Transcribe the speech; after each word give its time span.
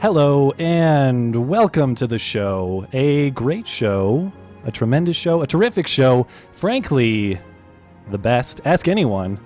Hello 0.00 0.52
and 0.60 1.48
welcome 1.48 1.96
to 1.96 2.06
the 2.06 2.20
show. 2.20 2.86
A 2.92 3.30
great 3.30 3.66
show, 3.66 4.30
a 4.62 4.70
tremendous 4.70 5.16
show, 5.16 5.42
a 5.42 5.46
terrific 5.46 5.88
show. 5.88 6.24
Frankly, 6.52 7.40
the 8.12 8.16
best. 8.16 8.60
Ask 8.64 8.86
anyone. 8.86 9.40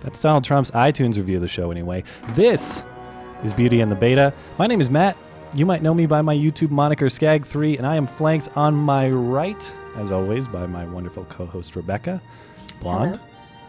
That's 0.00 0.22
Donald 0.22 0.44
Trump's 0.44 0.70
iTunes 0.70 1.16
review 1.16 1.38
of 1.38 1.42
the 1.42 1.48
show, 1.48 1.72
anyway. 1.72 2.04
This 2.34 2.84
is 3.42 3.52
Beauty 3.52 3.80
and 3.80 3.90
the 3.90 3.96
Beta. 3.96 4.32
My 4.60 4.68
name 4.68 4.80
is 4.80 4.90
Matt. 4.90 5.16
You 5.56 5.66
might 5.66 5.82
know 5.82 5.92
me 5.92 6.06
by 6.06 6.22
my 6.22 6.36
YouTube 6.36 6.70
moniker 6.70 7.06
Skag3, 7.06 7.76
and 7.76 7.84
I 7.84 7.96
am 7.96 8.06
flanked 8.06 8.50
on 8.56 8.74
my 8.74 9.10
right, 9.10 9.72
as 9.96 10.12
always, 10.12 10.46
by 10.46 10.66
my 10.66 10.84
wonderful 10.84 11.24
co 11.24 11.46
host 11.46 11.74
Rebecca. 11.74 12.22
Blonde, 12.80 13.18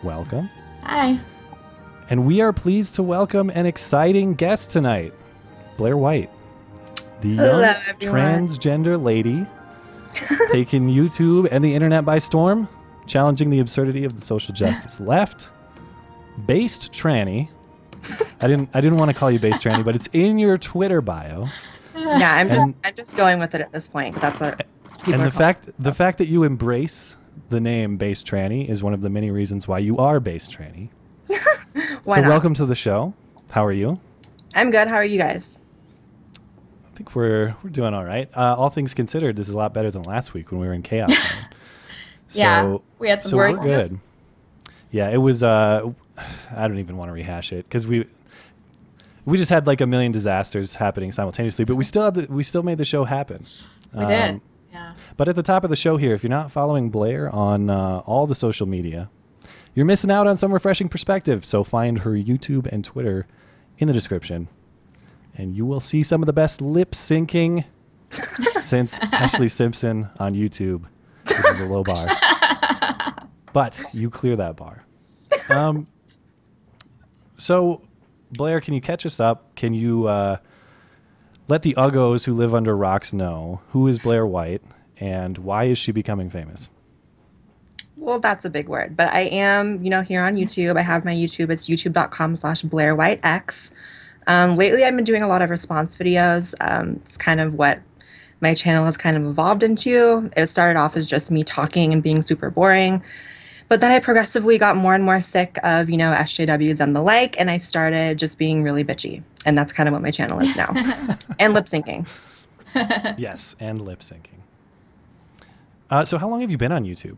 welcome. 0.03 0.52
Hi. 0.84 1.20
And 2.12 2.28
we 2.28 2.42
are 2.42 2.53
pleased 2.53 2.94
to 2.94 3.02
welcome 3.02 3.50
an 3.50 3.66
exciting 3.66 4.36
guest 4.36 4.70
tonight, 4.70 5.16
Blaire 5.78 5.98
White, 5.98 6.30
the 7.22 7.30
young 7.30 7.38
Hello, 7.38 7.73
transgender 8.00 9.02
lady 9.02 9.45
taking 10.52 10.88
YouTube 10.90 11.48
and 11.52 11.64
the 11.64 11.73
internet 11.73 12.06
by 12.06 12.20
storm, 12.20 12.67
challenging 13.08 13.50
the 13.50 13.59
absurdity 13.59 14.06
of 14.06 14.14
the 14.14 14.22
social 14.22 14.54
justice 14.54 15.00
left. 15.00 15.50
Based 16.45 16.92
tranny. 16.92 17.50
I 18.42 18.48
didn't. 18.48 18.70
I 18.73 18.82
didn't 18.82 18.98
want 18.98 19.09
to 19.09 19.17
call 19.17 19.32
you 19.32 19.40
based 19.40 19.64
tranny, 19.64 19.84
but 19.84 19.95
it's 19.95 20.09
in 20.14 20.38
your 20.38 20.58
Twitter 20.58 21.02
bio. 21.02 21.45
Yeah, 21.95 22.36
I'm 22.36 22.50
just 22.50 22.64
And- 22.64 22.76
I'm 22.84 22.94
just 22.94 23.16
going 23.16 23.39
with 23.39 23.56
it 23.56 23.62
at 23.62 23.72
this 23.72 23.88
point. 23.88 24.20
That's 24.20 24.39
what. 24.39 24.66
and 25.08 25.22
the 25.22 25.32
fact 25.32 25.70
the 25.80 25.94
fact 25.94 26.17
that 26.17 26.28
you 26.28 26.44
embrace 26.44 27.16
the 27.50 27.60
name 27.60 27.98
based 27.98 28.28
tranny 28.28 28.67
is 28.67 28.84
one 28.84 28.94
of 28.94 29.02
the 29.02 29.10
many 29.10 29.32
reasons 29.32 29.67
why 29.67 29.80
you 29.80 29.98
are 29.98 30.20
based 30.20 30.52
tranny. 30.52 30.89
it. 31.30 32.04
So 32.04 32.16
not? 32.16 32.28
welcome 32.30 32.54
to 32.56 32.66
the 32.66 32.76
show. 32.76 33.14
How 33.50 33.66
are 33.66 33.72
you? 33.72 34.00
I'm 34.54 34.72
good. 34.72 34.88
How 34.88 34.95
are 34.95 35.06
you 35.06 35.17
guys? 35.17 35.60
I 36.96 36.98
think 36.98 37.14
we're 37.14 37.54
we're 37.62 37.72
doing 37.72 37.94
all 37.94 38.06
right. 38.06 38.30
Uh, 38.34 38.56
all 38.58 38.70
things 38.70 38.94
considered, 38.94 39.36
this 39.36 39.50
is 39.50 39.54
a 39.54 39.58
lot 39.58 39.74
better 39.74 39.92
than 39.92 40.04
last 40.04 40.34
week 40.34 40.50
when 40.50 40.62
we 40.62 40.68
were 40.68 40.72
in 40.72 40.82
chaos. 40.82 41.12
so, 42.30 42.40
Yeah, 42.40 42.78
we 43.00 43.10
had 43.10 43.22
some 43.22 43.32
so 43.32 43.38
we're 43.38 43.52
good. 43.52 44.00
Yeah, 44.92 45.10
it 45.10 45.18
was. 45.18 45.44
Uh, 45.44 45.92
I 46.56 46.68
don't 46.70 46.80
even 46.80 46.96
want 46.96 47.10
to 47.10 47.12
rehash 47.12 47.52
it 47.52 47.66
because 47.66 47.86
we 47.86 48.06
we 49.26 49.38
just 49.38 49.50
had 49.50 49.68
like 49.68 49.82
a 49.82 49.86
million 49.86 50.14
disasters 50.14 50.78
happening 50.78 51.12
simultaneously, 51.12 51.66
but 51.66 51.76
we 51.76 51.84
still 51.84 52.06
had 52.06 52.14
the, 52.14 52.28
we 52.30 52.44
still 52.44 52.64
made 52.64 52.78
the 52.78 52.86
show 52.86 53.04
happen. 53.04 53.44
We 53.94 54.06
did. 54.06 54.36
Um, 54.36 54.42
Yeah. 54.72 54.94
But 55.18 55.28
at 55.28 55.36
the 55.36 55.44
top 55.44 55.66
of 55.66 55.70
the 55.70 55.76
show 55.76 55.98
here, 55.98 56.14
if 56.14 56.23
you're 56.23 56.30
not 56.30 56.50
following 56.50 56.90
Blaire 56.90 57.34
on 57.34 57.70
uh, 57.70 58.04
all 58.06 58.26
the 58.26 58.36
social 58.36 58.68
media, 58.68 59.10
you're 59.73 59.86
missing 59.86 60.12
out 60.12 60.28
on 60.28 60.38
some 60.38 60.54
refreshing 60.54 60.88
perspective. 60.88 61.44
So 61.44 61.66
find 61.66 62.00
her 62.00 62.12
YouTube 62.12 62.68
and 62.72 62.86
Twitter 62.86 63.28
in 63.78 63.88
the 63.88 63.94
description, 63.94 64.48
and 65.38 65.55
you 65.55 65.66
will 65.66 65.80
see 65.80 66.03
some 66.03 66.22
of 66.22 66.28
the 66.28 66.33
best 66.33 66.61
lip 66.61 66.91
syncing 66.91 67.66
since 68.61 69.00
Ashlee 69.00 69.52
Simpson 69.52 70.10
on 70.20 70.33
YouTube, 70.33 70.86
which 71.26 71.37
is 71.37 71.61
a 71.61 71.65
low 71.65 71.83
bar. 71.83 72.08
but 73.54 73.82
you 73.93 74.10
clear 74.10 74.36
that 74.36 74.55
bar. 74.55 74.86
Um, 75.49 75.87
so, 77.37 77.82
Blaire, 78.33 78.61
can 78.61 78.73
you 78.73 78.82
catch 78.82 79.05
us 79.05 79.20
up? 79.20 79.55
Can 79.55 79.73
you 79.73 80.08
uh, 80.08 80.37
let 81.48 81.61
the 81.61 81.73
uggos 81.76 82.26
who 82.26 82.33
live 82.33 82.55
under 82.55 82.76
rocks 82.76 83.14
know 83.14 83.61
who 83.70 83.87
is 83.87 83.99
Blaire 83.99 84.27
White 84.27 84.61
and 84.98 85.37
why 85.37 85.65
is 85.65 85.77
she 85.77 85.92
becoming 85.92 86.30
famous? 86.30 86.70
Well, 87.98 88.20
that's 88.20 88.45
a 88.45 88.49
big 88.49 88.67
word, 88.67 88.95
but 88.95 89.10
I 89.10 89.21
am, 89.21 89.83
you 89.83 89.89
know, 89.89 90.02
here 90.02 90.21
on 90.21 90.36
YouTube. 90.36 90.77
I 90.77 90.81
have 90.81 91.05
my 91.05 91.14
YouTube. 91.14 91.49
It's 91.49 91.67
youtube.com 91.67 92.36
slash 92.36 92.61
Blaire 92.61 92.95
White 92.95 93.20
X. 93.23 93.73
Um, 94.27 94.55
lately, 94.55 94.83
I've 94.83 94.95
been 94.95 95.05
doing 95.05 95.23
a 95.23 95.27
lot 95.27 95.41
of 95.41 95.49
response 95.49 95.95
videos. 95.95 96.53
Um, 96.61 97.02
it's 97.05 97.17
kind 97.17 97.39
of 97.39 97.53
what 97.53 97.81
my 98.41 98.53
channel 98.53 98.86
has 98.86 98.97
kind 98.97 99.17
of 99.17 99.25
evolved 99.25 99.63
into. 99.63 100.30
It 100.36 100.47
started 100.47 100.80
off 100.80 100.95
as 100.95 101.08
just 101.08 101.31
me 101.31 101.43
talking 101.43 101.93
and 101.93 102.02
being 102.02 102.21
super 102.21 102.49
boring. 102.49 103.03
But 103.67 103.80
then 103.80 103.91
I 103.91 103.99
progressively 103.99 104.58
got 104.58 104.75
more 104.75 104.93
and 104.93 105.03
more 105.03 105.19
sick 105.21 105.58
of, 105.63 105.89
you 105.89 105.97
know, 105.97 106.13
SJWs 106.13 106.80
and 106.80 106.95
the 106.95 107.02
like, 107.02 107.39
and 107.39 107.49
I 107.49 107.58
started 107.58 108.19
just 108.19 108.37
being 108.37 108.61
really 108.61 108.83
bitchy. 108.83 109.23
And 109.45 109.58
that's 109.58 109.71
kind 109.71 109.89
of 109.89 109.93
what 109.93 110.02
my 110.02 110.11
channel 110.11 110.39
is 110.39 110.55
now. 110.55 110.71
and 111.39 111.53
lip 111.53 111.65
syncing. 111.65 112.05
yes, 113.17 113.55
and 113.59 113.81
lip 113.81 114.02
syncing. 114.02 114.42
Uh, 115.89 116.05
so, 116.05 116.17
how 116.17 116.27
long 116.27 116.42
have 116.42 116.52
you 116.52 116.57
been 116.57 116.71
on 116.71 116.83
YouTube? 116.83 117.17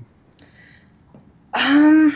Um, 1.54 2.16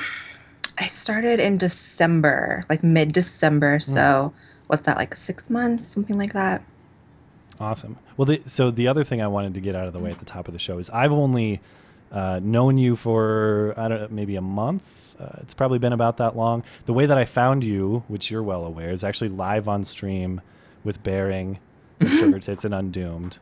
I 0.77 0.87
started 0.87 1.39
in 1.39 1.57
December, 1.57 2.63
like 2.69 2.83
mid 2.83 3.11
December. 3.13 3.79
So 3.79 4.33
what's 4.71 4.85
that, 4.85 4.95
like 4.95 5.13
six 5.13 5.49
months, 5.49 5.85
something 5.85 6.17
like 6.17 6.31
that? 6.31 6.63
Awesome. 7.59 7.97
Well, 8.15 8.25
the, 8.25 8.41
so 8.45 8.71
the 8.71 8.87
other 8.87 9.03
thing 9.03 9.21
I 9.21 9.27
wanted 9.27 9.53
to 9.55 9.59
get 9.59 9.75
out 9.75 9.85
of 9.85 9.91
the 9.91 9.99
way 9.99 10.11
at 10.11 10.19
the 10.19 10.25
top 10.25 10.47
of 10.47 10.53
the 10.53 10.59
show 10.59 10.77
is 10.77 10.89
I've 10.91 11.11
only 11.11 11.59
uh, 12.09 12.39
known 12.41 12.77
you 12.77 12.95
for 12.95 13.73
I 13.75 13.89
don't 13.89 13.99
know 13.99 14.07
maybe 14.09 14.37
a 14.37 14.41
month. 14.41 14.83
Uh, 15.19 15.39
it's 15.41 15.53
probably 15.53 15.77
been 15.77 15.91
about 15.91 16.15
that 16.17 16.37
long. 16.37 16.63
The 16.85 16.93
way 16.93 17.05
that 17.05 17.17
I 17.17 17.25
found 17.25 17.65
you, 17.65 18.05
which 18.07 18.31
you're 18.31 18.41
well 18.41 18.63
aware, 18.63 18.91
is 18.91 19.03
actually 19.03 19.27
live 19.27 19.67
on 19.67 19.83
stream 19.83 20.39
with 20.85 21.03
Bearing, 21.03 21.59
Sugar 22.01 22.39
Tits, 22.39 22.63
and 22.63 22.73
Undoomed. 22.73 23.39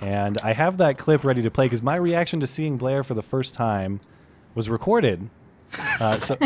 And 0.00 0.36
I 0.42 0.52
have 0.52 0.78
that 0.78 0.98
clip 0.98 1.22
ready 1.22 1.42
to 1.42 1.50
play 1.50 1.66
because 1.66 1.82
my 1.82 1.94
reaction 1.94 2.40
to 2.40 2.46
seeing 2.48 2.76
Blaire 2.76 3.04
for 3.04 3.14
the 3.14 3.22
first 3.22 3.54
time 3.54 4.00
was 4.56 4.68
recorded. 4.68 5.30
Uh, 5.78 6.18
so, 6.18 6.36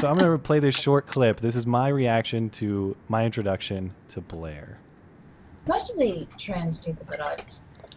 so 0.00 0.08
I'm 0.08 0.18
going 0.18 0.32
to 0.32 0.38
play 0.38 0.58
this 0.58 0.74
short 0.74 1.06
clip. 1.06 1.40
This 1.40 1.56
is 1.56 1.66
my 1.66 1.88
reaction 1.88 2.50
to 2.50 2.96
my 3.08 3.24
introduction 3.24 3.94
to 4.08 4.20
Blaire. 4.20 4.76
Most 5.66 5.92
of 5.92 5.98
the 5.98 6.26
trans 6.38 6.84
people 6.84 7.06
that 7.10 7.20
I've 7.20 7.40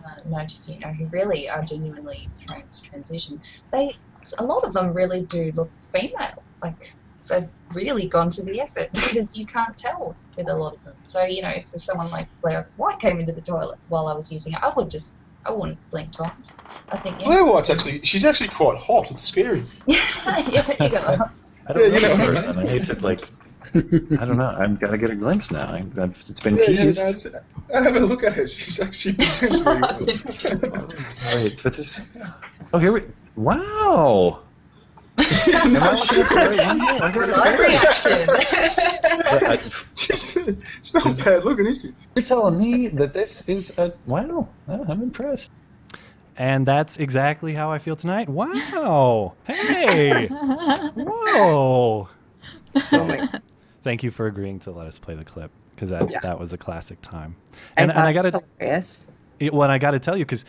uh, 0.05 0.19
noticed, 0.25 0.69
you 0.69 0.79
know, 0.79 0.91
who 0.91 1.05
really 1.07 1.49
are 1.49 1.63
genuinely 1.63 2.29
trans 2.39 2.79
transition, 2.81 3.41
they 3.71 3.93
a 4.39 4.43
lot 4.43 4.63
of 4.63 4.73
them 4.73 4.93
really 4.93 5.21
do 5.23 5.51
look 5.55 5.69
female. 5.79 6.43
Like 6.63 6.95
they've 7.27 7.49
really 7.73 8.07
gone 8.07 8.29
to 8.31 8.43
the 8.43 8.61
effort 8.61 8.89
because 8.93 9.37
you 9.37 9.45
can't 9.45 9.75
tell 9.75 10.15
with 10.37 10.47
a 10.47 10.55
lot 10.55 10.75
of 10.75 10.83
them. 10.83 10.95
So 11.05 11.23
you 11.23 11.41
know, 11.41 11.49
if, 11.49 11.73
if 11.73 11.81
someone 11.81 12.11
like 12.11 12.27
Blaire 12.43 12.65
White 12.77 12.99
came 12.99 13.19
into 13.19 13.33
the 13.33 13.41
toilet 13.41 13.79
while 13.89 14.07
I 14.07 14.13
was 14.13 14.31
using 14.31 14.53
it, 14.53 14.59
I 14.61 14.71
would 14.75 14.91
just 14.91 15.15
I 15.45 15.51
wouldn't 15.51 15.79
blink 15.91 16.11
twice. 16.13 16.55
I 16.91 16.97
think 16.97 17.19
yeah, 17.19 17.27
Blaire 17.27 17.51
White's 17.53 17.69
actually, 17.69 18.01
she's 18.03 18.25
actually 18.25 18.49
quite 18.49 18.77
hot. 18.77 19.09
It's 19.11 19.21
scary. 19.21 19.63
yeah, 19.87 19.97
you 20.47 20.51
got 20.51 20.71
that. 21.17 21.41
I 21.67 21.73
don't 21.73 21.93
Yeah, 21.93 21.99
know 21.99 22.11
you 22.11 22.17
know. 22.17 22.25
person. 22.25 22.59
I 22.59 22.65
hate 22.67 22.83
to 22.85 22.93
like. 23.01 23.29
I 23.73 23.79
don't 24.25 24.37
know. 24.37 24.55
I've 24.57 24.79
got 24.79 24.91
to 24.91 24.97
get 24.97 25.09
a 25.09 25.15
glimpse 25.15 25.51
now. 25.51 25.67
I, 25.67 25.77
I've, 26.01 26.23
it's 26.29 26.39
been 26.39 26.55
Yeah, 26.57 26.69
yeah, 26.69 26.83
teased. 26.85 26.99
no, 26.99 27.09
it's- 27.09 27.27
I 27.75 27.81
have 27.81 27.95
a 27.95 27.99
look 27.99 28.23
at 28.23 28.33
her. 28.33 28.47
She's 28.47 28.79
actually 28.79 29.15
presents 29.15 29.59
very 29.59 29.81
well. 29.81 30.85
Wait, 31.33 31.61
but 31.63 31.73
this. 31.75 32.01
Oh, 32.73 32.77
here 32.77 32.91
we. 32.91 33.01
Wow. 33.35 34.44
Am 35.53 35.75
I 35.77 35.91
looking 35.93 36.21
at 36.21 36.29
the 36.29 36.35
right? 36.35 37.01
I 37.01 37.11
got 37.11 37.29
Live 37.29 37.59
reaction. 37.59 38.29
I- 38.29 39.59
She's, 39.97 40.31
she's 40.83 40.93
not 40.93 41.17
bad 41.23 41.45
looking, 41.45 41.65
is 41.67 41.81
she? 41.81 41.93
You're 42.15 42.23
telling 42.25 42.59
me 42.59 42.87
that 42.89 43.13
this 43.13 43.47
is 43.47 43.75
a 43.77 43.93
wow? 44.05 44.47
I'm 44.67 45.01
impressed. 45.01 45.49
And 46.37 46.65
that's 46.65 46.97
exactly 46.97 47.53
how 47.53 47.71
I 47.71 47.77
feel 47.79 47.95
tonight. 47.95 48.27
Wow. 48.27 49.33
Hey. 49.45 50.27
Whoa. 50.95 52.09
So, 52.87 53.27
thank 53.83 54.03
you 54.03 54.11
for 54.11 54.27
agreeing 54.27 54.59
to 54.59 54.71
let 54.71 54.85
us 54.85 54.99
play 54.99 55.15
the 55.15 55.23
clip 55.23 55.49
because 55.71 55.89
that, 55.91 56.11
Yeah. 56.11 56.19
that 56.19 56.37
was 56.39 56.51
a 56.51 56.57
classic 56.57 57.01
time. 57.01 57.35
And, 57.77 57.89
and 57.89 57.99
I 58.01 58.11
gotta 58.11 58.31
hilarious. 58.59 59.07
it, 59.39 59.53
well, 59.53 59.69
I 59.71 59.77
got 59.77 59.91
to 59.91 59.99
tell 59.99 60.17
you 60.17 60.25
because 60.25 60.43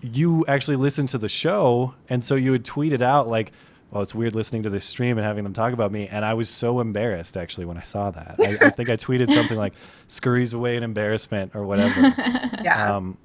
you 0.00 0.44
actually 0.46 0.76
listened 0.76 1.08
to 1.10 1.18
the 1.18 1.28
show, 1.28 1.94
and 2.08 2.22
so 2.22 2.34
you 2.36 2.52
had 2.52 2.64
tweeted 2.64 3.02
out 3.02 3.28
like, 3.28 3.52
"Well, 3.92 4.02
it's 4.02 4.14
weird 4.14 4.34
listening 4.34 4.64
to 4.64 4.70
this 4.70 4.84
stream 4.84 5.18
and 5.18 5.24
having 5.24 5.44
them 5.44 5.52
talk 5.52 5.72
about 5.72 5.92
me," 5.92 6.08
and 6.08 6.24
I 6.24 6.34
was 6.34 6.48
so 6.50 6.80
embarrassed 6.80 7.36
actually 7.36 7.66
when 7.66 7.76
I 7.76 7.82
saw 7.82 8.10
that. 8.10 8.36
I, 8.40 8.66
I 8.66 8.70
think 8.70 8.88
I 8.88 8.96
tweeted 8.96 9.30
something 9.32 9.56
like 9.56 9.74
"scurries 10.08 10.54
away 10.54 10.76
in 10.76 10.82
embarrassment" 10.82 11.54
or 11.54 11.64
whatever. 11.64 12.12
Yeah. 12.62 12.96
Um, 12.96 13.18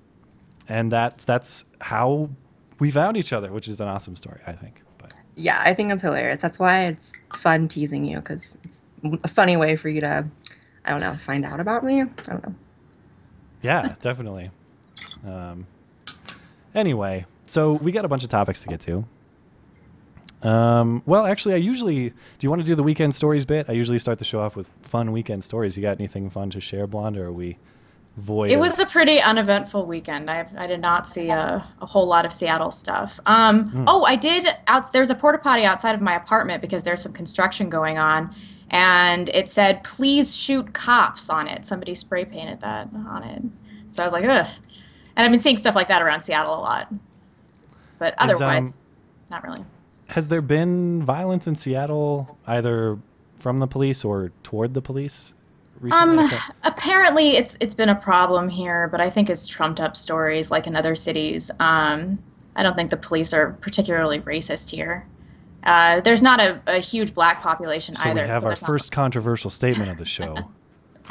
and 0.68 0.92
that's 0.92 1.24
that's 1.26 1.64
how 1.80 2.30
we 2.80 2.92
found 2.92 3.18
each 3.18 3.32
other, 3.34 3.52
which 3.52 3.68
is 3.68 3.80
an 3.80 3.88
awesome 3.88 4.16
story, 4.16 4.42
I 4.46 4.52
think. 4.52 4.82
But 4.98 5.14
yeah, 5.36 5.62
I 5.64 5.74
think 5.74 5.92
it's 5.92 6.02
hilarious. 6.02 6.42
That's 6.42 6.60
why 6.60 6.86
it's 6.86 7.14
fun 7.34 7.68
teasing 7.68 8.04
you 8.06 8.18
because 8.18 8.58
it's 8.64 8.82
a 9.24 9.28
funny 9.28 9.58
way 9.58 9.76
for 9.76 9.90
you 9.90 10.02
to, 10.02 10.28
I 10.86 10.90
don't 10.90 11.00
know, 11.02 11.14
find 11.14 11.46
out 11.46 11.60
about 11.60 11.84
me. 11.84 12.02
I 12.02 12.06
don't 12.24 12.46
know. 12.46 12.56
Yeah, 13.62 13.96
definitely. 14.02 14.52
Um, 15.26 15.68
anyway, 16.76 17.26
so 17.46 17.74
we 17.74 17.92
got 17.92 18.06
a 18.06 18.08
bunch 18.08 18.24
of 18.24 18.30
topics 18.30 18.62
to 18.64 18.70
get 18.70 18.82
to. 18.82 19.06
Um, 20.44 21.02
well, 21.06 21.26
actually, 21.26 21.56
I 21.56 21.58
usually. 21.58 22.10
Do 22.10 22.16
you 22.42 22.50
want 22.50 22.62
to 22.62 22.66
do 22.66 22.76
the 22.76 22.84
weekend 22.84 23.16
stories 23.16 23.46
bit? 23.46 23.68
I 23.70 23.74
usually 23.74 24.00
start 24.00 24.20
the 24.20 24.26
show 24.26 24.40
off 24.40 24.56
with 24.56 24.70
fun 24.82 25.12
weekend 25.12 25.44
stories. 25.44 25.76
You 25.78 25.82
got 25.84 25.98
anything 26.00 26.30
fun 26.30 26.50
to 26.52 26.62
share, 26.62 26.86
Blonde, 26.88 27.18
or 27.18 27.26
are 27.28 27.32
we 27.32 27.58
void? 28.18 28.52
It 28.52 28.60
was 28.60 28.80
a 28.80 28.86
pretty 28.86 29.20
uneventful 29.20 29.86
weekend. 29.86 30.30
I, 30.30 30.48
I 30.58 30.68
did 30.68 30.80
not 30.82 31.08
see 31.08 31.30
a, 31.30 31.66
a 31.82 31.86
whole 31.86 32.06
lot 32.06 32.24
of 32.26 32.32
Seattle 32.32 32.72
stuff. 32.72 33.20
Um, 33.26 33.86
Oh, 33.88 34.04
I 34.04 34.16
did. 34.16 34.48
Out 34.68 34.94
there's 34.94 35.10
a 35.10 35.16
porta 35.16 35.40
potty 35.40 35.64
outside 35.64 35.96
of 35.96 36.02
my 36.02 36.16
apartment 36.16 36.62
because 36.62 36.84
there's 36.84 37.02
some 37.02 37.14
construction 37.14 37.70
going 37.70 37.98
on, 37.98 38.34
and 38.70 39.30
it 39.30 39.50
said 39.50 39.84
"Please 39.84 40.36
shoot 40.38 40.74
cops" 40.74 41.30
on 41.32 41.48
it. 41.48 41.66
Somebody 41.66 41.96
spray 41.96 42.26
painted 42.26 42.62
that 42.62 42.90
on 42.94 43.24
it. 43.24 43.42
So 43.92 44.04
I 44.04 44.06
was 44.06 44.14
like, 44.14 44.26
ugh. 44.26 44.48
And 45.16 45.26
I've 45.26 45.32
been 45.32 45.40
seeing 45.40 45.58
stuff 45.58 45.74
like 45.74 45.88
that 45.88 46.04
around 46.04 46.22
Seattle 46.22 46.54
a 46.54 46.62
lot, 46.62 46.94
but 47.98 48.14
um, 48.20 48.30
otherwise, 48.30 48.78
not 49.32 49.44
really. 49.44 49.64
Has 50.08 50.30
there 50.30 50.42
been 50.42 51.04
violence 51.04 51.48
in 51.48 51.56
Seattle, 51.56 52.38
either 52.48 52.98
from 53.40 53.58
the 53.60 53.68
police 53.68 54.04
or 54.06 54.32
toward 54.44 54.74
the 54.74 54.82
police? 54.82 55.34
Recently? 55.80 56.24
Um, 56.26 56.32
apparently 56.64 57.38
it's 57.38 57.56
it's 57.60 57.76
been 57.76 57.90
a 57.90 57.96
problem 57.96 58.50
here, 58.50 58.88
but 58.88 59.00
I 59.02 59.10
think 59.10 59.30
it's 59.30 59.48
trumped 59.48 59.80
up 59.80 59.96
stories 59.96 60.50
like 60.50 60.66
in 60.66 60.76
other 60.76 60.96
cities. 60.96 61.52
Um, 61.60 62.20
I 62.56 62.64
don't 62.64 62.76
think 62.76 62.90
the 62.90 62.98
police 62.98 63.34
are 63.34 63.52
particularly 63.62 64.20
racist 64.22 64.72
here. 64.72 65.06
Uh, 65.64 66.00
there's 66.00 66.22
not 66.22 66.40
a, 66.40 66.62
a 66.66 66.80
huge 66.80 67.14
black 67.14 67.42
population 67.44 67.96
So 67.96 68.10
either. 68.10 68.22
we 68.24 68.28
have 68.28 68.44
our 68.44 68.50
there's 68.52 68.62
not- 68.64 68.68
first 68.68 68.92
controversial 68.92 69.50
statement 69.52 69.92
of 69.92 69.98
the 69.98 70.06
show. 70.06 70.36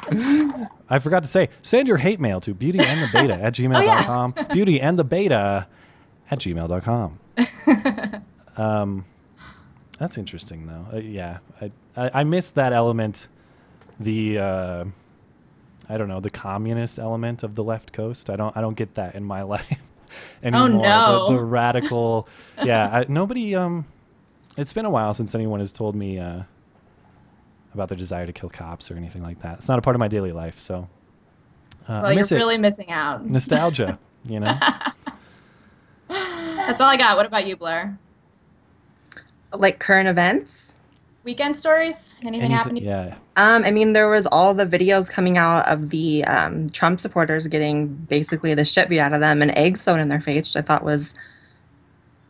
I 0.90 0.98
forgot 0.98 1.22
to 1.22 1.28
say, 1.28 1.48
send 1.62 1.86
your 1.88 1.98
hate 1.98 2.20
mail 2.20 2.40
to 2.40 2.52
beauty 2.54 2.80
and 2.80 3.00
the 3.00 3.08
beta 3.12 3.34
at 3.40 3.54
gmail.com. 3.54 4.34
Beauty 4.52 4.80
and 4.86 4.98
the 4.98 5.04
beta 5.04 5.66
at 6.30 6.38
gmail.com. 6.40 7.18
um, 8.56 9.04
that's 9.98 10.18
interesting, 10.18 10.66
though. 10.66 10.86
Uh, 10.92 11.00
yeah, 11.00 11.38
I, 11.60 11.70
I, 11.96 12.10
I 12.20 12.24
missed 12.24 12.54
that 12.56 12.72
element. 12.72 13.28
The 13.98 14.38
uh, 14.38 14.84
I 15.88 15.96
don't 15.96 16.08
know 16.08 16.20
the 16.20 16.30
communist 16.30 16.98
element 16.98 17.42
of 17.42 17.54
the 17.54 17.64
left 17.64 17.92
coast. 17.92 18.28
I 18.28 18.36
don't 18.36 18.54
I 18.56 18.60
don't 18.60 18.76
get 18.76 18.94
that 18.96 19.14
in 19.14 19.24
my 19.24 19.42
life 19.54 19.78
anymore. 20.42 20.68
The- 20.68 20.88
no. 20.88 21.26
The, 21.30 21.38
radical. 21.44 22.28
Yeah, 22.62 22.88
I, 22.88 23.06
nobody. 23.08 23.54
Um, 23.54 23.86
it's 24.56 24.72
been 24.72 24.84
a 24.86 24.90
while 24.90 25.14
since 25.14 25.34
anyone 25.34 25.60
has 25.60 25.72
told 25.72 25.94
me 25.94 26.18
uh, 26.18 26.42
about 27.74 27.88
their 27.88 27.98
desire 27.98 28.26
to 28.26 28.32
kill 28.32 28.48
cops 28.48 28.90
or 28.90 28.96
anything 28.96 29.22
like 29.22 29.40
that. 29.42 29.58
It's 29.58 29.68
not 29.68 29.78
a 29.78 29.82
part 29.82 29.96
of 29.96 30.00
my 30.00 30.08
daily 30.08 30.32
life, 30.32 30.58
so 30.58 30.88
uh, 31.88 32.00
well, 32.02 32.12
you're 32.12 32.20
miss 32.20 32.32
it. 32.32 32.36
really 32.36 32.58
missing 32.58 32.90
out. 32.90 33.24
Nostalgia, 33.26 33.98
you 34.24 34.40
know. 34.40 34.58
That's 36.08 36.80
all 36.80 36.88
I 36.88 36.96
got. 36.96 37.16
What 37.16 37.26
about 37.26 37.46
you, 37.46 37.56
Blaire? 37.56 37.96
Like 39.52 39.78
current 39.78 40.08
events. 40.08 40.74
Weekend 41.24 41.56
stories? 41.56 42.14
Anything, 42.22 42.52
happening? 42.52 42.84
Yeah. 42.84 43.16
Um, 43.36 43.64
I 43.64 43.72
mean, 43.72 43.94
there 43.94 44.08
was 44.08 44.26
all 44.26 44.54
the 44.54 44.64
videos 44.64 45.10
coming 45.10 45.36
out 45.38 45.66
of 45.66 45.90
the 45.90 46.24
um, 46.24 46.68
Trump 46.70 47.00
supporters 47.00 47.48
getting 47.48 47.88
basically 47.88 48.54
the 48.54 48.64
shit 48.64 48.88
beat 48.88 49.00
out 49.00 49.12
of 49.12 49.18
them 49.20 49.42
and 49.42 49.50
eggs 49.58 49.82
thrown 49.82 49.98
in 49.98 50.08
their 50.08 50.20
face, 50.20 50.48
which 50.48 50.56
I 50.56 50.64
thought 50.64 50.84
was 50.84 51.16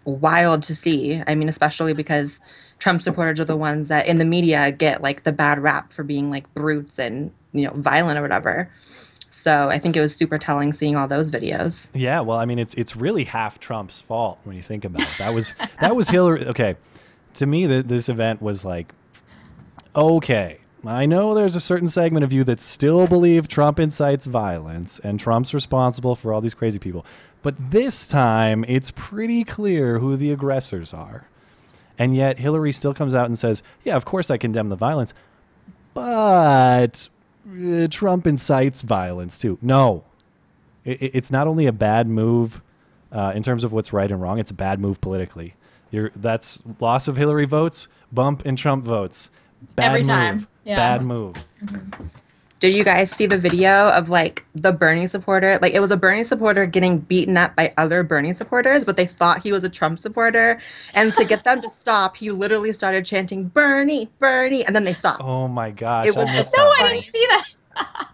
wild 0.06 0.62
to 0.62 0.74
see. 0.74 1.22
I 1.26 1.34
mean, 1.34 1.48
especially 1.48 1.92
because 1.92 2.40
Trump 2.78 3.02
supporters 3.02 3.38
are 3.40 3.44
the 3.44 3.56
ones 3.56 3.88
that 3.88 4.06
in 4.06 4.18
the 4.18 4.24
media 4.24 4.72
get 4.72 5.02
like 5.02 5.24
the 5.24 5.32
bad 5.32 5.58
rap 5.58 5.92
for 5.92 6.02
being 6.02 6.30
like 6.30 6.52
brutes 6.54 6.98
and 6.98 7.30
you 7.52 7.66
know 7.66 7.72
violent 7.74 8.18
or 8.18 8.22
whatever. 8.22 8.70
So 9.28 9.68
I 9.68 9.78
think 9.78 9.96
it 9.96 10.00
was 10.00 10.14
super 10.16 10.38
telling 10.38 10.72
seeing 10.72 10.96
all 10.96 11.06
those 11.06 11.30
videos. 11.30 11.88
Yeah, 11.94 12.20
well, 12.20 12.38
I 12.38 12.46
mean, 12.46 12.58
it's 12.58 12.74
it's 12.74 12.96
really 12.96 13.24
half 13.24 13.60
Trump's 13.60 14.00
fault 14.00 14.38
when 14.44 14.56
you 14.56 14.62
think 14.62 14.84
about 14.84 15.02
it. 15.02 15.18
That 15.18 15.34
was 15.34 15.54
that 15.80 15.94
was 15.94 16.08
Hillary. 16.08 16.46
Okay, 16.46 16.76
to 17.36 17.46
me, 17.46 17.66
th- 17.66 17.86
this 17.86 18.08
event 18.08 18.42
was 18.42 18.64
like, 18.64 18.92
okay, 19.94 20.58
I 20.86 21.06
know 21.06 21.34
there's 21.34 21.56
a 21.56 21.60
certain 21.60 21.88
segment 21.88 22.24
of 22.24 22.32
you 22.32 22.44
that 22.44 22.60
still 22.60 23.06
believe 23.06 23.48
Trump 23.48 23.78
incites 23.80 24.26
violence 24.26 25.00
and 25.00 25.18
Trump's 25.18 25.52
responsible 25.54 26.14
for 26.16 26.32
all 26.32 26.40
these 26.40 26.54
crazy 26.54 26.78
people, 26.78 27.04
but 27.42 27.54
this 27.70 28.06
time 28.06 28.64
it's 28.68 28.90
pretty 28.92 29.42
clear 29.44 29.98
who 29.98 30.16
the 30.16 30.30
aggressors 30.32 30.92
are, 30.94 31.28
and 31.98 32.14
yet 32.14 32.38
Hillary 32.38 32.72
still 32.72 32.92
comes 32.94 33.14
out 33.14 33.26
and 33.26 33.38
says, 33.38 33.62
"Yeah, 33.84 33.96
of 33.96 34.04
course 34.04 34.30
I 34.30 34.36
condemn 34.36 34.68
the 34.68 34.76
violence, 34.76 35.14
but." 35.94 37.08
uh, 37.48 37.86
Trump 37.88 38.26
incites 38.26 38.82
violence 38.82 39.38
too. 39.38 39.56
No, 39.62 40.02
it- 40.84 41.14
it's 41.14 41.30
not 41.30 41.46
only 41.46 41.66
a 41.66 41.72
bad 41.72 42.08
move 42.08 42.60
uh, 43.12 43.32
in 43.36 43.42
terms 43.44 43.62
of 43.62 43.72
what's 43.72 43.92
right 43.92 44.10
and 44.10 44.20
wrong. 44.20 44.40
It's 44.40 44.50
a 44.50 44.54
bad 44.54 44.80
move 44.80 45.00
politically. 45.00 45.54
You're, 45.96 46.12
that's 46.14 46.62
loss 46.78 47.08
of 47.08 47.16
Hillary 47.16 47.46
votes, 47.46 47.88
bump 48.12 48.44
in 48.44 48.54
Trump 48.54 48.84
votes. 48.84 49.30
Bad 49.76 49.86
Every 49.86 50.00
move. 50.00 50.06
time. 50.08 50.46
Yeah. 50.64 50.76
Bad 50.76 51.04
move. 51.04 51.42
Did 52.60 52.74
you 52.74 52.84
guys 52.84 53.10
see 53.10 53.24
the 53.24 53.38
video 53.38 53.88
of 53.88 54.10
like 54.10 54.44
the 54.54 54.72
Bernie 54.72 55.06
supporter? 55.06 55.58
Like 55.62 55.72
it 55.72 55.80
was 55.80 55.90
a 55.90 55.96
Bernie 55.96 56.24
supporter 56.24 56.66
getting 56.66 56.98
beaten 56.98 57.38
up 57.38 57.56
by 57.56 57.72
other 57.78 58.02
Bernie 58.02 58.34
supporters, 58.34 58.84
but 58.84 58.98
they 58.98 59.06
thought 59.06 59.42
he 59.42 59.52
was 59.52 59.64
a 59.64 59.70
Trump 59.70 59.98
supporter. 59.98 60.60
And 60.94 61.14
to 61.14 61.24
get 61.24 61.44
them 61.44 61.62
to 61.62 61.70
stop, 61.82 62.18
he 62.18 62.30
literally 62.30 62.74
started 62.74 63.06
chanting 63.06 63.48
Bernie, 63.48 64.10
Bernie, 64.18 64.66
and 64.66 64.76
then 64.76 64.84
they 64.84 64.92
stopped. 64.92 65.22
Oh 65.22 65.48
my 65.48 65.70
gosh! 65.70 66.06
It 66.08 66.14
was 66.14 66.28
I 66.28 66.36
No, 66.36 66.42
that. 66.42 66.76
I 66.78 66.88
didn't 66.92 67.04
see 67.04 67.26
that. 67.30 67.46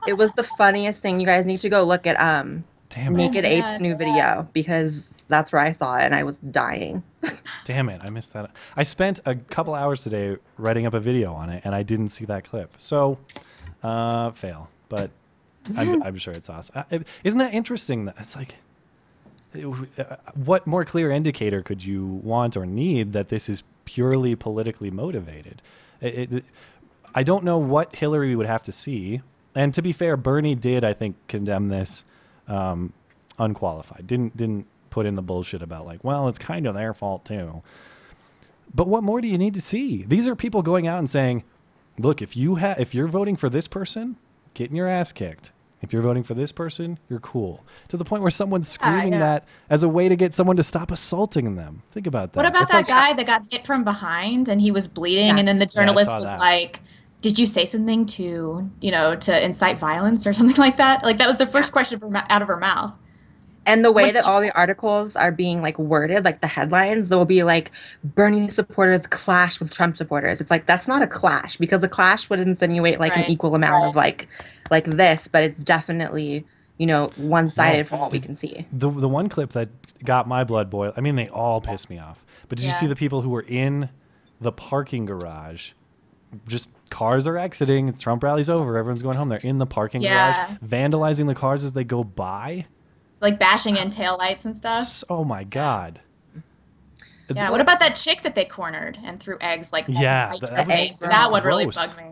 It 0.07 0.15
was 0.15 0.33
the 0.35 0.45
funniest 0.45 1.03
thing. 1.03 1.19
You 1.19 1.27
guys 1.27 1.45
need 1.47 1.59
to 1.59 1.69
go 1.69 1.83
look 1.83 2.07
at 2.07 2.15
um 2.21 2.63
Damn 2.95 3.15
it! 3.15 3.19
Naked 3.19 3.45
Oh, 3.45 3.49
Apes 3.49 3.73
yeah. 3.73 3.79
new 3.79 3.97
video 3.97 4.49
because 4.53 5.15
that's 5.29 5.51
where 5.53 5.63
I 5.63 5.73
saw 5.73 5.97
it 5.97 6.03
and 6.03 6.15
I 6.15 6.25
was 6.25 6.39
dying. 6.39 7.03
Damn 7.65 7.89
it! 7.89 8.01
I 8.05 8.11
missed 8.11 8.33
that. 8.35 8.51
I 8.77 8.83
spent 8.83 9.21
a 9.25 9.35
couple 9.35 9.75
hours 9.75 10.03
today 10.03 10.37
writing 10.59 10.85
up 10.87 10.93
a 10.95 11.01
video 11.01 11.33
on 11.33 11.49
it, 11.49 11.63
and 11.65 11.75
I 11.75 11.83
didn't 11.83 12.11
see 12.11 12.25
that 12.27 12.45
clip. 12.45 12.75
So, 12.77 13.19
uh, 13.83 14.33
fail. 14.33 14.69
But 14.91 15.11
I'm, 15.77 16.03
I'm 16.05 16.17
sure 16.19 16.35
it's 16.35 16.51
awesome. 16.51 16.85
Uh, 16.91 16.99
Isn't 17.25 17.39
that 17.39 17.55
interesting? 17.55 18.05
That 18.05 18.17
it's 18.19 18.37
like, 18.37 18.57
uh, 19.57 20.17
what 20.35 20.67
more 20.67 20.85
clear 20.85 21.11
indicator 21.11 21.63
could 21.63 21.85
you 21.85 22.05
want 22.07 22.57
or 22.57 22.67
need 22.67 23.15
that 23.15 23.29
this 23.29 23.49
is 23.49 23.63
purely 23.87 24.37
politically 24.37 24.91
motivated? 24.91 25.63
It, 26.03 26.33
it, 26.35 26.45
I 27.15 27.23
don't 27.23 27.45
know 27.45 27.57
what 27.59 27.97
Hillary 27.97 28.37
would 28.37 28.47
have 28.47 28.63
to 28.65 28.73
see. 28.73 29.23
And 29.55 29.73
to 29.75 29.83
be 29.83 29.93
fair, 29.93 30.17
Bernie 30.17 30.55
did, 30.55 30.85
I 30.85 30.93
think, 30.95 31.17
condemn 31.29 31.69
this 31.69 32.05
um, 32.49 32.93
unqualified. 33.39 34.07
Didn't 34.07 34.37
didn't 34.37 34.67
put 34.91 35.07
in 35.07 35.17
the 35.17 35.23
bullshit 35.23 35.63
about 35.63 35.87
like, 35.87 36.05
well, 36.05 36.29
it's 36.29 36.39
kind 36.39 36.67
of 36.67 36.75
their 36.75 36.93
fault 36.95 37.25
too. 37.25 37.63
But 38.75 38.89
what 38.89 39.03
more 39.03 39.21
do 39.21 39.29
you 39.29 39.39
need 39.39 39.55
to 39.55 39.61
see? 39.61 40.05
These 40.05 40.27
are 40.27 40.35
people 40.37 40.63
going 40.63 40.87
out 40.87 40.99
and 40.99 41.09
saying, 41.09 41.45
"Look, 41.99 42.23
if 42.23 42.37
you 42.37 42.57
have, 42.57 42.81
if 42.81 42.95
you're 42.95 43.09
voting 43.09 43.37
for 43.37 43.51
this 43.51 43.69
person, 43.69 44.17
getting 44.55 44.77
your 44.77 44.89
ass 44.89 45.13
kicked. 45.13 45.53
If 45.83 45.93
you're 45.93 46.03
voting 46.03 46.23
for 46.23 46.35
this 46.35 46.53
person, 46.53 46.99
you're 47.11 47.21
cool." 47.21 47.65
To 47.89 47.97
the 47.97 48.05
point 48.05 48.23
where 48.23 48.31
someone's 48.31 48.69
screaming 48.69 49.13
yeah. 49.13 49.19
that 49.19 49.45
as 49.69 49.83
a 49.83 49.89
way 49.89 50.09
to 50.09 50.17
get 50.17 50.35
someone 50.35 50.57
to 50.57 50.63
stop 50.63 50.91
assaulting 50.91 51.57
them. 51.57 51.83
Think 51.91 52.07
about 52.07 52.33
that. 52.33 52.37
What 52.37 52.47
about 52.47 52.69
that 52.69 52.77
like- 52.77 52.87
guy 52.87 53.13
that 53.13 53.27
got 53.27 53.43
hit 53.51 53.67
from 53.67 53.85
behind 53.85 54.49
and 54.49 54.61
he 54.61 54.71
was 54.71 54.89
bleeding, 54.89 55.27
Yeah. 55.27 55.39
and 55.39 55.47
then 55.49 55.59
the 55.59 55.67
journalist 55.67 56.11
saw 56.11 56.17
was 56.17 56.25
that. 56.25 56.39
like, 56.39 56.81
"Did 57.23 57.39
you 57.39 57.47
say 57.47 57.65
something 57.65 58.05
to 58.07 58.71
you 58.81 58.91
know 58.91 59.17
to 59.17 59.45
incite 59.45 59.79
violence 59.79 60.27
or 60.27 60.33
something 60.39 60.57
like 60.59 60.77
that?" 60.77 61.03
Like 61.03 61.19
that 61.19 61.27
was 61.29 61.37
the 61.37 61.47
first 61.47 61.73
question 61.73 61.99
from 61.99 62.15
out 62.17 62.43
of 62.43 62.49
her 62.49 62.59
mouth. 62.59 62.95
And 63.65 63.85
the 63.85 63.93
way 63.93 64.07
What's 64.07 64.19
that 64.19 64.25
she 64.25 64.29
all 64.31 64.41
the 64.41 64.51
articles 64.59 65.15
are 65.15 65.31
being 65.31 65.63
like 65.63 65.79
worded, 65.79 66.25
like 66.25 66.41
the 66.41 66.49
headlines, 66.49 67.09
there 67.09 67.17
will 67.19 67.25
be 67.25 67.45
like 67.45 67.71
Bernie 68.03 68.49
supporters 68.49 69.07
clash 69.07 69.61
with 69.61 69.73
Trump 69.73 69.97
supporters. 69.97 70.41
It's 70.41 70.51
like 70.51 70.67
that's 70.67 70.89
not 70.89 71.01
a 71.01 71.07
clash 71.07 71.57
because 71.59 71.85
a 71.85 71.89
clash 71.89 72.29
would 72.29 72.41
insinuate 72.41 72.99
like 72.99 73.15
Right, 73.15 73.25
an 73.27 73.31
equal 73.31 73.55
amount 73.55 73.85
of 73.85 73.95
like 73.95 74.27
like 74.71 74.85
this, 74.87 75.29
but 75.29 75.45
it's 75.45 75.63
definitely, 75.63 76.45
you 76.79 76.87
know, 76.89 77.13
one 77.17 77.51
sided 77.51 77.87
from 77.87 78.01
what 78.01 78.11
we 78.11 78.19
can 78.19 78.35
see. 78.35 78.67
the 78.73 78.91
the 78.91 79.09
one 79.09 79.29
clip 79.29 79.53
that 79.53 79.69
got 80.05 80.27
my 80.27 80.43
blood 80.43 80.69
boil. 80.69 80.93
I 80.97 81.01
mean, 81.01 81.15
they 81.15 81.29
all 81.29 81.61
pissed 81.61 81.89
me 81.89 81.99
off. 81.99 82.25
But 82.49 82.59
did 82.59 82.67
you 82.67 82.73
see 82.73 82.87
the 82.89 82.97
people 82.97 83.23
who 83.23 83.31
were 83.31 83.45
in 83.47 83.91
the 84.41 84.51
parking 84.51 85.07
garage? 85.07 85.71
Just 86.49 86.71
cars 86.93 87.27
are 87.27 87.37
exiting. 87.37 87.89
It's 87.89 88.01
Trump 88.01 88.23
rally's 88.23 88.49
over. 88.49 88.77
Everyone's 88.79 89.03
going 89.03 89.17
home. 89.17 89.29
They're 89.29 89.41
in 89.43 89.59
the 89.59 89.67
parking 89.67 90.03
Yeah. 90.03 90.47
garage, 90.47 90.59
vandalizing 90.65 91.27
the 91.27 91.35
cars 91.35 91.65
as 91.65 91.73
they 91.73 91.83
go 91.85 92.05
by. 92.05 92.67
Like 93.21 93.39
bashing 93.39 93.77
in 93.77 93.89
taillights 93.89 94.45
and 94.45 94.55
stuff. 94.55 95.03
Oh 95.11 95.25
my 95.25 95.43
god. 95.45 96.01
Yeah. 97.35 97.51
What 97.51 97.61
about 97.61 97.81
that 97.81 97.95
chick 97.95 98.23
that 98.23 98.35
they 98.35 98.45
cornered 98.45 98.99
and 99.03 99.19
threw 99.19 99.37
eggs 99.41 99.73
like 99.73 99.87
Yeah, 99.89 100.33
that 100.41 100.41
the 100.57 100.65
gross. 100.65 100.99
That 100.99 101.31
one 101.31 101.43
really 101.45 101.65
bugged 101.67 101.97
me. 101.97 102.05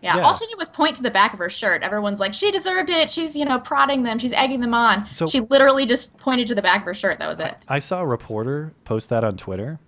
Yeah, 0.00 0.16
Yeah. 0.16 0.22
all 0.22 0.34
she 0.34 0.46
did 0.46 0.56
was 0.58 0.68
point 0.68 0.96
to 0.96 1.02
the 1.02 1.10
back 1.10 1.32
of 1.32 1.38
her 1.38 1.50
shirt. 1.50 1.82
Everyone's 1.82 2.18
like, 2.20 2.32
she 2.34 2.50
deserved 2.50 2.90
it. 2.90 3.10
She's, 3.10 3.36
you 3.36 3.44
know, 3.44 3.58
prodding 3.58 4.02
them. 4.02 4.18
She's 4.18 4.32
egging 4.32 4.60
them 4.60 4.72
on. 4.74 5.06
So- 5.12 5.26
she 5.26 5.40
literally 5.40 5.84
just 5.86 6.16
pointed 6.16 6.46
to 6.48 6.54
the 6.54 6.62
back 6.62 6.78
of 6.80 6.84
her 6.86 6.94
shirt. 6.94 7.18
That 7.18 7.28
was 7.28 7.38
it. 7.38 7.54
I 7.68 7.78
saw 7.78 8.00
a 8.00 8.06
reporter 8.06 8.72
post 8.84 9.10
that 9.10 9.22
on 9.24 9.36
Twitter, 9.36 9.78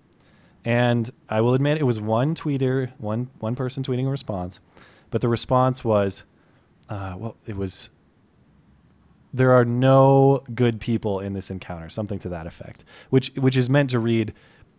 and 0.64 1.10
I 1.28 1.40
will 1.40 1.54
admit 1.54 1.78
it 1.78 1.84
was 1.84 2.00
one 2.00 2.34
tweeter, 2.34 2.92
one 2.98 3.30
one 3.40 3.54
person 3.54 3.82
tweeting 3.82 4.06
a 4.06 4.10
response, 4.10 4.60
but 5.10 5.20
the 5.20 5.28
response 5.28 5.84
was, 5.84 6.24
uh, 6.88 7.14
well, 7.18 7.36
it 7.46 7.56
was. 7.56 7.90
There 9.32 9.50
are 9.52 9.64
no 9.64 10.44
good 10.54 10.80
people 10.80 11.18
in 11.18 11.32
this 11.32 11.50
encounter, 11.50 11.88
something 11.90 12.20
to 12.20 12.28
that 12.28 12.46
effect, 12.46 12.84
which 13.10 13.32
which 13.36 13.56
is 13.56 13.68
meant 13.68 13.90
to 13.90 13.98
read, 13.98 14.32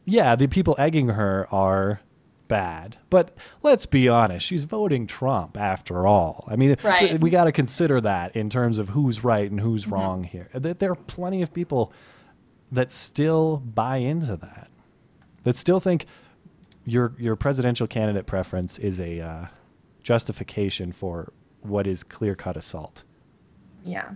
yeah, 0.06 0.36
the 0.36 0.48
people 0.48 0.76
egging 0.80 1.10
her 1.10 1.46
are 1.52 2.00
bad, 2.48 2.96
but 3.10 3.36
let's 3.64 3.86
be 3.88 4.08
honest, 4.08 4.46
she's 4.46 4.64
voting 4.64 5.08
Trump 5.08 5.58
after 5.58 6.06
all. 6.08 6.46
I 6.48 6.56
mean, 6.56 6.76
Right. 6.84 7.14
we, 7.14 7.18
we 7.18 7.30
got 7.32 7.46
to 7.46 7.52
consider 7.52 8.00
that 8.02 8.36
in 8.36 8.50
terms 8.52 8.78
of 8.78 8.90
who's 8.90 9.24
right 9.24 9.50
and 9.50 9.60
who's 9.60 9.88
wrong 9.88 10.24
here. 10.24 10.50
There 10.54 10.92
are 10.92 10.96
plenty 10.96 11.42
of 11.42 11.52
people 11.54 11.92
that 12.72 12.92
still 12.92 13.58
buy 13.58 13.98
into 13.98 14.38
that, 14.38 14.70
that 15.46 15.56
still 15.56 15.80
think 15.80 16.06
your 16.84 17.14
your 17.18 17.36
presidential 17.36 17.88
candidate 17.88 18.26
preference 18.26 18.78
is 18.78 19.00
a 19.00 19.22
uh, 19.22 19.46
justification 20.04 20.92
for 20.92 21.32
what 21.62 21.88
is 21.88 22.04
clear 22.04 22.36
cut 22.36 22.58
assault. 22.58 23.04
Yeah. 23.84 24.12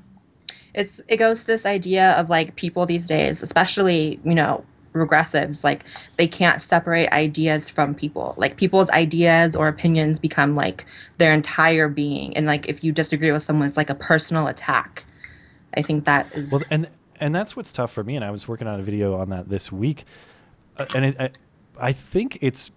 It's 0.73 1.01
it 1.07 1.17
goes 1.17 1.41
to 1.41 1.47
this 1.47 1.65
idea 1.65 2.11
of 2.19 2.29
like 2.29 2.55
people 2.55 2.85
these 2.85 3.07
days, 3.07 3.41
especially, 3.41 4.19
you 4.23 4.35
know, 4.35 4.65
regressives, 4.93 5.63
like 5.63 5.85
they 6.17 6.27
can't 6.27 6.61
separate 6.61 7.09
ideas 7.11 7.69
from 7.69 7.95
people. 7.95 8.33
Like 8.37 8.57
people's 8.57 8.89
ideas 8.91 9.55
or 9.55 9.67
opinions 9.67 10.19
become 10.19 10.55
like 10.55 10.85
their 11.17 11.31
entire 11.31 11.87
being. 11.87 12.35
And 12.35 12.45
like 12.45 12.67
if 12.67 12.83
you 12.83 12.91
disagree 12.91 13.31
with 13.31 13.43
someone, 13.43 13.67
it's 13.67 13.77
like 13.77 13.89
a 13.89 13.95
personal 13.95 14.47
attack. 14.47 15.05
I 15.75 15.81
think 15.81 16.05
that 16.05 16.31
is 16.35 16.51
Well, 16.51 16.61
and 16.69 16.87
and 17.19 17.33
that's 17.33 17.55
what's 17.55 17.71
tough 17.71 17.91
for 17.91 18.03
me. 18.03 18.15
And 18.15 18.25
I 18.25 18.31
was 18.31 18.47
working 18.47 18.67
on 18.67 18.79
a 18.79 18.83
video 18.83 19.15
on 19.19 19.29
that 19.29 19.49
this 19.49 19.71
week, 19.71 20.05
and 20.95 21.05
it, 21.05 21.15
I, 21.19 21.29
I 21.79 21.93
think 21.93 22.37
it's 22.41 22.71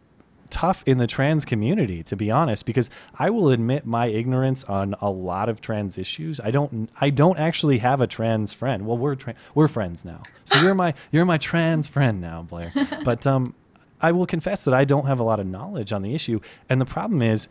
tough 0.53 0.85
in 0.85 0.99
the 0.99 1.07
trans 1.07 1.47
community 1.47 2.03
to 2.03 2.15
be 2.15 2.31
honest 2.31 2.67
because 2.67 2.91
I 3.19 3.31
will 3.31 3.49
admit 3.51 3.87
my 3.87 4.07
ignorance 4.07 4.65
on 4.65 4.95
a 5.01 5.11
lot 5.11 5.49
of 5.49 5.63
trans 5.63 5.97
issues. 5.97 6.41
I 6.41 6.51
don't 6.51 6.91
I 7.01 7.09
don't 7.09 7.39
actually 7.39 7.79
have 7.79 8.03
a 8.03 8.07
trans 8.07 8.53
friend. 8.53 8.87
Well, 8.87 8.99
we're 8.99 9.15
tra- 9.15 9.35
we're 9.55 9.69
friends 9.69 10.05
now. 10.05 10.23
So 10.45 10.61
you're 10.61 10.75
my 10.75 10.93
you're 11.11 11.25
my 11.25 11.39
trans 11.39 11.89
friend 11.89 12.21
now, 12.21 12.47
Blaire. 12.51 12.71
But 13.05 13.27
um 13.27 13.55
I 14.01 14.13
will 14.13 14.27
confess 14.27 14.65
that 14.65 14.75
I 14.75 14.85
don't 14.85 15.07
have 15.07 15.21
a 15.21 15.23
lot 15.23 15.41
of 15.41 15.47
knowledge 15.47 15.91
on 15.93 16.03
the 16.03 16.15
issue 16.15 16.39
and 16.69 16.81
the 16.81 16.87
problem 16.87 17.23
is 17.23 17.49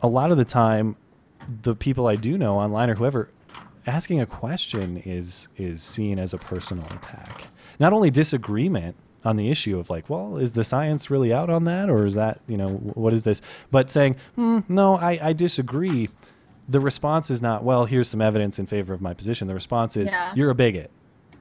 a 0.00 0.08
lot 0.08 0.32
of 0.32 0.38
the 0.38 0.44
time 0.44 0.96
the 1.62 1.74
people 1.74 2.06
I 2.06 2.16
do 2.16 2.38
know 2.38 2.56
online 2.56 2.88
or 2.88 2.94
whoever 2.94 3.28
asking 3.86 4.20
a 4.20 4.26
question 4.26 4.96
is 5.04 5.48
is 5.58 5.82
seen 5.82 6.18
as 6.18 6.32
a 6.32 6.38
personal 6.38 6.86
attack. 6.86 7.48
Not 7.78 7.92
only 7.92 8.10
disagreement 8.10 8.96
on 9.24 9.36
the 9.36 9.50
issue 9.50 9.78
of 9.78 9.90
like, 9.90 10.08
well, 10.08 10.36
is 10.36 10.52
the 10.52 10.64
science 10.64 11.10
really 11.10 11.32
out 11.32 11.50
on 11.50 11.64
that, 11.64 11.90
or 11.90 12.06
is 12.06 12.14
that 12.14 12.40
you 12.48 12.56
know 12.56 12.68
what 12.70 13.12
is 13.12 13.24
this? 13.24 13.40
But 13.70 13.90
saying, 13.90 14.16
hmm, 14.34 14.60
no, 14.68 14.96
I, 14.96 15.18
I 15.22 15.32
disagree. 15.32 16.08
The 16.68 16.80
response 16.80 17.30
is 17.30 17.42
not, 17.42 17.64
well, 17.64 17.84
here's 17.86 18.08
some 18.08 18.20
evidence 18.22 18.58
in 18.60 18.66
favor 18.66 18.94
of 18.94 19.00
my 19.00 19.12
position. 19.12 19.48
The 19.48 19.54
response 19.54 19.96
is, 19.96 20.12
Yeah. 20.12 20.32
you're 20.36 20.50
a 20.50 20.54
bigot, 20.54 20.90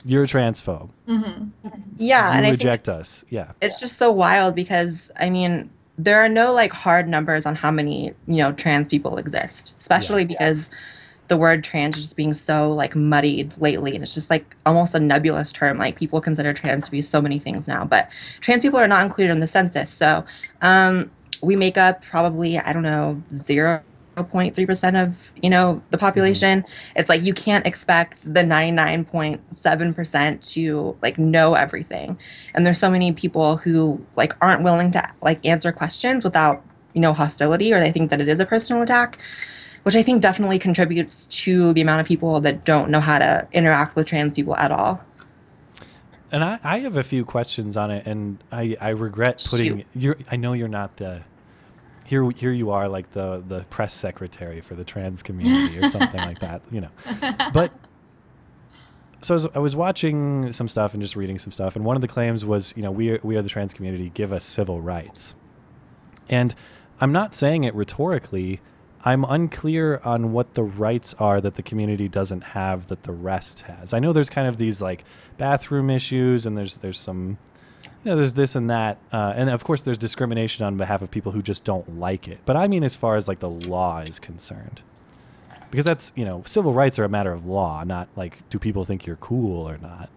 you're 0.03 0.23
a 0.23 0.27
transphobe, 0.27 0.89
yeah, 1.07 2.31
and 2.33 2.41
you 2.45 2.47
I 2.47 2.49
think 2.51 2.51
reject 2.53 2.87
us. 2.89 3.23
Yeah, 3.29 3.51
it's 3.61 3.79
just 3.79 3.97
so 3.97 4.11
wild 4.11 4.55
because 4.55 5.11
I 5.19 5.29
mean 5.29 5.69
there 5.97 6.19
are 6.19 6.29
no 6.29 6.53
like 6.53 6.71
hard 6.73 7.07
numbers 7.07 7.45
on 7.45 7.55
how 7.55 7.69
many 7.71 8.13
you 8.27 8.37
know 8.37 8.51
trans 8.53 8.87
people 8.87 9.17
exist, 9.17 9.75
especially 9.79 10.25
because 10.25 10.71
the 11.29 11.37
word 11.37 11.63
trans 11.63 11.95
is 11.95 12.03
just 12.03 12.17
being 12.17 12.33
so 12.33 12.73
like 12.73 12.95
muddied 12.95 13.53
lately, 13.59 13.95
and 13.95 14.03
it's 14.03 14.13
just 14.13 14.29
like 14.29 14.55
almost 14.65 14.93
a 14.93 14.99
nebulous 14.99 15.51
term. 15.51 15.77
Like 15.77 15.97
people 15.97 16.19
consider 16.19 16.51
trans 16.51 16.85
to 16.85 16.91
be 16.91 17.01
so 17.01 17.21
many 17.21 17.39
things 17.39 17.67
now, 17.67 17.85
but 17.85 18.09
trans 18.41 18.63
people 18.63 18.79
are 18.79 18.87
not 18.87 19.05
included 19.05 19.31
in 19.31 19.39
the 19.39 19.47
census. 19.47 19.89
So 19.89 20.25
um, 20.61 21.09
we 21.41 21.55
make 21.55 21.77
up 21.77 22.03
probably 22.03 22.59
I 22.59 22.73
don't 22.73 22.83
know 22.83 23.23
zero. 23.33 23.81
0.3% 24.17 25.01
of 25.01 25.31
you 25.41 25.49
know 25.49 25.81
the 25.91 25.97
population 25.97 26.65
it's 26.97 27.07
like 27.07 27.21
you 27.21 27.33
can't 27.33 27.65
expect 27.65 28.25
the 28.25 28.41
99.7% 28.41 30.51
to 30.51 30.97
like 31.01 31.17
know 31.17 31.53
everything 31.53 32.17
and 32.53 32.65
there's 32.65 32.79
so 32.79 32.91
many 32.91 33.13
people 33.13 33.55
who 33.55 34.05
like 34.17 34.33
aren't 34.41 34.61
willing 34.61 34.91
to 34.91 35.01
like 35.21 35.39
answer 35.45 35.71
questions 35.71 36.25
without 36.25 36.61
you 36.93 36.99
know 36.99 37.13
hostility 37.13 37.73
or 37.73 37.79
they 37.79 37.93
think 37.93 38.09
that 38.09 38.19
it 38.19 38.27
is 38.27 38.41
a 38.41 38.45
personal 38.45 38.81
attack 38.81 39.19
which 39.83 39.95
i 39.95 40.03
think 40.03 40.21
definitely 40.21 40.59
contributes 40.59 41.25
to 41.27 41.73
the 41.73 41.81
amount 41.81 42.01
of 42.01 42.07
people 42.07 42.39
that 42.39 42.65
don't 42.65 42.89
know 42.89 42.99
how 42.99 43.19
to 43.19 43.47
interact 43.53 43.95
with 43.95 44.05
trans 44.07 44.33
people 44.33 44.55
at 44.57 44.71
all 44.71 45.03
and 46.31 46.43
I, 46.43 46.59
I 46.63 46.79
have 46.79 46.97
a 46.97 47.03
few 47.03 47.25
questions 47.25 47.75
on 47.75 47.91
it, 47.91 48.05
and 48.05 48.43
I, 48.51 48.77
I 48.79 48.89
regret 48.89 49.45
putting. 49.49 49.85
You're, 49.93 50.17
I 50.31 50.35
know 50.35 50.53
you're 50.53 50.67
not 50.67 50.97
the. 50.97 51.23
Here, 52.05 52.29
here 52.31 52.51
you 52.51 52.71
are, 52.71 52.87
like 52.87 53.11
the 53.11 53.43
the 53.47 53.61
press 53.69 53.93
secretary 53.93 54.61
for 54.61 54.75
the 54.75 54.83
trans 54.83 55.21
community 55.21 55.77
or 55.77 55.89
something 55.89 56.19
like 56.19 56.39
that, 56.39 56.61
you 56.71 56.81
know. 56.81 56.89
But 57.53 57.71
so 59.21 59.33
I 59.33 59.35
was, 59.35 59.47
I 59.55 59.59
was 59.59 59.75
watching 59.75 60.51
some 60.51 60.67
stuff 60.67 60.93
and 60.93 61.01
just 61.01 61.15
reading 61.15 61.37
some 61.37 61.51
stuff, 61.51 61.75
and 61.75 61.85
one 61.85 61.95
of 61.95 62.01
the 62.01 62.07
claims 62.07 62.45
was, 62.45 62.73
you 62.75 62.83
know, 62.83 62.91
we 62.91 63.11
are, 63.11 63.19
we 63.23 63.35
are 63.35 63.41
the 63.41 63.49
trans 63.49 63.73
community, 63.73 64.11
give 64.13 64.31
us 64.31 64.45
civil 64.45 64.81
rights. 64.81 65.35
And 66.29 66.55
I'm 67.01 67.11
not 67.11 67.33
saying 67.33 67.63
it 67.63 67.73
rhetorically. 67.75 68.61
I'm 69.03 69.23
unclear 69.23 70.01
on 70.03 70.33
what 70.33 70.55
the 70.55 70.63
rights 70.63 71.15
are 71.19 71.39
that 71.41 71.55
the 71.55 71.63
community 71.63 72.09
doesn't 72.09 72.41
have 72.41 72.87
that 72.87 73.03
the 73.03 73.11
rest 73.11 73.61
has. 73.61 73.93
I 73.93 73.99
know 73.99 74.11
there's 74.11 74.29
kind 74.29 74.47
of 74.47 74.57
these 74.57 74.81
like 74.81 75.05
bathroom 75.37 75.89
issues, 75.89 76.45
and 76.45 76.57
there's 76.57 76.77
there's 76.77 76.99
some, 76.99 77.37
you 77.83 78.11
know, 78.11 78.17
there's 78.17 78.33
this 78.33 78.55
and 78.55 78.69
that, 78.69 78.97
uh, 79.13 79.33
and 79.35 79.49
of 79.49 79.63
course 79.63 79.81
there's 79.81 79.97
discrimination 79.97 80.65
on 80.65 80.75
behalf 80.75 81.01
of 81.01 81.11
people 81.11 81.31
who 81.31 81.41
just 81.41 81.63
don't 81.63 81.97
like 81.97 82.27
it. 82.27 82.39
But 82.45 82.57
I 82.57 82.67
mean, 82.67 82.83
as 82.83 82.95
far 82.95 83.15
as 83.15 83.27
like 83.27 83.39
the 83.39 83.49
law 83.49 83.99
is 83.99 84.19
concerned, 84.19 84.81
because 85.71 85.85
that's 85.85 86.11
you 86.15 86.25
know, 86.25 86.43
civil 86.45 86.73
rights 86.73 86.99
are 86.99 87.05
a 87.05 87.09
matter 87.09 87.31
of 87.31 87.45
law, 87.45 87.83
not 87.85 88.09
like 88.17 88.49
do 88.49 88.59
people 88.59 88.83
think 88.83 89.05
you're 89.05 89.15
cool 89.17 89.67
or 89.67 89.77
not. 89.77 90.09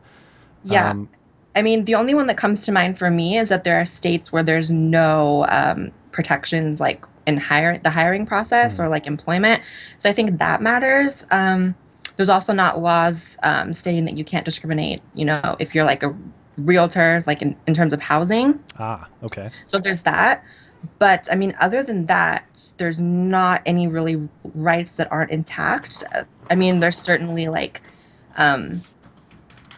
yeah 0.65 0.91
Um, 0.91 1.09
I 1.55 1.63
mean, 1.63 1.85
the 1.85 1.95
only 1.95 2.15
one 2.15 2.27
that 2.29 2.37
comes 2.37 2.65
to 2.65 2.73
mind 2.73 2.99
for 2.99 3.11
me 3.11 3.37
is 3.37 3.51
that 3.51 3.65
there 3.65 3.77
are 3.81 3.85
states 3.85 4.33
where 4.33 4.43
there's 4.43 4.71
no 4.71 5.47
um, 5.51 5.93
protections 6.11 6.81
like 6.81 7.05
in 7.27 7.37
hire 7.37 7.79
the 7.79 7.91
hiring 7.91 8.27
process 8.27 8.81
or 8.81 8.89
like 8.89 9.07
employment. 9.07 9.63
So 9.97 10.09
I 10.11 10.13
think 10.13 10.39
that 10.39 10.61
matters. 10.61 11.25
Um, 11.31 11.75
there's 12.17 12.29
also 12.29 12.53
not 12.53 12.81
laws 12.81 13.39
um, 13.43 13.73
stating 13.73 14.05
that 14.05 14.17
you 14.17 14.25
can't 14.25 14.45
discriminate. 14.45 15.01
You 15.15 15.25
know, 15.25 15.57
if 15.59 15.75
you're 15.75 15.85
like 15.85 16.03
a 16.03 16.15
realtor, 16.57 17.25
like 17.27 17.43
in, 17.43 17.57
in 17.67 17.75
terms 17.75 17.93
of 17.93 18.01
housing. 18.01 18.63
ah, 18.79 19.09
okay. 19.23 19.51
So 19.65 19.79
there's 19.79 20.03
that. 20.03 20.45
But 20.99 21.29
I 21.31 21.37
mean, 21.37 21.55
other 21.61 21.83
than 21.83 22.07
that, 22.07 22.73
there's 22.77 23.01
not 23.01 23.63
any 23.67 23.87
really 23.87 24.29
rights 24.55 24.97
that 24.97 25.11
aren't 25.13 25.31
intact. 25.31 26.03
I 26.51 26.55
mean, 26.55 26.81
there's 26.81 26.99
certainly 26.99 27.49
like 27.49 27.83
um, 28.37 28.81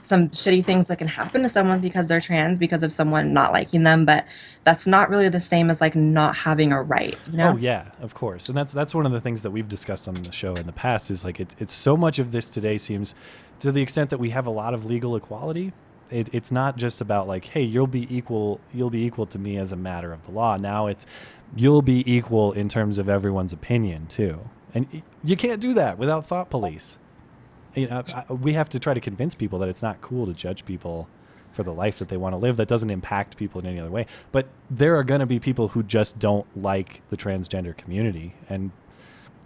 some 0.04 0.28
shitty 0.28 0.64
things 0.64 0.88
that 0.88 0.98
can 0.98 1.08
happen 1.08 1.42
to 1.42 1.48
someone 1.48 1.80
because 1.80 2.08
they're 2.08 2.20
trans 2.20 2.58
because 2.58 2.82
of 2.82 2.92
someone 2.92 3.32
not 3.32 3.52
liking 3.52 3.82
them, 3.82 4.04
but 4.04 4.26
that's 4.62 4.86
not 4.86 5.08
really 5.08 5.28
the 5.28 5.40
same 5.40 5.70
as 5.70 5.80
like 5.80 5.94
not 5.94 6.36
having 6.36 6.72
a 6.72 6.82
right. 6.82 7.16
You 7.30 7.38
know? 7.38 7.52
Oh 7.52 7.56
yeah, 7.56 7.90
of 8.00 8.14
course, 8.14 8.48
and 8.48 8.56
that's 8.56 8.72
that's 8.72 8.94
one 8.94 9.06
of 9.06 9.12
the 9.12 9.20
things 9.20 9.42
that 9.42 9.50
we've 9.50 9.68
discussed 9.68 10.06
on 10.06 10.14
the 10.14 10.32
show 10.32 10.54
in 10.54 10.66
the 10.66 10.72
past. 10.72 11.10
Is 11.10 11.24
like 11.24 11.40
it's 11.40 11.56
it's 11.58 11.72
so 11.72 11.96
much 11.96 12.18
of 12.18 12.32
this 12.32 12.48
today 12.48 12.78
seems 12.78 13.14
to 13.60 13.72
the 13.72 13.82
extent 13.82 14.10
that 14.10 14.18
we 14.18 14.30
have 14.30 14.46
a 14.46 14.50
lot 14.50 14.74
of 14.74 14.84
legal 14.84 15.16
equality. 15.16 15.72
It, 16.10 16.28
it's 16.32 16.52
not 16.52 16.76
just 16.76 17.00
about 17.00 17.26
like, 17.26 17.46
hey, 17.46 17.62
you'll 17.62 17.86
be 17.86 18.14
equal, 18.14 18.60
you'll 18.72 18.90
be 18.90 19.04
equal 19.04 19.26
to 19.26 19.38
me 19.38 19.56
as 19.56 19.72
a 19.72 19.76
matter 19.76 20.12
of 20.12 20.24
the 20.26 20.32
law. 20.32 20.56
Now 20.56 20.86
it's 20.86 21.06
you'll 21.56 21.82
be 21.82 22.10
equal 22.10 22.52
in 22.52 22.68
terms 22.68 22.98
of 22.98 23.08
everyone's 23.08 23.52
opinion 23.52 24.06
too, 24.06 24.48
and 24.74 25.02
you 25.24 25.36
can't 25.36 25.60
do 25.60 25.72
that 25.74 25.98
without 25.98 26.26
thought 26.26 26.50
police. 26.50 26.98
You 27.74 27.88
know, 27.88 28.02
I, 28.14 28.32
we 28.32 28.52
have 28.54 28.68
to 28.70 28.78
try 28.78 28.94
to 28.94 29.00
convince 29.00 29.34
people 29.34 29.58
that 29.60 29.68
it's 29.68 29.82
not 29.82 30.00
cool 30.00 30.26
to 30.26 30.32
judge 30.32 30.64
people 30.64 31.08
for 31.52 31.62
the 31.62 31.72
life 31.72 31.98
that 31.98 32.08
they 32.08 32.16
want 32.16 32.32
to 32.32 32.36
live 32.36 32.56
that 32.56 32.68
doesn't 32.68 32.90
impact 32.90 33.36
people 33.36 33.60
in 33.60 33.66
any 33.66 33.78
other 33.78 33.90
way. 33.90 34.06
But 34.32 34.48
there 34.70 34.96
are 34.96 35.04
going 35.04 35.20
to 35.20 35.26
be 35.26 35.38
people 35.38 35.68
who 35.68 35.82
just 35.82 36.18
don't 36.18 36.46
like 36.60 37.02
the 37.10 37.16
transgender 37.16 37.76
community, 37.76 38.34
and 38.48 38.70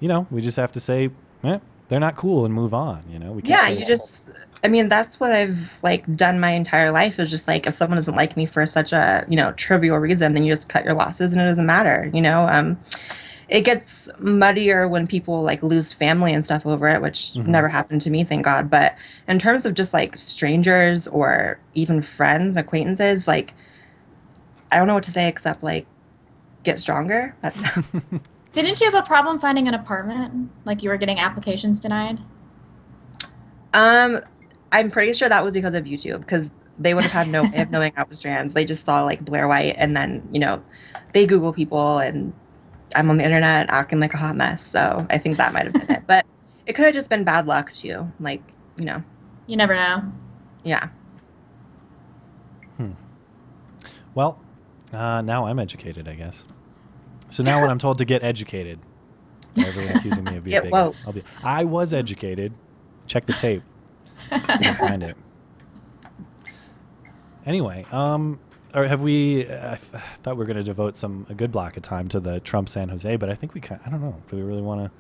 you 0.01 0.09
know, 0.09 0.27
we 0.31 0.41
just 0.41 0.57
have 0.57 0.73
to 0.73 0.81
say, 0.81 1.11
eh, 1.45 1.59
they're 1.89 2.01
not 2.01 2.17
cool 2.17 2.45
and 2.45 2.55
move 2.55 2.75
on. 2.75 3.03
You 3.11 3.19
know, 3.19 3.33
we 3.33 3.43
can't 3.43 3.51
yeah 3.51 3.69
you 3.69 3.85
just 3.85 4.31
i 4.65 4.69
mean 4.69 4.89
that's 4.89 5.21
what 5.21 5.33
i've 5.33 5.79
like 5.83 6.05
done 6.17 6.41
my 6.41 6.51
entire 6.51 6.91
life 6.91 7.19
is 7.19 7.31
just 7.31 7.47
like 7.47 7.67
if 7.67 7.75
someone 7.75 7.97
doesn't 7.97 8.17
like 8.17 8.37
me 8.37 8.47
for 8.47 8.65
such 8.67 8.93
a 8.93 9.25
you 9.29 9.37
know 9.37 9.53
trivial 9.53 9.99
reason 9.99 10.35
then 10.35 10.45
you 10.45 10.53
just 10.53 10.69
cut 10.69 10.85
your 10.85 10.95
losses 10.95 11.33
and 11.33 11.41
it 11.41 11.45
doesn't 11.45 11.67
matter 11.67 12.11
you 12.13 12.21
know 12.21 12.47
um 12.51 12.79
it 13.49 13.65
gets 13.65 14.09
muddier 14.19 14.87
when 14.89 15.07
people 15.07 15.43
like 15.43 15.63
lose 15.63 15.93
family 15.93 16.33
and 16.35 16.45
stuff 16.45 16.67
over 16.67 16.87
it 16.89 17.01
which 17.01 17.33
Mhm. 17.35 17.47
never 17.47 17.69
happened 17.69 18.01
to 18.03 18.11
me 18.11 18.25
thank 18.25 18.45
god 18.45 18.71
but 18.71 18.95
in 19.27 19.39
terms 19.39 19.65
of 19.67 19.75
just 19.75 19.93
like 19.95 20.17
strangers 20.17 21.09
or 21.09 21.59
even 21.75 22.03
friends 22.03 22.57
acquaintances 22.57 23.27
like 23.27 23.55
i 24.73 24.77
don't 24.79 24.87
know 24.87 24.95
what 24.95 25.05
to 25.05 25.11
say 25.11 25.29
except 25.29 25.63
like 25.63 25.87
get 26.65 26.79
stronger 26.79 27.35
I. 27.43 27.51
Didn't 28.53 28.81
you 28.81 28.91
have 28.91 28.95
a 28.95 29.07
problem 29.07 29.39
finding 29.39 29.69
an 29.69 29.75
apartment? 29.75 30.51
Like 30.65 30.83
you 30.83 30.89
were 30.89 30.97
getting 30.97 31.19
applications 31.19 31.81
denied? 31.81 32.19
Um, 33.75 34.21
I'm 34.73 34.91
pretty 34.91 35.13
sure 35.13 35.29
that 35.29 35.45
was 35.45 35.55
because 35.55 35.75
of 35.75 35.85
YouTube 35.85 36.21
because 36.21 36.51
they 36.79 36.95
would 36.95 37.05
have 37.05 37.13
had 37.13 37.29
no 37.29 37.43
way 37.43 37.61
of 37.61 37.71
knowing 37.73 37.93
I 37.97 38.05
was 38.05 38.19
trans. 38.21 38.55
They 38.55 38.65
just 38.65 38.85
saw 38.85 39.05
like 39.05 39.25
Blaire 39.25 39.49
White, 39.49 39.75
and 39.77 39.97
then 39.97 40.27
you 40.33 40.41
know, 40.41 40.63
they 41.13 41.27
Google 41.27 41.53
people, 41.53 41.99
and 41.99 42.33
I'm 42.95 43.11
on 43.11 43.19
the 43.19 43.25
internet 43.25 43.67
acting 43.71 44.01
like 44.01 44.15
a 44.15 44.17
hot 44.17 44.37
mess. 44.37 44.65
So 44.65 45.07
I 45.11 45.19
think 45.19 45.37
that 45.37 45.53
might 45.53 45.65
have 45.65 45.73
been 45.75 45.91
it. 45.97 46.03
But 46.07 46.25
it 46.67 46.75
could 46.75 46.85
have 46.87 46.95
just 46.95 47.11
been 47.11 47.25
bad 47.25 47.47
luck 47.47 47.73
too. 47.73 48.11
Like, 48.21 48.43
you 48.79 48.85
know, 48.85 49.03
You 49.47 49.57
never 49.57 49.75
know. 49.75 50.03
yeah. 50.65 50.89
Well, 54.15 54.41
uh, 54.93 55.21
now 55.21 55.47
I'm 55.47 55.59
educated, 55.59 56.09
I 56.09 56.15
guess. 56.15 56.45
So 57.31 57.43
now 57.45 57.61
when 57.61 57.71
I'm 57.71 57.79
told 57.79 57.99
to 57.99 58.05
get 58.05 58.25
educated, 58.25 58.81
everyone 59.57 59.97
accusing 59.97 60.25
me 60.25 60.37
of 60.37 60.45
being 60.45 60.55
Get 60.57 60.65
big. 60.65 60.75
I'll 60.75 61.13
be. 61.13 61.23
I 61.45 61.65
was 61.65 61.93
educated. 61.95 62.53
Check 63.07 63.27
the 63.27 63.33
tape. 63.35 63.63
Find 64.79 65.03
it. 65.03 65.17
Anyway, 67.47 67.83
um, 67.93 68.39
or 68.79 68.87
have 68.87 69.01
we? 69.01 69.47
I 69.49 69.73
f- 69.73 70.19
thought 70.23 70.37
we 70.37 70.39
were 70.41 70.45
going 70.47 70.57
to 70.57 70.63
devote 70.63 70.97
some 70.97 71.27
a 71.29 71.35
good 71.35 71.51
block 71.53 71.77
of 71.77 71.83
time 71.83 72.09
to 72.11 72.21
the 72.21 72.41
Trump 72.41 72.69
San 72.69 72.89
Jose, 72.89 73.17
but 73.17 73.29
I 73.29 73.35
think 73.35 73.55
we 73.55 73.61
kind. 73.61 73.81
I 73.87 73.91
don't 73.91 74.01
know. 74.01 74.17
Do 74.31 74.37
we 74.37 74.43
really 74.43 74.63
want 74.63 74.85
to 74.85 74.91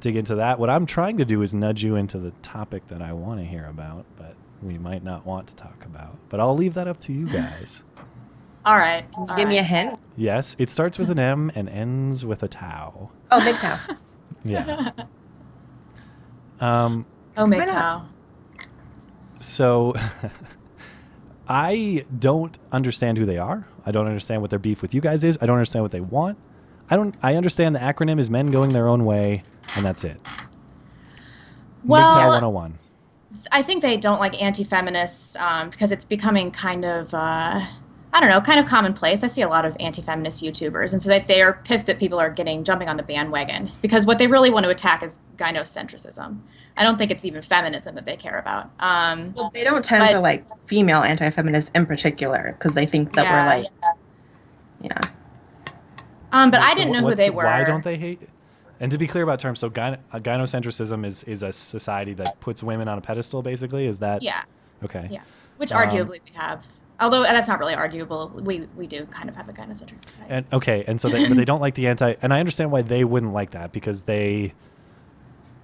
dig 0.00 0.16
into 0.16 0.34
that? 0.36 0.58
What 0.58 0.70
I'm 0.70 0.86
trying 0.86 1.18
to 1.18 1.24
do 1.24 1.42
is 1.42 1.54
nudge 1.54 1.82
you 1.82 1.96
into 1.96 2.18
the 2.18 2.30
topic 2.42 2.88
that 2.88 3.00
I 3.02 3.12
want 3.12 3.40
to 3.40 3.46
hear 3.46 3.66
about, 3.66 4.04
but 4.16 4.34
we 4.62 4.78
might 4.78 5.02
not 5.04 5.24
want 5.26 5.46
to 5.48 5.56
talk 5.56 5.84
about. 5.84 6.16
But 6.28 6.40
I'll 6.40 6.56
leave 6.56 6.74
that 6.74 6.88
up 6.88 7.00
to 7.00 7.12
you 7.12 7.26
guys. 7.26 7.82
All 8.66 8.78
right. 8.78 9.04
Can 9.12 9.24
you 9.24 9.30
all 9.30 9.36
give 9.36 9.48
me 9.48 9.58
a 9.58 9.62
hint? 9.62 9.98
Yes, 10.16 10.56
it 10.58 10.70
starts 10.70 10.98
with 10.98 11.10
an 11.10 11.18
M 11.18 11.52
and 11.54 11.68
ends 11.68 12.24
with 12.24 12.42
a 12.42 12.48
tau. 12.48 13.10
Oh, 13.30 13.38
MGTOW. 13.40 13.98
Yeah. 14.46 14.90
um, 16.60 17.06
Oh, 17.36 17.46
Why 17.46 17.64
not? 17.66 18.06
MGTOW. 18.58 18.64
so 19.40 19.94
I 21.48 22.04
don't 22.18 22.58
understand 22.72 23.18
who 23.18 23.26
they 23.26 23.38
are. 23.38 23.66
I 23.84 23.92
don't 23.92 24.06
understand 24.06 24.40
what 24.40 24.50
their 24.50 24.58
beef 24.58 24.80
with 24.82 24.94
you 24.94 25.00
guys 25.00 25.24
is. 25.24 25.38
I 25.40 25.46
don't 25.46 25.56
understand 25.56 25.82
what 25.82 25.92
they 25.92 26.00
want. 26.00 26.38
I 26.90 26.96
don't. 26.96 27.14
I 27.22 27.34
understand 27.36 27.74
the 27.74 27.80
acronym 27.80 28.18
is 28.18 28.30
men 28.30 28.50
going 28.50 28.70
their 28.70 28.88
own 28.88 29.04
way, 29.04 29.42
and 29.76 29.84
that's 29.84 30.04
it. 30.04 30.22
MGTOW 30.22 30.48
Well, 31.84 32.28
101. 32.30 32.78
I 33.52 33.62
think 33.62 33.82
they 33.82 33.96
don't 33.96 34.20
like 34.20 34.40
anti-feminists 34.40 35.36
um, 35.36 35.70
because 35.70 35.90
it's 35.92 36.04
becoming 36.04 36.50
kind 36.50 36.84
of, 36.84 37.12
uh, 37.12 37.66
I 38.14 38.20
don't 38.20 38.30
know, 38.30 38.40
kind 38.40 38.60
of 38.60 38.66
commonplace. 38.66 39.24
I 39.24 39.26
see 39.26 39.42
a 39.42 39.48
lot 39.48 39.64
of 39.64 39.76
anti-feminist 39.80 40.40
YouTubers, 40.42 40.92
and 40.92 41.02
so 41.02 41.08
they, 41.08 41.18
they 41.20 41.42
are 41.42 41.54
pissed 41.64 41.86
that 41.86 41.98
people 41.98 42.20
are 42.20 42.30
getting 42.30 42.62
jumping 42.62 42.88
on 42.88 42.96
the 42.96 43.02
bandwagon 43.02 43.72
because 43.82 44.06
what 44.06 44.18
they 44.18 44.28
really 44.28 44.50
want 44.50 44.62
to 44.64 44.70
attack 44.70 45.02
is 45.02 45.18
gynocentrism. 45.36 46.38
I 46.76 46.84
don't 46.84 46.96
think 46.96 47.10
it's 47.10 47.24
even 47.24 47.42
feminism 47.42 47.96
that 47.96 48.04
they 48.06 48.16
care 48.16 48.38
about. 48.38 48.70
Um, 48.78 49.34
Well, 49.36 49.50
they 49.52 49.64
don't 49.64 49.84
tend 49.84 50.08
to 50.10 50.20
like 50.20 50.46
female 50.48 51.02
anti-feminists 51.02 51.72
in 51.74 51.86
particular 51.86 52.54
because 52.56 52.74
they 52.74 52.86
think 52.86 53.14
that 53.16 53.24
Yeah. 53.24 53.32
we're 53.32 53.60
like, 53.62 53.66
yeah. 54.80 54.98
um, 56.32 56.50
but 56.52 56.60
I 56.60 56.72
didn't 56.74 56.92
know 56.92 57.00
who 57.00 57.14
they 57.16 57.28
the- 57.30 57.34
were. 57.34 57.44
Why 57.44 57.64
don't 57.64 57.82
they 57.84 57.96
hate? 57.96 58.20
And 58.80 58.92
to 58.92 58.98
be 58.98 59.06
clear 59.08 59.24
about 59.24 59.40
terms, 59.40 59.58
so 59.60 59.70
gyne- 59.70 59.98
uh, 60.12 60.18
gynocentrism 60.18 61.04
is 61.06 61.24
is 61.24 61.42
a 61.42 61.52
society 61.52 62.12
that 62.14 62.38
puts 62.40 62.62
women 62.62 62.86
on 62.88 62.98
a 62.98 63.00
pedestal. 63.00 63.40
Basically, 63.42 63.86
is 63.86 63.98
that 64.00 64.22
Yeah, 64.22 64.42
okay? 64.84 65.08
yeah. 65.10 65.20
Which 65.56 65.72
Um, 65.72 65.82
arguably 65.88 66.20
we 66.24 66.32
have. 66.34 66.64
Although 67.00 67.22
that's 67.22 67.48
not 67.48 67.58
really 67.58 67.74
arguable. 67.74 68.30
We 68.42 68.68
we 68.76 68.86
do 68.86 69.06
kind 69.06 69.28
of 69.28 69.36
have 69.36 69.48
a 69.48 69.52
gynocentric 69.52 70.02
society. 70.02 70.32
And 70.32 70.46
okay, 70.52 70.84
and 70.86 71.00
so 71.00 71.08
they, 71.08 71.26
but 71.26 71.36
they 71.36 71.44
don't 71.44 71.60
like 71.60 71.74
the 71.74 71.88
anti, 71.88 72.14
and 72.22 72.32
I 72.32 72.40
understand 72.40 72.70
why 72.70 72.82
they 72.82 73.04
wouldn't 73.04 73.32
like 73.32 73.50
that 73.50 73.72
because 73.72 74.04
they 74.04 74.54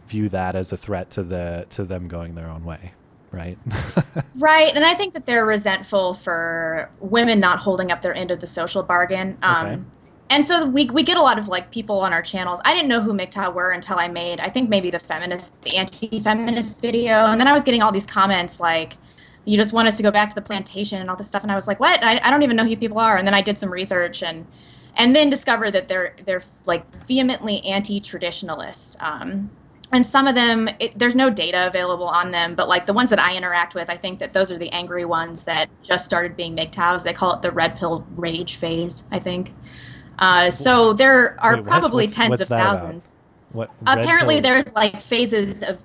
view 0.08 0.28
that 0.30 0.56
as 0.56 0.72
a 0.72 0.76
threat 0.76 1.10
to 1.10 1.22
the 1.22 1.66
to 1.70 1.84
them 1.84 2.08
going 2.08 2.34
their 2.34 2.48
own 2.48 2.64
way, 2.64 2.92
right? 3.30 3.58
Right, 4.36 4.74
and 4.74 4.84
I 4.84 4.94
think 4.94 5.12
that 5.12 5.26
they're 5.26 5.44
resentful 5.44 6.14
for 6.14 6.90
women 6.98 7.40
not 7.40 7.58
holding 7.60 7.92
up 7.92 8.00
their 8.00 8.14
end 8.14 8.30
of 8.30 8.40
the 8.40 8.46
social 8.46 8.82
bargain. 8.82 9.36
Um, 9.42 9.66
Okay. 9.66 9.82
And 10.30 10.46
so 10.46 10.64
we, 10.64 10.88
we 10.88 11.02
get 11.02 11.16
a 11.16 11.22
lot 11.22 11.38
of 11.40 11.48
like 11.48 11.72
people 11.72 11.98
on 11.98 12.12
our 12.12 12.22
channels. 12.22 12.60
I 12.64 12.72
didn't 12.72 12.88
know 12.88 13.00
who 13.00 13.12
MGTOW 13.12 13.52
were 13.52 13.72
until 13.72 13.98
I 13.98 14.06
made 14.06 14.38
I 14.38 14.48
think 14.48 14.70
maybe 14.70 14.88
the 14.88 15.00
feminist 15.00 15.60
the 15.62 15.76
anti-feminist 15.76 16.80
video, 16.80 17.26
and 17.26 17.40
then 17.40 17.48
I 17.48 17.52
was 17.52 17.64
getting 17.64 17.82
all 17.82 17.90
these 17.90 18.06
comments 18.06 18.60
like, 18.60 18.96
"You 19.44 19.56
just 19.58 19.72
want 19.72 19.88
us 19.88 19.96
to 19.96 20.02
go 20.02 20.10
back 20.10 20.28
to 20.30 20.34
the 20.34 20.42
plantation 20.42 21.00
and 21.00 21.10
all 21.10 21.16
this 21.16 21.26
stuff," 21.26 21.42
and 21.42 21.52
I 21.52 21.54
was 21.54 21.66
like, 21.68 21.80
"What? 21.80 22.02
I, 22.04 22.20
I 22.22 22.30
don't 22.30 22.42
even 22.42 22.56
know 22.56 22.64
who 22.64 22.76
people 22.76 22.98
are." 22.98 23.16
And 23.16 23.26
then 23.26 23.34
I 23.34 23.42
did 23.42 23.58
some 23.58 23.70
research 23.70 24.22
and 24.22 24.46
and 24.96 25.14
then 25.14 25.30
discovered 25.30 25.72
that 25.72 25.88
they're 25.88 26.14
they're 26.24 26.42
like 26.66 26.84
vehemently 27.06 27.64
anti-traditionalist. 27.64 29.00
Um, 29.00 29.50
and 29.92 30.06
some 30.06 30.26
of 30.26 30.34
them 30.34 30.68
it, 30.78 30.96
there's 30.98 31.14
no 31.14 31.30
data 31.30 31.66
available 31.66 32.06
on 32.06 32.30
them 32.30 32.54
but 32.54 32.68
like 32.68 32.86
the 32.86 32.92
ones 32.92 33.10
that 33.10 33.18
i 33.18 33.36
interact 33.36 33.74
with 33.74 33.90
i 33.90 33.96
think 33.96 34.18
that 34.18 34.32
those 34.32 34.52
are 34.52 34.58
the 34.58 34.70
angry 34.70 35.04
ones 35.04 35.44
that 35.44 35.68
just 35.82 36.04
started 36.04 36.36
being 36.36 36.56
MGTOWs 36.56 37.02
they 37.04 37.12
call 37.12 37.34
it 37.34 37.42
the 37.42 37.50
red 37.50 37.76
pill 37.76 38.06
rage 38.16 38.56
phase 38.56 39.04
i 39.10 39.18
think 39.18 39.52
uh, 40.18 40.50
so 40.50 40.92
there 40.92 41.34
are 41.40 41.54
Wait, 41.54 41.56
what's- 41.60 41.68
probably 41.68 42.04
what's- 42.04 42.16
tens 42.16 42.30
what's 42.30 42.42
of 42.42 42.48
thousands 42.48 43.10
what? 43.52 43.70
apparently 43.86 44.36
pill- 44.36 44.42
there's 44.42 44.74
like 44.74 45.00
phases 45.00 45.62
of 45.62 45.82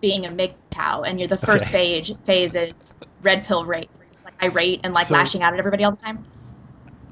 being 0.00 0.24
a 0.26 0.30
MGTOW 0.30 1.06
and 1.06 1.18
you're 1.18 1.28
the 1.28 1.36
first 1.36 1.68
Okay. 1.68 2.00
phase 2.02 2.14
phase 2.24 2.54
is 2.54 2.98
red 3.22 3.44
pill 3.44 3.64
you're 3.64 4.24
like 4.24 4.34
irate 4.42 4.80
and 4.84 4.94
like 4.94 5.06
So- 5.06 5.14
lashing 5.14 5.42
out 5.42 5.52
at 5.52 5.58
everybody 5.58 5.84
all 5.84 5.90
the 5.92 5.96
time 5.96 6.22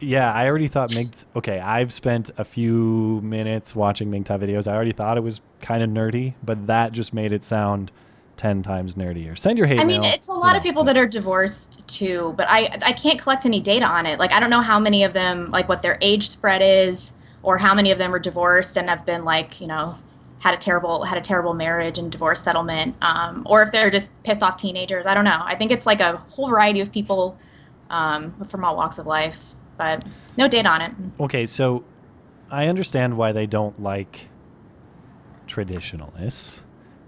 Yeah, 0.01 0.33
I 0.33 0.47
already 0.47 0.69
thought 0.69 0.95
Mig. 0.95 1.09
Okay, 1.35 1.59
I've 1.59 1.93
spent 1.93 2.31
a 2.39 2.45
few 2.45 3.21
minutes 3.25 3.75
watching 3.75 4.11
MGTOW 4.13 4.39
videos. 4.39 4.69
I 4.71 4.75
already 4.75 4.93
thought 4.93 5.17
it 5.17 5.23
was 5.25 5.41
kind 5.61 5.83
of 5.83 5.91
nerdy, 5.91 6.35
but 6.43 6.69
that 6.69 6.93
just 6.93 7.13
made 7.13 7.33
it 7.33 7.43
sound 7.43 7.91
ten 8.37 8.63
times 8.63 8.95
nerdier. 8.95 9.37
Send 9.37 9.59
your 9.59 9.67
hate 9.67 9.81
I 9.81 9.85
mean, 9.85 10.03
mail, 10.03 10.13
it's 10.15 10.29
a 10.29 10.33
lot 10.33 10.53
know, 10.53 10.59
of 10.59 10.63
people 10.63 10.85
that 10.85 10.97
are 10.97 11.09
divorced 11.09 11.85
too, 11.89 12.33
but 12.37 12.47
I 12.49 12.79
I 12.87 12.93
can't 12.93 13.19
collect 13.21 13.45
any 13.45 13.59
data 13.59 13.87
on 13.87 14.07
it. 14.07 14.21
Like 14.21 14.33
I 14.33 14.39
don't 14.39 14.51
know 14.51 14.61
how 14.61 14.79
many 14.79 15.03
of 15.03 15.15
them 15.15 15.51
like 15.51 15.69
what 15.69 15.83
their 15.83 15.99
age 16.01 16.29
spread 16.29 16.63
is 16.63 17.13
or 17.43 17.59
how 17.59 17.75
many 17.75 17.91
of 17.91 17.99
them 17.99 18.15
are 18.15 18.21
divorced 18.21 18.77
and 18.77 18.89
have 18.89 19.05
been 19.05 19.25
like, 19.25 19.61
you 19.61 19.67
know, 19.67 19.97
had 20.41 20.55
a 20.55 20.57
terrible 20.57 21.05
had 21.05 21.19
a 21.19 21.21
terrible 21.21 21.55
marriage 21.55 21.99
and 21.99 22.13
divorce 22.13 22.41
settlement 22.41 22.95
um, 23.03 23.43
or 23.47 23.63
if 23.63 23.73
they're 23.73 23.91
just 23.91 24.11
pissed 24.23 24.43
off 24.43 24.57
teenagers. 24.57 25.07
I 25.07 25.15
don't 25.15 25.25
know. 25.25 25.41
I 25.41 25.55
think 25.57 25.71
it's 25.71 25.87
like 25.87 26.01
a 26.01 26.17
whole 26.17 26.49
variety 26.49 26.81
of 26.81 26.93
people 26.93 27.39
um, 27.91 28.35
from 28.47 28.65
all 28.65 28.77
walks 28.77 28.99
of 28.99 29.07
life, 29.07 29.55
but 29.77 30.05
no 30.37 30.49
date 30.49 30.67
on 30.67 30.81
it. 30.81 30.93
Okay, 31.21 31.47
so 31.47 31.85
I 32.51 32.67
understand 32.67 33.17
why 33.17 33.33
they 33.33 33.47
don't 33.47 33.81
like 33.83 34.29
traditionalists, 35.47 36.63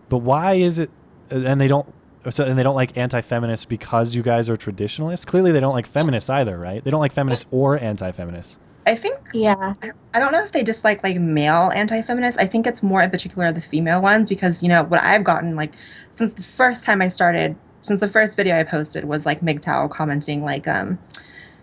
but 0.08 0.18
why 0.18 0.54
is 0.54 0.78
it? 0.78 0.90
And 1.30 1.60
they 1.60 1.68
don't. 1.68 1.92
So 2.28 2.44
and 2.44 2.58
they 2.58 2.62
don't 2.62 2.74
like 2.74 2.98
anti-feminists 2.98 3.64
because 3.64 4.14
you 4.14 4.22
guys 4.22 4.50
are 4.50 4.56
traditionalists. 4.56 5.24
Clearly, 5.24 5.52
they 5.52 5.60
don't 5.60 5.72
like 5.72 5.86
feminists 5.86 6.28
either, 6.28 6.58
right? 6.58 6.84
They 6.84 6.90
don't 6.90 7.00
like 7.00 7.12
feminists 7.12 7.46
or 7.50 7.78
anti-feminists. 7.78 8.58
I 8.86 8.94
think 8.94 9.18
Yeah. 9.32 9.74
I 10.14 10.18
don't 10.18 10.32
know 10.32 10.42
if 10.42 10.52
they 10.52 10.62
dislike 10.62 11.02
like 11.04 11.18
male 11.18 11.70
anti-feminists. 11.74 12.40
I 12.40 12.46
think 12.46 12.66
it's 12.66 12.82
more 12.82 13.02
in 13.02 13.10
particular 13.10 13.52
the 13.52 13.60
female 13.60 14.00
ones 14.02 14.28
because 14.28 14.62
you 14.62 14.68
know 14.68 14.82
what 14.84 15.00
I've 15.02 15.22
gotten 15.24 15.54
like 15.54 15.72
since 16.10 16.32
the 16.32 16.42
first 16.42 16.84
time 16.84 17.00
I 17.00 17.08
started, 17.08 17.56
since 17.82 18.00
the 18.00 18.08
first 18.08 18.36
video 18.36 18.58
I 18.58 18.64
posted 18.64 19.04
was 19.04 19.26
like 19.26 19.40
MGTOW 19.40 19.90
commenting 19.90 20.42
like, 20.44 20.66
um, 20.66 20.98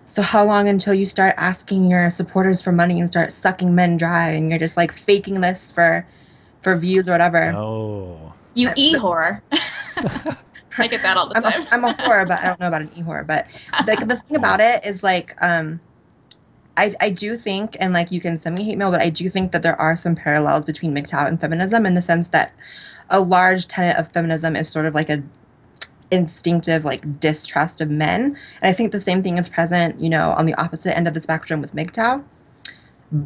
so 0.06 0.22
how 0.22 0.46
long 0.46 0.70
until 0.70 0.94
you 0.94 1.06
start 1.06 1.34
asking 1.38 1.90
your 1.90 2.10
supporters 2.10 2.62
for 2.62 2.72
money 2.72 3.00
and 3.00 3.10
start 3.10 3.32
sucking 3.32 3.76
men 3.76 3.98
dry 3.98 4.30
and 4.30 4.50
you're 4.50 4.60
just 4.60 4.78
like 4.78 4.94
faking 4.94 5.42
this 5.42 5.70
for, 5.72 6.08
for 6.62 6.76
views 6.78 7.10
or 7.10 7.12
whatever. 7.12 7.52
Oh, 7.52 8.34
You 8.54 8.70
e 8.78 8.96
whore. 8.96 9.42
I 10.80 10.88
get 10.88 11.02
that 11.02 11.18
all 11.18 11.28
the 11.28 11.36
I'm 11.38 11.44
time. 11.44 11.62
a, 11.64 11.68
I'm 11.72 11.84
a 11.86 11.94
whore, 11.96 12.28
but 12.28 12.40
I 12.42 12.48
don't 12.48 12.60
know 12.60 12.68
about 12.68 12.84
an 12.84 12.92
e-whore. 12.96 13.26
But 13.26 13.48
like 13.88 14.08
the 14.08 14.16
thing 14.16 14.38
about 14.38 14.60
it 14.60 14.86
is 14.86 15.04
like, 15.04 15.36
um, 15.42 15.82
I, 16.78 16.94
I 17.02 17.10
do 17.10 17.36
think, 17.36 17.76
and 17.80 17.92
like 17.92 18.12
you 18.12 18.22
can 18.22 18.38
send 18.38 18.56
me 18.56 18.64
hate 18.64 18.78
mail, 18.78 18.92
but 18.92 19.02
I 19.02 19.10
do 19.10 19.28
think 19.30 19.52
that 19.52 19.64
there 19.64 19.80
are 19.82 19.96
some 19.96 20.16
parallels 20.16 20.64
between 20.64 20.96
MGTOW 20.96 21.28
and 21.28 21.42
feminism 21.42 21.86
in 21.86 21.96
the 21.96 22.02
sense 22.02 22.30
that 22.30 22.54
a 23.10 23.20
large 23.20 23.68
tenet 23.68 23.98
of 23.98 24.12
feminism 24.12 24.56
is 24.56 24.70
sort 24.70 24.86
of 24.86 24.94
like 24.94 25.10
a 25.10 25.24
instinctive 26.10 26.86
like 26.86 27.20
distrust 27.20 27.82
of 27.82 27.90
men, 27.90 28.38
and 28.62 28.70
I 28.70 28.74
think 28.74 28.92
the 28.92 29.00
same 29.00 29.24
thing 29.24 29.38
is 29.38 29.50
present, 29.50 30.00
you 30.00 30.10
know, 30.10 30.34
on 30.38 30.46
the 30.46 30.54
opposite 30.56 30.96
end 30.96 31.08
of 31.08 31.14
the 31.14 31.22
spectrum 31.22 31.62
with 31.62 31.76
MGTOW. 31.76 32.24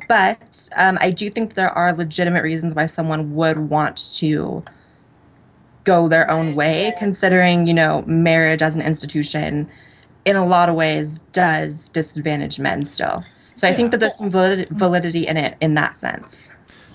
But 0.07 0.69
um, 0.77 0.97
I 1.01 1.09
do 1.11 1.29
think 1.29 1.55
there 1.55 1.69
are 1.69 1.91
legitimate 1.93 2.43
reasons 2.43 2.73
why 2.73 2.85
someone 2.85 3.35
would 3.35 3.57
want 3.69 3.97
to 4.17 4.63
go 5.83 6.07
their 6.07 6.29
own 6.29 6.55
way, 6.55 6.93
considering, 6.97 7.67
you 7.67 7.73
know, 7.73 8.03
marriage 8.07 8.61
as 8.61 8.75
an 8.75 8.81
institution 8.81 9.69
in 10.25 10.35
a 10.35 10.45
lot 10.45 10.69
of 10.69 10.75
ways 10.75 11.19
does 11.33 11.87
disadvantage 11.89 12.59
men 12.59 12.85
still. 12.85 13.23
So 13.61 13.67
I 13.67 13.73
think 13.73 13.91
that 13.91 13.99
there's 13.99 14.15
some 14.17 14.31
valid- 14.31 14.69
validity 14.71 15.27
in 15.27 15.37
it 15.37 15.55
in 15.61 15.75
that 15.75 15.95
sense. 15.95 16.51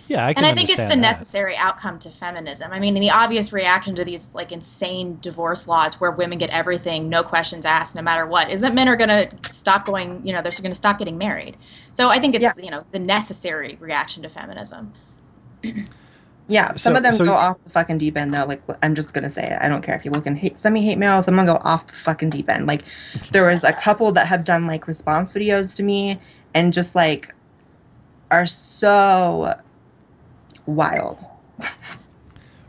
yeah, 0.08 0.26
I 0.26 0.34
can 0.34 0.42
and 0.42 0.52
I 0.52 0.54
think 0.56 0.68
it's 0.68 0.82
the 0.82 0.88
that. 0.88 0.98
necessary 0.98 1.56
outcome 1.56 2.00
to 2.00 2.10
feminism. 2.10 2.72
I 2.72 2.80
mean, 2.80 2.94
the 2.94 3.10
obvious 3.10 3.52
reaction 3.52 3.94
to 3.94 4.04
these 4.04 4.34
like 4.34 4.50
insane 4.50 5.18
divorce 5.20 5.68
laws 5.68 6.00
where 6.00 6.10
women 6.10 6.38
get 6.38 6.50
everything, 6.50 7.08
no 7.08 7.22
questions 7.22 7.64
asked, 7.64 7.94
no 7.94 8.02
matter 8.02 8.26
what, 8.26 8.50
is 8.50 8.62
that 8.62 8.74
men 8.74 8.88
are 8.88 8.96
going 8.96 9.10
to 9.28 9.52
stop 9.52 9.84
going. 9.84 10.26
You 10.26 10.32
know, 10.32 10.42
they're 10.42 10.50
going 10.60 10.72
to 10.72 10.74
stop 10.74 10.98
getting 10.98 11.16
married. 11.16 11.56
So 11.92 12.08
I 12.08 12.18
think 12.18 12.34
it's 12.34 12.42
Yeah. 12.42 12.52
you 12.60 12.70
know 12.72 12.84
the 12.90 12.98
necessary 12.98 13.76
reaction 13.80 14.24
to 14.24 14.28
feminism. 14.28 14.92
Yeah, 16.48 16.68
some 16.76 16.92
So- 16.92 16.96
of 16.98 17.02
them 17.02 17.12
so- 17.14 17.24
go 17.24 17.32
off 17.32 17.56
the 17.64 17.70
fucking 17.70 17.98
deep 17.98 18.16
end 18.16 18.32
though. 18.32 18.44
Like 18.44 18.62
I'm 18.82 18.94
just 18.94 19.12
gonna 19.12 19.28
say 19.30 19.42
it. 19.50 19.58
I 19.60 19.68
don't 19.68 19.82
care. 19.82 19.96
If 19.96 20.02
people 20.04 20.20
can 20.20 20.36
hate, 20.36 20.60
send 20.60 20.74
me 20.74 20.82
hate 20.84 20.96
mail. 20.96 21.20
Some 21.24 21.36
of 21.38 21.44
them 21.44 21.56
go 21.56 21.60
off 21.64 21.88
the 21.88 21.92
fucking 21.94 22.30
deep 22.30 22.48
end. 22.48 22.66
Like 22.68 22.82
there 23.32 23.46
was 23.46 23.64
a 23.64 23.72
couple 23.72 24.12
that 24.12 24.28
have 24.28 24.44
done 24.44 24.64
like 24.68 24.86
response 24.86 25.32
videos 25.32 25.74
to 25.76 25.82
me 25.82 26.20
and 26.56 26.72
just 26.72 26.94
like 26.94 27.34
are 28.30 28.46
so 28.46 29.54
wild. 30.64 31.22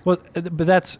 Well, 0.03 0.19
uh, 0.35 0.41
but 0.41 0.67
that's 0.67 0.99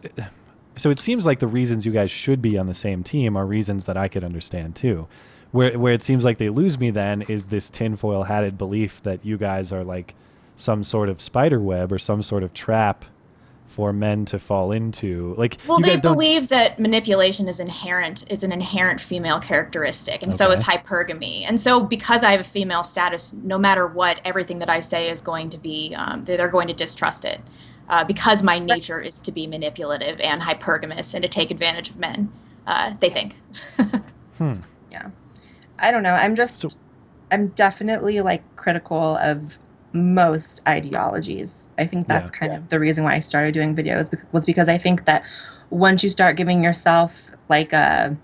so. 0.76 0.90
It 0.90 0.98
seems 0.98 1.26
like 1.26 1.38
the 1.38 1.46
reasons 1.46 1.86
you 1.86 1.92
guys 1.92 2.10
should 2.10 2.42
be 2.42 2.58
on 2.58 2.66
the 2.66 2.74
same 2.74 3.02
team 3.02 3.36
are 3.36 3.46
reasons 3.46 3.84
that 3.84 3.96
I 3.96 4.08
could 4.08 4.24
understand 4.24 4.74
too. 4.74 5.06
Where 5.52 5.78
where 5.78 5.92
it 5.92 6.02
seems 6.02 6.24
like 6.24 6.38
they 6.38 6.48
lose 6.48 6.78
me 6.78 6.90
then 6.90 7.22
is 7.22 7.46
this 7.46 7.70
tinfoil 7.70 8.24
hatted 8.24 8.58
belief 8.58 9.02
that 9.02 9.24
you 9.24 9.38
guys 9.38 9.72
are 9.72 9.84
like 9.84 10.14
some 10.56 10.82
sort 10.82 11.08
of 11.08 11.20
spider 11.20 11.60
web 11.60 11.92
or 11.92 11.98
some 11.98 12.22
sort 12.22 12.42
of 12.42 12.52
trap 12.52 13.04
for 13.78 13.92
men 13.92 14.24
to 14.24 14.40
fall 14.40 14.72
into. 14.72 15.36
Like 15.38 15.56
Well, 15.68 15.78
they 15.78 16.00
believe 16.00 16.48
that 16.48 16.80
manipulation 16.80 17.46
is 17.46 17.60
inherent 17.60 18.28
is 18.28 18.42
an 18.42 18.50
inherent 18.50 19.00
female 19.00 19.38
characteristic, 19.38 20.20
and 20.24 20.34
so 20.34 20.50
is 20.50 20.64
hypergamy. 20.64 21.44
And 21.46 21.60
so, 21.60 21.78
because 21.84 22.24
I 22.24 22.32
have 22.32 22.40
a 22.40 22.44
female 22.58 22.82
status, 22.82 23.32
no 23.34 23.56
matter 23.56 23.86
what, 23.86 24.20
everything 24.24 24.58
that 24.58 24.68
I 24.68 24.80
say 24.80 25.08
is 25.08 25.20
going 25.20 25.48
to 25.50 25.58
be 25.58 25.94
um, 25.96 26.24
they- 26.24 26.36
they're 26.36 26.48
going 26.48 26.66
to 26.66 26.74
distrust 26.74 27.24
it, 27.24 27.40
uh, 27.88 28.02
because 28.02 28.42
my 28.42 28.58
nature 28.58 29.00
is 29.00 29.20
to 29.20 29.30
be 29.30 29.46
manipulative 29.46 30.18
and 30.20 30.42
hypergamous 30.42 31.14
and 31.14 31.22
to 31.22 31.28
take 31.28 31.52
advantage 31.52 31.88
of 31.88 32.00
men. 32.00 32.32
Uh, 32.66 32.96
they 32.98 33.10
think. 33.10 33.36
hmm. 34.38 34.54
Yeah. 34.90 35.10
I 35.78 35.92
don't 35.92 36.02
know. 36.02 36.14
I'm 36.14 36.34
just, 36.34 36.58
So- 36.62 36.68
I'm 37.30 37.46
definitely 37.48 38.20
like 38.22 38.42
critical 38.56 39.16
of 39.18 39.56
most 39.92 40.60
ideologies. 40.68 41.72
I 41.78 41.86
think 41.86 42.08
that's 42.08 42.30
kind 42.30 42.52
of 42.52 42.68
the 42.68 42.78
reason 42.78 43.04
why 43.04 43.14
I 43.14 43.20
started 43.20 43.54
doing 43.54 43.74
videos 43.74 44.10
bec- 44.10 44.32
was 44.32 44.44
because 44.44 44.68
I 44.68 44.78
think 44.78 45.04
that 45.06 45.24
once 45.70 46.04
you 46.04 46.10
start 46.10 46.36
giving 46.36 46.62
yourself 46.62 47.30
like 47.48 47.72
a 47.72 48.16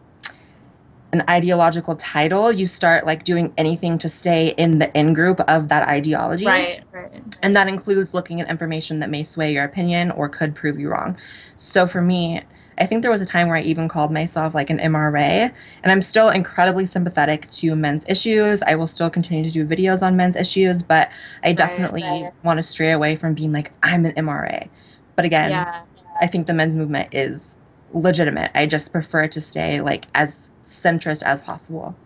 an 1.13 1.23
ideological 1.31 1.95
title, 1.95 2.51
you 2.51 2.67
start 2.67 3.07
like 3.07 3.23
doing 3.23 3.55
anything 3.57 3.99
to 3.99 4.09
stay 4.09 4.49
in 4.57 4.81
the 4.81 4.93
in 4.99 5.13
group 5.13 5.39
of 5.43 5.69
that 5.69 5.87
ideology. 5.87 6.45
Right, 6.45 6.83
right. 6.91 7.23
And 7.41 7.55
that 7.57 7.69
includes 7.69 8.15
looking 8.15 8.41
at 8.41 8.51
information 8.51 8.99
that 8.99 9.11
may 9.11 9.23
sway 9.23 9.53
your 9.53 9.63
opinion 9.63 10.11
or 10.11 10.29
could 10.29 10.57
prove 10.57 10.79
you 10.79 10.89
wrong. 10.89 11.17
So 11.55 11.87
for 11.87 12.03
me, 12.03 12.43
I 12.79 12.87
think 12.87 13.03
there 13.03 13.11
was 13.11 13.23
a 13.23 13.27
time 13.27 13.49
where 13.49 13.57
I 13.57 13.61
even 13.61 13.89
called 13.89 14.13
myself 14.13 14.55
like 14.55 14.71
an 14.71 14.79
MRA, 14.79 15.53
and 15.83 15.93
I'm 15.93 16.03
still 16.03 16.29
incredibly 16.29 16.87
sympathetic 16.87 17.51
to 17.53 17.77
men's 17.77 18.09
issues. 18.09 18.63
I 18.63 18.75
will 18.75 18.87
still 18.87 19.11
continue 19.11 19.45
to 19.45 19.51
do 19.51 19.67
videos 19.67 20.03
on 20.03 20.17
men's 20.17 20.37
issues, 20.37 20.83
but 20.83 21.11
I 21.43 21.53
definitely 21.53 22.03
right. 22.03 22.33
want 22.43 22.59
to 22.59 22.63
stray 22.63 22.93
away 22.93 23.17
from 23.17 23.35
being 23.35 23.53
like, 23.53 23.73
I'm 23.83 24.05
an 24.07 24.13
MRA. 24.13 24.69
But 25.17 25.25
again, 25.25 25.51
Yeah. 25.51 25.83
I 26.21 26.27
think 26.27 26.47
the 26.47 26.55
men's 26.55 26.77
movement 26.77 27.13
is 27.13 27.59
legitimate. 27.93 28.51
I 28.55 28.67
just 28.67 28.93
prefer 28.93 29.27
to 29.29 29.41
stay 29.41 29.81
like 29.81 30.07
as 30.15 30.51
centrist 30.63 31.23
as 31.23 31.43
possible. 31.43 31.97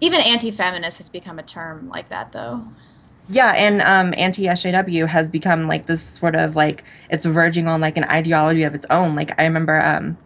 Even 0.00 0.20
anti-feminist 0.20 0.98
has 0.98 1.10
become 1.10 1.38
a 1.38 1.42
term 1.42 1.90
like 1.90 2.08
that, 2.08 2.32
though. 2.32 2.64
Yeah, 3.30 3.52
and 3.56 3.80
um, 3.82 4.12
anti 4.18 4.46
SJW 4.46 5.06
has 5.06 5.30
become 5.30 5.68
like 5.68 5.86
this 5.86 6.02
sort 6.02 6.34
of 6.34 6.56
like 6.56 6.82
it's 7.10 7.24
verging 7.24 7.68
on 7.68 7.80
like 7.80 7.96
an 7.96 8.04
ideology 8.04 8.64
of 8.64 8.74
its 8.74 8.86
own. 8.90 9.14
Like 9.14 9.38
I 9.40 9.44
remember, 9.44 9.80
um, 9.80 10.18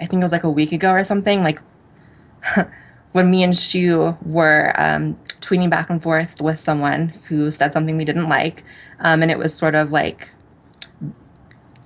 I 0.00 0.06
think 0.06 0.20
it 0.20 0.24
was 0.24 0.32
like 0.32 0.44
a 0.44 0.50
week 0.50 0.70
ago 0.70 0.92
or 0.92 1.02
something. 1.02 1.42
Like 1.42 1.60
when 3.12 3.30
me 3.32 3.42
and 3.42 3.56
Shoe 3.56 4.16
were 4.24 4.72
um, 4.78 5.18
tweeting 5.40 5.70
back 5.70 5.90
and 5.90 6.00
forth 6.00 6.40
with 6.40 6.60
someone 6.60 7.08
who 7.28 7.50
said 7.50 7.72
something 7.72 7.96
we 7.96 8.04
didn't 8.04 8.28
like, 8.28 8.62
um, 9.00 9.22
and 9.22 9.30
it 9.30 9.38
was 9.38 9.52
sort 9.52 9.74
of 9.74 9.90
like 9.90 10.32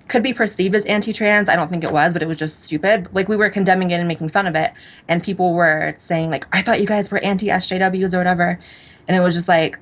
could 0.08 0.22
be 0.22 0.34
perceived 0.34 0.74
as 0.74 0.84
anti-trans. 0.86 1.48
I 1.48 1.56
don't 1.56 1.70
think 1.70 1.84
it 1.84 1.92
was, 1.92 2.12
but 2.12 2.20
it 2.20 2.26
was 2.26 2.36
just 2.36 2.64
stupid. 2.64 3.08
Like 3.14 3.28
we 3.28 3.36
were 3.36 3.48
condemning 3.48 3.92
it 3.92 3.94
and 3.94 4.08
making 4.08 4.28
fun 4.28 4.46
of 4.46 4.54
it, 4.54 4.72
and 5.08 5.24
people 5.24 5.54
were 5.54 5.94
saying 5.96 6.30
like, 6.30 6.46
"I 6.54 6.60
thought 6.60 6.80
you 6.80 6.86
guys 6.86 7.10
were 7.10 7.18
anti-SJWs 7.24 8.12
or 8.12 8.18
whatever," 8.18 8.60
and 9.08 9.16
it 9.16 9.20
was 9.20 9.34
just 9.34 9.48
like, 9.48 9.78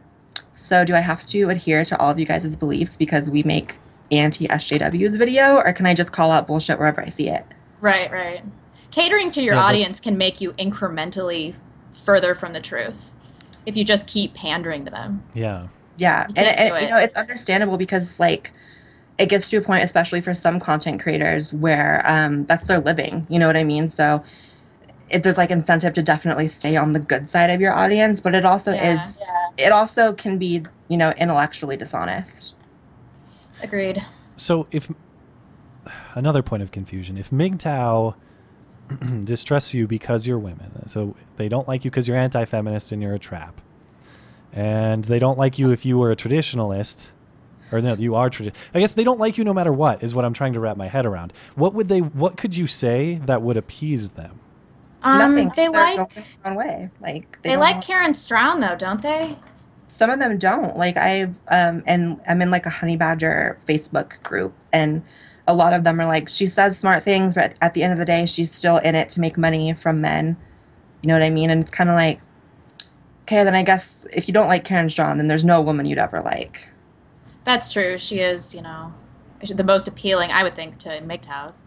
so 0.58 0.84
do 0.84 0.94
I 0.94 1.00
have 1.00 1.24
to 1.26 1.48
adhere 1.48 1.84
to 1.84 1.98
all 2.00 2.10
of 2.10 2.18
you 2.18 2.26
guys' 2.26 2.56
beliefs 2.56 2.96
because 2.96 3.30
we 3.30 3.42
make 3.44 3.78
anti-SJWs 4.10 5.16
video, 5.16 5.56
or 5.56 5.72
can 5.72 5.86
I 5.86 5.94
just 5.94 6.12
call 6.12 6.32
out 6.32 6.46
bullshit 6.46 6.78
wherever 6.78 7.00
I 7.00 7.08
see 7.10 7.28
it? 7.28 7.44
Right, 7.80 8.10
right. 8.10 8.42
Catering 8.90 9.30
to 9.32 9.42
your 9.42 9.54
Yeah, 9.54 9.62
audience 9.62 10.00
can 10.00 10.18
make 10.18 10.40
you 10.40 10.52
incrementally 10.54 11.54
further 11.92 12.34
from 12.34 12.52
the 12.54 12.60
truth 12.60 13.12
if 13.66 13.76
you 13.76 13.84
just 13.84 14.06
keep 14.06 14.34
pandering 14.34 14.84
to 14.84 14.90
them. 14.90 15.22
Yeah. 15.32 15.68
Yeah, 15.96 16.26
You 16.28 16.34
and, 16.36 16.58
and 16.58 16.74
do 16.74 16.84
you 16.84 16.88
know 16.88 16.98
it's 16.98 17.16
understandable 17.16 17.76
because 17.76 18.18
like 18.18 18.52
it 19.18 19.28
gets 19.28 19.50
to 19.50 19.56
a 19.58 19.60
point, 19.60 19.84
especially 19.84 20.20
for 20.20 20.32
some 20.32 20.58
content 20.58 21.00
creators, 21.02 21.52
where 21.52 22.02
um, 22.04 22.46
that's 22.46 22.66
their 22.66 22.80
living. 22.80 23.26
You 23.28 23.38
know 23.38 23.46
what 23.46 23.56
I 23.56 23.64
mean? 23.64 23.88
So 23.88 24.24
if 25.10 25.22
there's 25.22 25.38
like 25.38 25.50
incentive 25.50 25.94
to 25.94 26.02
definitely 26.02 26.48
stay 26.48 26.76
on 26.76 26.92
the 26.92 27.00
good 27.00 27.28
side 27.28 27.50
of 27.50 27.60
your 27.60 27.72
audience, 27.72 28.20
but 28.20 28.34
it 28.34 28.44
also 28.44 28.72
Yeah, 28.72 29.02
is 29.02 29.24
it 29.56 29.72
also 29.72 30.12
can 30.12 30.38
be 30.38 30.64
you 30.88 30.96
know 30.96 31.10
intellectually 31.16 31.76
dishonest. 31.76 32.54
Agreed. 33.62 34.04
So 34.36 34.66
if 34.70 34.90
another 36.14 36.42
point 36.42 36.62
of 36.62 36.70
confusion, 36.70 37.16
if 37.16 37.30
MGTOW 37.30 38.14
distrusts 39.24 39.74
you 39.74 39.86
because 39.86 40.26
you're 40.26 40.38
women, 40.38 40.86
so 40.86 41.16
they 41.36 41.48
don't 41.48 41.66
like 41.66 41.84
you 41.84 41.90
because 41.90 42.06
you're 42.06 42.16
anti-feminist 42.16 42.92
and 42.92 43.02
you're 43.02 43.14
a 43.14 43.18
trap, 43.18 43.60
and 44.52 45.04
they 45.04 45.18
don't 45.18 45.38
like 45.38 45.58
you 45.58 45.72
if 45.72 45.84
you 45.84 45.98
were 45.98 46.10
a 46.10 46.16
traditionalist, 46.16 47.10
or 47.72 47.80
no, 47.80 47.94
you 47.94 48.14
are 48.14 48.30
tradi- 48.30 48.54
I 48.74 48.80
guess 48.80 48.94
they 48.94 49.04
don't 49.04 49.20
like 49.20 49.36
you 49.36 49.44
no 49.44 49.52
matter 49.52 49.72
what. 49.72 50.02
Is 50.02 50.14
what 50.14 50.24
I'm 50.24 50.32
trying 50.32 50.52
to 50.54 50.60
wrap 50.60 50.76
my 50.76 50.88
head 50.88 51.04
around. 51.04 51.32
What 51.54 51.74
would 51.74 51.88
they? 51.88 52.00
What 52.00 52.36
could 52.36 52.56
you 52.56 52.66
say 52.66 53.20
that 53.26 53.42
would 53.42 53.56
appease 53.56 54.10
them? 54.10 54.40
Um, 55.02 55.18
Nothing. 55.18 55.52
they 55.54 55.68
like 55.68 56.42
their 56.42 56.56
way. 56.56 56.90
Like 57.00 57.40
they 57.42 57.50
don't 57.50 57.60
like 57.60 57.82
Karen 57.82 58.12
Straughan 58.12 58.60
though, 58.60 58.76
don't 58.76 59.00
they? 59.00 59.36
some 59.88 60.10
of 60.10 60.18
them 60.18 60.38
don't 60.38 60.76
like 60.76 60.96
i've 60.96 61.40
um 61.48 61.82
and 61.86 62.20
i'm 62.28 62.40
in 62.42 62.50
like 62.50 62.66
a 62.66 62.70
honey 62.70 62.96
badger 62.96 63.58
facebook 63.66 64.22
group 64.22 64.54
and 64.72 65.02
a 65.46 65.54
lot 65.54 65.72
of 65.72 65.82
them 65.82 65.98
are 65.98 66.06
like 66.06 66.28
she 66.28 66.46
says 66.46 66.78
smart 66.78 67.02
things 67.02 67.34
but 67.34 67.58
at 67.62 67.72
the 67.72 67.82
end 67.82 67.92
of 67.92 67.98
the 67.98 68.04
day 68.04 68.26
she's 68.26 68.52
still 68.52 68.76
in 68.78 68.94
it 68.94 69.08
to 69.08 69.18
make 69.18 69.38
money 69.38 69.72
from 69.72 70.00
men 70.00 70.36
you 71.02 71.08
know 71.08 71.14
what 71.14 71.22
i 71.22 71.30
mean 71.30 71.48
and 71.48 71.62
it's 71.62 71.70
kind 71.70 71.88
of 71.88 71.96
like 71.96 72.20
okay 73.22 73.42
then 73.44 73.54
i 73.54 73.62
guess 73.62 74.06
if 74.12 74.28
you 74.28 74.34
don't 74.34 74.46
like 74.46 74.62
karen 74.62 74.88
Straughan, 74.88 75.16
then 75.16 75.26
there's 75.26 75.44
no 75.44 75.60
woman 75.60 75.86
you'd 75.86 75.98
ever 75.98 76.20
like 76.20 76.68
That's 77.44 77.72
true. 77.72 77.96
She 77.96 78.20
is, 78.20 78.54
you 78.54 78.60
know, 78.60 78.92
the 79.40 79.64
most 79.64 79.88
appealing, 79.88 80.30
I 80.30 80.42
would 80.42 80.54
think, 80.54 80.76
to 80.78 80.90
MGTOWs. 80.90 81.62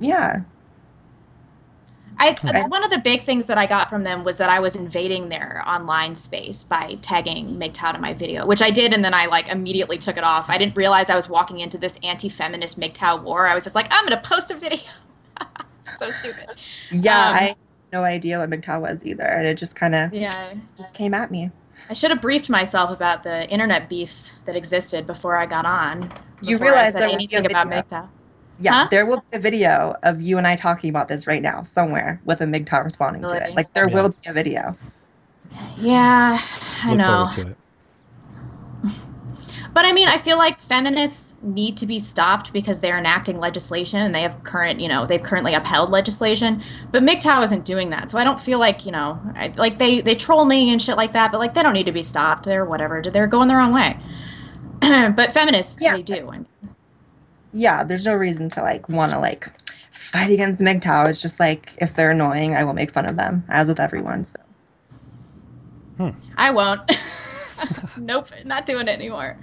yeah 0.00 0.42
I, 2.18 2.34
one 2.68 2.82
of 2.84 2.90
the 2.90 2.98
big 2.98 3.22
things 3.22 3.46
that 3.46 3.58
I 3.58 3.66
got 3.66 3.88
from 3.88 4.02
them 4.02 4.24
was 4.24 4.36
that 4.38 4.50
I 4.50 4.60
was 4.60 4.74
invading 4.76 5.28
their 5.28 5.62
online 5.66 6.14
space 6.14 6.64
by 6.64 6.96
tagging 7.00 7.46
MGTOW 7.58 7.92
to 7.92 7.98
my 7.98 8.12
video, 8.12 8.46
which 8.46 8.60
I 8.62 8.70
did, 8.70 8.92
and 8.92 9.04
then 9.04 9.14
I 9.14 9.26
like 9.26 9.48
immediately 9.48 9.98
took 9.98 10.16
it 10.16 10.24
off. 10.24 10.50
I 10.50 10.58
didn't 10.58 10.76
realize 10.76 11.10
I 11.10 11.16
was 11.16 11.28
walking 11.28 11.60
into 11.60 11.78
this 11.78 11.98
anti-feminist 12.02 12.78
MGTOW 12.80 13.22
war. 13.22 13.46
I 13.46 13.54
was 13.54 13.64
just 13.64 13.74
like, 13.74 13.86
I'm 13.90 14.04
gonna 14.04 14.20
post 14.20 14.50
a 14.50 14.56
video. 14.56 14.80
so 15.94 16.10
stupid. 16.10 16.46
yeah 16.90 17.28
Um, 17.28 17.34
i 17.34 17.38
had 17.48 17.56
no 17.92 18.02
idea 18.04 18.38
what 18.38 18.50
MGTOW 18.50 18.80
was 18.82 19.06
either 19.06 19.24
and 19.24 19.46
it 19.46 19.56
just 19.56 19.74
kind 19.74 19.94
of 19.94 20.12
Yeah. 20.12 20.54
just 20.76 20.92
came 20.94 21.14
at 21.14 21.30
me 21.30 21.50
I 21.88 21.92
should 21.94 22.10
have 22.10 22.20
briefed 22.20 22.50
myself 22.50 22.90
about 22.90 23.22
the 23.22 23.48
internet 23.48 23.88
beefs 23.88 24.34
that 24.44 24.56
existed 24.56 25.06
before 25.06 25.36
I 25.36 25.46
got 25.46 25.64
on. 25.64 26.12
You 26.42 26.58
before 26.58 26.66
I 26.66 26.70
realize 26.72 26.92
said 26.92 27.00
there 27.02 27.08
would 27.08 27.18
be 27.18 27.34
a 27.34 27.38
anything 27.38 27.46
about. 27.46 27.88
MGTOW. 27.88 28.08
Yeah 28.60 28.72
Huh? 28.72 28.88
there 28.90 29.06
will 29.06 29.22
be 29.30 29.36
a 29.36 29.40
video 29.40 29.94
of 30.02 30.20
you 30.20 30.36
and 30.38 30.46
i 30.46 30.56
talking 30.56 30.90
about 30.90 31.06
this 31.08 31.26
right 31.26 31.42
now 31.42 31.62
somewhere 31.62 32.20
with 32.24 32.40
a 32.40 32.44
MGTOW 32.44 32.84
responding 32.84 33.22
to 33.22 33.30
it 33.34 33.54
like 33.54 33.72
there 33.74 33.88
Yeah. 33.88 33.94
will 33.94 34.08
be 34.10 34.16
a 34.28 34.32
video 34.32 34.76
Yeah, 35.78 36.40
I 36.84 36.88
Look 36.90 36.98
know. 36.98 37.06
forward 37.06 37.32
to 37.32 37.40
it. 37.52 37.56
But 39.74 39.84
I 39.84 39.92
mean, 39.92 40.08
I 40.08 40.16
feel 40.16 40.38
like 40.38 40.58
feminists 40.58 41.34
need 41.42 41.76
to 41.76 41.86
be 41.86 41.98
stopped 42.00 42.52
because 42.52 42.80
they're 42.80 42.98
enacting 42.98 43.38
legislation 43.38 44.00
and 44.00 44.12
they 44.14 44.22
have 44.22 44.42
current, 44.42 44.80
you 44.80 44.88
know, 44.88 45.06
they've 45.06 45.22
currently 45.22 45.54
upheld 45.54 45.90
legislation. 45.90 46.62
But 46.90 47.02
MGTOW 47.04 47.42
isn't 47.44 47.64
doing 47.64 47.90
that, 47.90 48.10
so 48.10 48.18
I 48.18 48.24
don't 48.24 48.40
feel 48.40 48.58
like, 48.58 48.86
you 48.86 48.90
know, 48.92 49.20
I, 49.36 49.52
like 49.56 49.78
they 49.78 50.00
they 50.00 50.16
troll 50.16 50.46
me 50.46 50.72
and 50.72 50.80
shit 50.82 50.96
like 50.96 51.12
that. 51.12 51.30
But 51.30 51.38
like 51.38 51.54
they 51.54 51.62
don't 51.62 51.74
need 51.74 51.86
to 51.86 51.92
be 51.92 52.02
stopped. 52.02 52.44
They're 52.44 52.64
whatever. 52.64 53.02
They're 53.02 53.26
going 53.28 53.46
their 53.48 53.60
own 53.60 53.72
way. 53.72 53.96
but 54.80 55.32
feminists, 55.32 55.76
Yeah. 55.80 55.94
they 55.96 56.02
do. 56.02 56.28
I 56.28 56.38
mean, 56.38 56.46
yeah, 57.52 57.84
there's 57.84 58.06
no 58.06 58.14
reason 58.14 58.48
to 58.50 58.60
like 58.62 58.88
want 58.88 59.12
to 59.12 59.18
like 59.18 59.46
fight 59.90 60.30
against 60.30 60.60
MGTOW. 60.60 61.08
It's 61.10 61.20
just 61.22 61.38
like 61.40 61.74
if 61.78 61.94
they're 61.94 62.10
annoying, 62.12 62.54
I 62.56 62.64
will 62.64 62.74
make 62.74 62.90
fun 62.92 63.06
of 63.06 63.16
them, 63.16 63.44
as 63.48 63.68
with 63.68 63.80
everyone. 63.80 64.24
So 64.24 64.36
I 66.36 66.50
won't. 66.50 66.80
nope, 67.96 68.28
not 68.44 68.66
doing 68.66 68.86
it 68.86 68.92
anymore. 68.92 69.36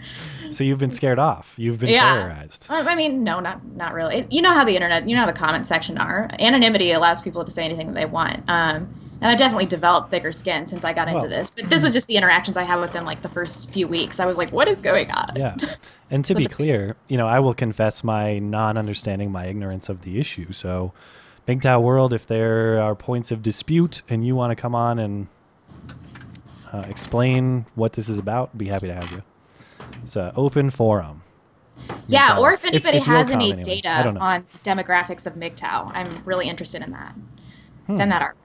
So 0.50 0.64
you've 0.64 0.80
been 0.80 0.92
scared 0.92 1.20
off. 1.20 1.54
You've 1.58 1.80
been 1.80 1.90
Yeah. 1.90 2.16
terrorized. 2.16 2.68
I 2.70 2.80
I 2.80 2.96
mean, 2.96 3.24
no, 3.24 3.40
not 3.40 3.66
not 3.76 3.94
really. 3.94 4.26
You 4.30 4.42
know 4.42 4.54
how 4.54 4.64
the 4.64 4.76
internet, 4.76 5.08
you 5.08 5.16
know 5.16 5.22
how 5.22 5.28
the 5.28 5.34
comment 5.34 5.68
section 5.68 5.98
are. 5.98 6.30
Anonymity 6.40 6.92
allows 6.92 7.22
people 7.22 7.44
to 7.44 7.52
say 7.52 7.66
anything 7.66 7.88
that 7.88 7.96
they 7.96 8.06
want. 8.06 8.50
Um, 8.50 8.94
and 9.22 9.32
I've 9.32 9.38
definitely 9.38 9.66
developed 9.66 10.10
thicker 10.10 10.32
skin 10.32 10.66
since 10.68 10.84
I 10.84 10.94
got 10.94 11.08
into 11.08 11.22
Well- 11.22 11.30
this. 11.30 11.50
But 11.50 11.66
this 11.66 11.84
was 11.84 11.94
just 11.94 12.08
the 12.08 12.18
interactions 12.18 12.58
I 12.58 12.64
had 12.64 12.80
with 12.80 12.92
them 12.92 13.06
like 13.06 13.22
the 13.22 13.30
first 13.30 13.70
few 13.70 13.88
weeks. 13.88 14.20
I 14.20 14.26
was 14.26 14.38
like, 14.38 14.52
what 14.52 14.68
is 14.68 14.80
going 14.80 15.12
on? 15.12 15.34
Yeah. 15.36 15.56
And 16.12 16.24
to 16.26 16.36
be 16.36 16.46
clear, 16.46 16.96
you 17.08 17.18
know, 17.18 17.28
I 17.28 17.40
will 17.40 17.56
confess 17.56 18.04
my 18.04 18.38
non-understanding, 18.38 19.32
my 19.32 19.48
ignorance 19.48 19.90
of 19.90 20.04
the 20.04 20.20
issue. 20.20 20.52
So, 20.54 20.94
MGTOW 21.48 21.82
World, 21.82 22.14
if 22.14 22.28
there 22.28 22.80
are 22.80 22.94
points 22.94 23.32
of 23.32 23.42
dispute 23.42 24.04
and 24.08 24.24
you 24.26 24.36
want 24.36 24.52
to 24.52 24.56
come 24.56 24.76
on 24.76 25.00
and 25.00 25.28
uh, 26.72 26.84
explain 26.88 27.66
what 27.74 27.94
this 27.94 28.08
is 28.08 28.20
about, 28.20 28.56
be 28.56 28.68
happy 28.68 28.86
to 28.86 28.94
have 28.94 29.12
you. 29.12 29.24
It's 30.04 30.16
an 30.16 30.32
open 30.36 30.70
forum. 30.70 31.24
Yeah, 32.08 32.36
MGTOW. 32.36 32.40
or 32.40 32.54
if 32.54 32.66
anybody 32.66 32.98
if 33.00 33.08
you'll 33.08 33.16
has 33.18 33.32
any 33.32 33.48
anyway. 33.54 33.64
data 33.64 33.90
I 33.90 34.04
don't 34.04 34.14
know. 34.14 34.22
on 34.22 34.44
demographics 34.64 35.26
of 35.26 35.34
MGTOW, 35.34 35.92
I'm 35.94 36.22
really 36.24 36.48
interested 36.48 36.84
in 36.84 36.92
that. 36.92 37.16
Hmm. 37.88 37.94
Send 37.94 38.12
that 38.12 38.22
our. 38.22 38.36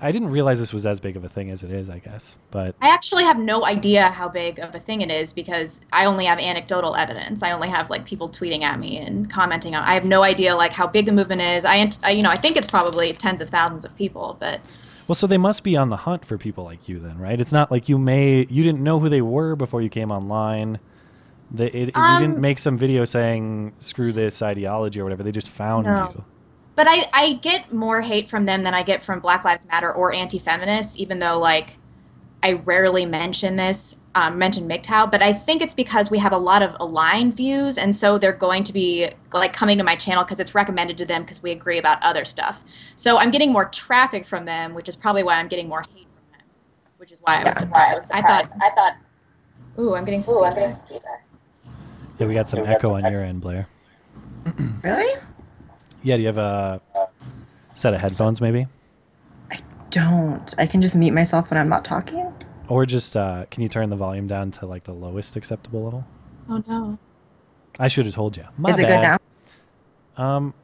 I 0.00 0.12
didn't 0.12 0.30
realize 0.30 0.58
this 0.58 0.72
was 0.72 0.86
as 0.86 0.98
big 1.00 1.16
of 1.16 1.24
a 1.24 1.28
thing 1.28 1.50
as 1.50 1.62
it 1.62 1.70
is. 1.70 1.90
I 1.90 1.98
guess, 1.98 2.36
but 2.50 2.74
I 2.80 2.88
actually 2.88 3.24
have 3.24 3.38
no 3.38 3.64
idea 3.64 4.08
how 4.10 4.28
big 4.28 4.58
of 4.58 4.74
a 4.74 4.80
thing 4.80 5.00
it 5.02 5.10
is 5.10 5.32
because 5.32 5.80
I 5.92 6.06
only 6.06 6.24
have 6.24 6.38
anecdotal 6.38 6.96
evidence. 6.96 7.42
I 7.42 7.52
only 7.52 7.68
have 7.68 7.90
like 7.90 8.06
people 8.06 8.28
tweeting 8.28 8.62
at 8.62 8.78
me 8.80 8.96
and 8.98 9.30
commenting 9.30 9.74
on. 9.74 9.82
I 9.82 9.94
have 9.94 10.04
no 10.04 10.22
idea 10.22 10.56
like 10.56 10.72
how 10.72 10.86
big 10.86 11.06
the 11.06 11.12
movement 11.12 11.42
is. 11.42 11.64
I, 11.64 11.90
I 12.02 12.10
you 12.12 12.22
know 12.22 12.30
I 12.30 12.36
think 12.36 12.56
it's 12.56 12.66
probably 12.68 13.12
tens 13.12 13.40
of 13.40 13.50
thousands 13.50 13.84
of 13.84 13.94
people, 13.96 14.36
but 14.40 14.60
well, 15.08 15.16
so 15.16 15.26
they 15.26 15.38
must 15.38 15.64
be 15.64 15.76
on 15.76 15.88
the 15.88 15.96
hunt 15.96 16.24
for 16.24 16.38
people 16.38 16.62
like 16.62 16.88
you, 16.88 17.00
then, 17.00 17.18
right? 17.18 17.40
It's 17.40 17.52
not 17.52 17.70
like 17.70 17.88
you 17.88 17.98
may 17.98 18.46
you 18.48 18.62
didn't 18.62 18.80
know 18.80 19.00
who 19.00 19.08
they 19.08 19.22
were 19.22 19.56
before 19.56 19.82
you 19.82 19.88
came 19.88 20.10
online. 20.12 20.78
They, 21.50 21.66
it, 21.66 21.74
you 21.74 22.18
didn't 22.20 22.36
Um, 22.36 22.40
make 22.40 22.60
some 22.60 22.78
video 22.78 23.04
saying 23.04 23.72
"screw 23.80 24.12
this 24.12 24.40
ideology" 24.40 25.00
or 25.00 25.04
whatever. 25.04 25.24
They 25.24 25.32
just 25.32 25.48
found 25.50 25.86
No. 25.86 26.12
you. 26.14 26.24
But 26.80 26.88
I 26.88 27.04
I 27.12 27.32
get 27.34 27.74
more 27.74 28.00
hate 28.00 28.26
from 28.26 28.46
them 28.46 28.62
than 28.62 28.72
I 28.72 28.82
get 28.82 29.04
from 29.04 29.20
Black 29.20 29.44
Lives 29.44 29.66
Matter 29.66 29.92
or 29.92 30.14
anti-feminists, 30.14 30.98
even 30.98 31.18
though 31.18 31.38
like 31.38 31.76
I 32.42 32.52
rarely 32.52 33.04
mention 33.04 33.56
this, 33.56 33.98
um, 34.14 34.38
mention 34.38 34.66
MGTOW, 34.66 35.10
but 35.10 35.20
I 35.20 35.34
think 35.34 35.60
it's 35.60 35.74
because 35.74 36.10
we 36.10 36.18
have 36.20 36.32
a 36.32 36.38
lot 36.38 36.62
of 36.62 36.74
aligned 36.80 37.36
views, 37.36 37.76
and 37.76 37.94
so 37.94 38.16
they're 38.16 38.32
going 38.32 38.64
to 38.64 38.72
be 38.72 39.10
like 39.34 39.52
coming 39.52 39.76
to 39.76 39.84
my 39.84 39.94
channel 39.94 40.24
because 40.24 40.40
it's 40.40 40.54
recommended 40.54 40.96
to 40.96 41.04
them 41.04 41.20
because 41.20 41.42
we 41.42 41.50
agree 41.50 41.76
about 41.76 42.02
other 42.02 42.24
stuff. 42.24 42.64
So 42.96 43.18
I'm 43.18 43.30
getting 43.30 43.52
more 43.52 43.66
traffic 43.66 44.24
from 44.24 44.46
them, 44.46 44.72
which 44.72 44.88
is 44.88 44.96
probably 44.96 45.22
why 45.22 45.34
I'm 45.34 45.48
getting 45.48 45.68
more 45.68 45.82
hate 45.82 46.08
from 46.14 46.38
them, 46.38 46.46
which 46.96 47.12
is 47.12 47.20
why 47.24 47.42
I 47.42 47.44
was 47.44 47.58
surprised. 47.58 48.10
I 48.14 48.22
thought, 48.22 48.46
I 48.62 48.70
thought, 48.70 48.96
ooh, 49.78 49.94
I'm 49.94 50.06
getting 50.06 50.22
some 50.22 50.50
feedback. 50.88 51.26
Yeah, 52.18 52.26
we 52.26 52.32
got 52.32 52.48
some 52.48 52.60
echo 52.60 52.94
on 52.94 53.12
your 53.12 53.22
end, 53.22 53.42
Blaire. 53.42 53.66
Really? 54.82 55.20
Yeah, 56.02 56.16
do 56.16 56.22
you 56.22 56.28
have 56.28 56.38
a 56.38 56.80
set 57.74 57.94
of 57.94 58.00
headphones, 58.00 58.40
maybe, 58.40 58.66
I 59.50 59.58
Don't. 59.90 60.54
I 60.58 60.66
can 60.66 60.80
just 60.80 60.96
mute 60.96 61.12
myself 61.12 61.50
when 61.50 61.58
I'm 61.58 61.68
not 61.68 61.84
talking. 61.84 62.32
or 62.68 62.86
just 62.86 63.16
uh, 63.16 63.46
can 63.50 63.62
you 63.62 63.68
turn 63.68 63.90
the 63.90 63.96
volume 63.96 64.26
down 64.26 64.50
to 64.52 64.66
like 64.66 64.84
the 64.84 64.92
lowest 64.92 65.36
acceptable 65.36 65.84
level? 65.84 66.06
Oh 66.48 66.62
no. 66.66 66.98
I 67.78 67.88
should 67.88 68.04
have 68.06 68.14
told 68.14 68.36
you. 68.36 68.44
My 68.58 68.70
Is 68.70 68.78
it 68.78 68.86
good 68.86 69.00
now? 69.00 69.16
Um. 70.16 70.54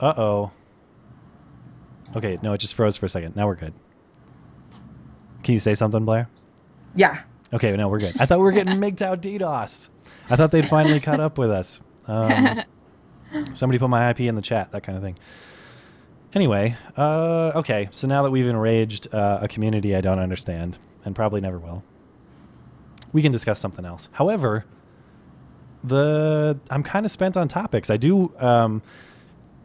Uh 0.00 0.14
oh. 0.16 0.50
Okay, 2.16 2.38
no, 2.42 2.52
it 2.52 2.58
just 2.58 2.74
froze 2.74 2.96
for 2.96 3.06
a 3.06 3.08
second. 3.08 3.36
Now 3.36 3.46
we're 3.46 3.54
good. 3.56 3.72
Can 5.42 5.54
you 5.54 5.58
say 5.60 5.74
something, 5.74 6.04
Blaire? 6.04 6.26
Yeah. 6.94 7.22
Okay, 7.52 7.74
no, 7.76 7.88
we're 7.88 7.98
good. 7.98 8.20
I 8.20 8.26
thought 8.26 8.38
we 8.38 8.44
were 8.44 8.52
getting 8.52 8.74
MGTOW 8.80 9.20
DDoS. 9.20 9.88
I 10.30 10.36
thought 10.36 10.50
they'd 10.50 10.66
finally 10.66 11.00
caught 11.00 11.20
up 11.20 11.38
with 11.38 11.50
us. 11.50 11.80
Um, 12.06 12.60
somebody 13.54 13.78
put 13.78 13.88
my 13.88 14.10
IP 14.10 14.20
in 14.20 14.34
the 14.34 14.42
chat, 14.42 14.72
that 14.72 14.82
kind 14.82 14.96
of 14.96 15.02
thing. 15.02 15.16
Anyway, 16.34 16.76
uh, 16.96 17.52
okay, 17.56 17.88
so 17.90 18.06
now 18.06 18.22
that 18.22 18.30
we've 18.30 18.48
enraged 18.48 19.12
uh, 19.14 19.40
a 19.42 19.48
community 19.48 19.94
I 19.94 20.00
don't 20.00 20.18
understand, 20.18 20.78
and 21.04 21.14
probably 21.14 21.40
never 21.40 21.58
will, 21.58 21.82
we 23.12 23.20
can 23.20 23.32
discuss 23.32 23.60
something 23.60 23.84
else. 23.84 24.08
However, 24.12 24.64
the 25.84 26.58
I'm 26.70 26.82
kind 26.82 27.04
of 27.04 27.12
spent 27.12 27.36
on 27.36 27.48
topics. 27.48 27.90
I 27.90 27.96
do. 27.96 28.34
Um, 28.38 28.82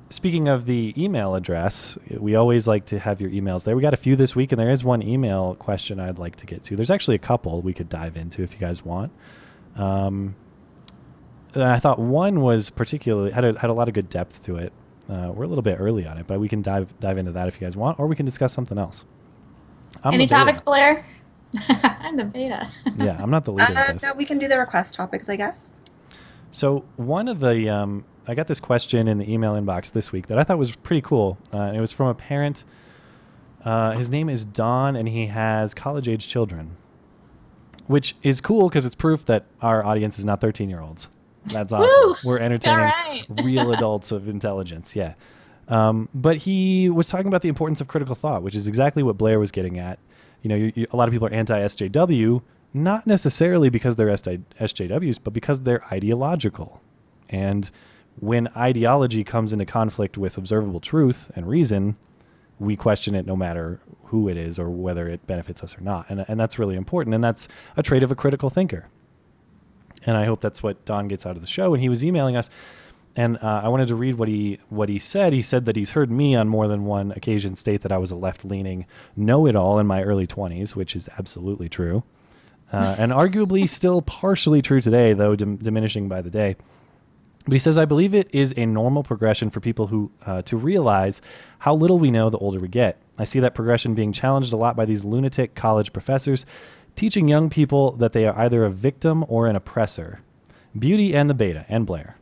speaking 0.09 0.47
of 0.47 0.65
the 0.65 0.93
email 0.97 1.35
address, 1.35 1.97
we 2.09 2.35
always 2.35 2.67
like 2.67 2.85
to 2.87 2.99
have 2.99 3.21
your 3.21 3.29
emails 3.29 3.63
there. 3.63 3.75
We 3.75 3.81
got 3.81 3.93
a 3.93 3.97
few 3.97 4.15
this 4.15 4.35
week, 4.35 4.51
and 4.51 4.59
there 4.59 4.69
is 4.69 4.83
one 4.83 5.01
email 5.01 5.55
question 5.55 5.99
I'd 5.99 6.19
like 6.19 6.35
to 6.37 6.45
get 6.45 6.63
to. 6.63 6.75
There's 6.75 6.91
actually 6.91 7.15
a 7.15 7.19
couple 7.19 7.61
we 7.61 7.73
could 7.73 7.89
dive 7.89 8.17
into 8.17 8.41
if 8.41 8.53
you 8.53 8.59
guys 8.59 8.83
want. 8.83 9.11
Um, 9.75 10.35
I 11.63 11.79
thought 11.79 11.99
one 11.99 12.41
was 12.41 12.69
particularly 12.69 13.31
had 13.31 13.45
a, 13.45 13.57
had 13.59 13.69
a 13.69 13.73
lot 13.73 13.87
of 13.87 13.93
good 13.93 14.09
depth 14.09 14.43
to 14.45 14.57
it. 14.57 14.73
Uh, 15.09 15.31
we're 15.33 15.45
a 15.45 15.47
little 15.47 15.61
bit 15.61 15.77
early 15.79 16.05
on 16.05 16.17
it, 16.17 16.27
but 16.27 16.39
we 16.39 16.49
can 16.49 16.61
dive 16.61 16.93
dive 16.99 17.17
into 17.17 17.31
that 17.31 17.47
if 17.47 17.59
you 17.59 17.65
guys 17.65 17.77
want, 17.77 17.99
or 17.99 18.07
we 18.07 18.15
can 18.15 18.25
discuss 18.25 18.53
something 18.53 18.77
else. 18.77 19.05
I'm 20.03 20.13
Any 20.13 20.27
topics, 20.27 20.59
Blaire? 20.61 21.05
I'm 22.01 22.17
the 22.17 22.25
beta. 22.25 22.69
yeah, 22.97 23.17
I'm 23.21 23.29
not 23.29 23.45
the 23.45 23.51
leader 23.53 23.71
of 23.71 23.77
Uh, 23.77 23.93
this. 23.93 24.03
no, 24.03 24.13
we 24.13 24.25
can 24.25 24.37
do 24.37 24.47
the 24.47 24.59
request 24.59 24.95
topics, 24.95 25.29
I 25.29 25.37
guess. 25.37 25.75
So 26.51 26.83
one 26.97 27.27
of 27.29 27.39
the 27.39 27.69
um, 27.69 28.03
I 28.27 28.35
got 28.35 28.47
this 28.47 28.59
question 28.59 29.07
in 29.07 29.17
the 29.17 29.31
email 29.31 29.53
inbox 29.53 29.91
this 29.93 30.11
week 30.11 30.27
that 30.27 30.37
I 30.37 30.43
thought 30.43 30.57
was 30.57 30.75
pretty 30.75 31.01
cool. 31.01 31.37
Uh, 31.53 31.57
and 31.59 31.77
it 31.77 31.81
was 31.81 31.93
from 31.93 32.07
a 32.07 32.13
parent. 32.13 32.63
Uh, 33.63 33.91
his 33.97 34.09
name 34.11 34.29
is 34.29 34.43
Don, 34.45 34.95
and 34.95 35.07
he 35.07 35.27
has 35.27 35.73
college 35.73 36.07
age 36.07 36.27
children, 36.27 36.75
which 37.87 38.15
is 38.23 38.39
cool 38.41 38.67
because 38.69 38.85
it's 38.85 38.95
proof 38.95 39.25
that 39.25 39.45
our 39.61 39.83
audience 39.85 40.19
is 40.19 40.25
not 40.25 40.41
13 40.41 40.69
year 40.69 40.81
olds. 40.81 41.07
That's 41.47 41.73
awesome. 41.73 41.89
Woo! 41.89 42.15
We're 42.23 42.37
entertaining 42.39 42.79
right. 42.79 43.25
real 43.43 43.71
adults 43.71 44.11
of 44.11 44.27
intelligence. 44.27 44.95
Yeah. 44.95 45.13
Um, 45.67 46.07
but 46.13 46.37
he 46.37 46.89
was 46.89 47.09
talking 47.09 47.27
about 47.27 47.41
the 47.41 47.49
importance 47.49 47.81
of 47.81 47.87
critical 47.87 48.15
thought, 48.15 48.41
which 48.43 48.55
is 48.55 48.67
exactly 48.67 49.03
what 49.03 49.17
Blaire 49.17 49.39
was 49.39 49.51
getting 49.51 49.77
at. 49.77 49.99
You 50.41 50.49
know, 50.49 50.55
you, 50.55 50.71
you, 50.75 50.87
a 50.91 50.95
lot 50.95 51.07
of 51.07 51.11
people 51.11 51.27
are 51.27 51.33
anti 51.33 51.59
SJW, 51.59 52.41
not 52.73 53.05
necessarily 53.05 53.69
because 53.69 53.95
they're 53.95 54.07
SJWs, 54.07 55.19
but 55.23 55.33
because 55.33 55.63
they're 55.63 55.85
ideological. 55.91 56.81
And 57.29 57.69
when 58.19 58.47
ideology 58.55 59.23
comes 59.23 59.53
into 59.53 59.65
conflict 59.65 60.17
with 60.17 60.37
observable 60.37 60.79
truth 60.79 61.31
and 61.35 61.47
reason, 61.47 61.97
we 62.59 62.75
question 62.75 63.13
it 63.13 63.25
no 63.25 63.35
matter 63.35 63.79
who 64.05 64.27
it 64.29 64.37
is 64.37 64.57
or 64.57 64.69
whether 64.69 65.07
it 65.07 65.25
benefits 65.27 65.61
us 65.63 65.77
or 65.77 65.81
not. 65.81 66.09
And, 66.09 66.25
and 66.27 66.39
that's 66.39 66.57
really 66.57 66.75
important. 66.75 67.13
And 67.13 67.23
that's 67.23 67.47
a 67.75 67.83
trait 67.83 68.03
of 68.03 68.11
a 68.11 68.15
critical 68.15 68.49
thinker. 68.49 68.87
And 70.07 70.17
I 70.17 70.25
hope 70.25 70.41
that's 70.41 70.63
what 70.63 70.83
Don 70.85 71.07
gets 71.07 71.25
out 71.25 71.35
of 71.35 71.41
the 71.41 71.47
show. 71.47 71.73
And 71.73 71.83
he 71.83 71.89
was 71.89 72.03
emailing 72.03 72.35
us, 72.35 72.49
and 73.17 73.37
uh, 73.37 73.61
I 73.63 73.67
wanted 73.67 73.87
to 73.89 73.95
read 73.95 74.15
what 74.15 74.27
he 74.27 74.59
what 74.69 74.89
he 74.89 74.99
said. 74.99 75.33
He 75.33 75.41
said 75.41 75.65
that 75.65 75.75
he's 75.75 75.91
heard 75.91 76.09
me 76.09 76.35
on 76.35 76.47
more 76.47 76.67
than 76.67 76.85
one 76.85 77.11
occasion 77.11 77.55
state 77.55 77.81
that 77.81 77.91
I 77.91 77.97
was 77.97 78.11
a 78.11 78.15
left 78.15 78.45
leaning 78.45 78.85
know 79.15 79.47
it 79.47 79.55
all 79.55 79.79
in 79.79 79.87
my 79.87 80.03
early 80.03 80.27
20s, 80.27 80.75
which 80.75 80.95
is 80.95 81.09
absolutely 81.17 81.67
true, 81.67 82.03
uh, 82.71 82.95
and 82.99 83.11
arguably 83.11 83.67
still 83.67 84.01
partially 84.01 84.61
true 84.61 84.81
today, 84.81 85.13
though 85.13 85.35
dim- 85.35 85.57
diminishing 85.57 86.07
by 86.07 86.21
the 86.21 86.29
day. 86.29 86.55
But 87.47 87.53
he 87.53 87.59
says, 87.59 87.77
I 87.77 87.85
believe 87.85 88.13
it 88.13 88.29
is 88.33 88.53
a 88.57 88.65
normal 88.65 89.03
progression 89.03 89.49
for 89.49 89.61
people 89.61 89.87
who 89.87 90.11
uh, 90.25 90.41
to 90.43 90.57
realize 90.57 91.21
how 91.59 91.73
little 91.73 91.97
we 91.97 92.11
know 92.11 92.29
the 92.29 92.37
older 92.37 92.59
we 92.59 92.67
get. 92.67 93.01
I 93.17 93.23
see 93.23 93.39
that 93.39 93.55
progression 93.55 93.95
being 93.95 94.11
challenged 94.11 94.51
a 94.51 94.57
lot 94.57 94.75
by 94.75 94.83
these 94.83 95.05
lunatic 95.05 95.55
college 95.55 95.93
professors, 95.93 96.45
teaching 96.97 97.27
young 97.27 97.49
people 97.49 97.91
that 97.93 98.11
they 98.11 98.25
are 98.25 98.37
either 98.37 98.65
a 98.65 98.71
victim 98.71 99.23
or 99.29 99.47
an 99.47 99.55
oppressor. 99.55 100.19
Beauty 100.77 101.15
and 101.15 101.29
the 101.29 101.33
beta 101.33 101.65
and 101.69 101.87
Blaire. 101.87 102.15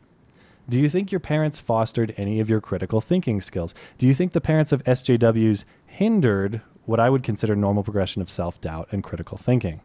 Do 0.68 0.78
you 0.78 0.88
think 0.88 1.10
your 1.10 1.20
parents 1.20 1.58
fostered 1.58 2.14
any 2.16 2.40
of 2.40 2.50
your 2.50 2.60
critical 2.60 3.00
thinking 3.00 3.40
skills? 3.40 3.74
Do 3.98 4.06
you 4.06 4.14
think 4.14 4.32
the 4.32 4.40
parents 4.40 4.72
of 4.72 4.84
SJWs 4.84 5.64
hindered 5.86 6.60
what 6.84 7.00
I 7.00 7.08
would 7.08 7.22
consider 7.22 7.56
normal 7.56 7.82
progression 7.82 8.20
of 8.20 8.28
self 8.28 8.60
doubt 8.60 8.88
and 8.92 9.02
critical 9.02 9.38
thinking? 9.38 9.80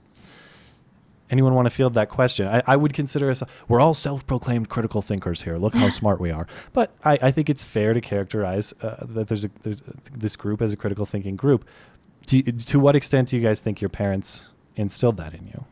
Anyone 1.30 1.56
want 1.56 1.68
to 1.68 1.70
field 1.70 1.94
that 1.94 2.10
question? 2.10 2.48
I, 2.48 2.62
I 2.68 2.76
would 2.76 2.94
consider 2.94 3.32
us, 3.32 3.42
we're 3.70 3.80
all 3.80 3.94
self 3.94 4.28
proclaimed 4.28 4.68
critical 4.68 5.02
thinkers 5.02 5.44
here. 5.44 5.58
Look 5.58 5.76
how 5.76 5.90
smart 6.02 6.20
we 6.20 6.32
are. 6.32 6.48
But 6.74 6.94
I, 7.06 7.18
I 7.22 7.32
think 7.32 7.50
it's 7.50 7.64
fair 7.64 7.94
to 7.94 8.02
characterize 8.02 8.74
uh, 8.82 9.06
that 9.06 9.30
there's, 9.30 9.46
a, 9.46 9.52
there's 9.64 9.82
this 10.12 10.36
group 10.36 10.62
as 10.62 10.74
a 10.74 10.78
critical 10.78 11.06
thinking 11.06 11.38
group. 11.38 11.64
Do 12.26 12.38
you, 12.38 12.44
to 12.44 12.80
what 12.80 12.96
extent 12.96 13.30
do 13.30 13.38
you 13.38 13.44
guys 13.44 13.62
think 13.62 13.82
your 13.82 13.90
parents 13.90 14.51
instilled 14.76 15.18
that 15.18 15.34
in 15.34 15.48
you? 15.48 15.66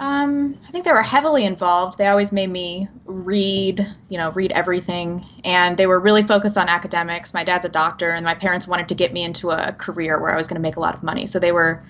Um, 0.00 0.56
I 0.66 0.70
think 0.70 0.84
they 0.84 0.92
were 0.92 1.02
heavily 1.02 1.44
involved. 1.44 1.98
They 1.98 2.06
always 2.06 2.30
made 2.30 2.50
me 2.50 2.88
read, 3.04 3.84
you 4.08 4.16
know, 4.16 4.30
read 4.30 4.52
everything. 4.52 5.26
And 5.42 5.76
they 5.76 5.88
were 5.88 5.98
really 5.98 6.22
focused 6.22 6.56
on 6.56 6.68
academics. 6.68 7.34
My 7.34 7.42
dad's 7.42 7.66
a 7.66 7.68
doctor, 7.68 8.10
and 8.10 8.24
my 8.24 8.34
parents 8.34 8.68
wanted 8.68 8.88
to 8.88 8.94
get 8.94 9.12
me 9.12 9.24
into 9.24 9.50
a 9.50 9.72
career 9.72 10.20
where 10.20 10.32
I 10.32 10.36
was 10.36 10.46
going 10.46 10.54
to 10.56 10.62
make 10.62 10.76
a 10.76 10.80
lot 10.80 10.94
of 10.94 11.02
money. 11.02 11.26
So 11.26 11.40
they 11.40 11.50
were 11.50 11.82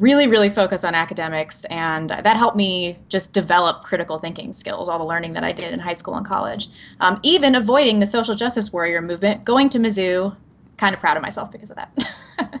really, 0.00 0.26
really 0.26 0.48
focused 0.48 0.84
on 0.84 0.96
academics. 0.96 1.64
And 1.66 2.10
that 2.10 2.36
helped 2.36 2.56
me 2.56 2.98
just 3.08 3.32
develop 3.32 3.84
critical 3.84 4.18
thinking 4.18 4.52
skills, 4.52 4.88
all 4.88 4.98
the 4.98 5.04
learning 5.04 5.34
that 5.34 5.44
I 5.44 5.52
did 5.52 5.70
in 5.70 5.78
high 5.78 5.92
school 5.92 6.16
and 6.16 6.26
college. 6.26 6.68
Um, 6.98 7.20
even 7.22 7.54
avoiding 7.54 8.00
the 8.00 8.06
social 8.06 8.34
justice 8.34 8.72
warrior 8.72 9.00
movement, 9.00 9.44
going 9.44 9.68
to 9.68 9.78
Mizzou, 9.78 10.34
kind 10.76 10.92
of 10.92 11.00
proud 11.00 11.16
of 11.16 11.22
myself 11.22 11.52
because 11.52 11.70
of 11.70 11.76
that. 11.76 12.60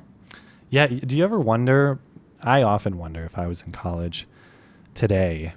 Yeah. 0.74 0.88
Do 0.88 1.16
you 1.16 1.22
ever 1.22 1.38
wonder? 1.38 2.00
I 2.44 2.62
often 2.62 2.98
wonder 2.98 3.24
if 3.24 3.36
I 3.38 3.46
was 3.46 3.62
in 3.62 3.72
college 3.72 4.26
today, 4.94 5.54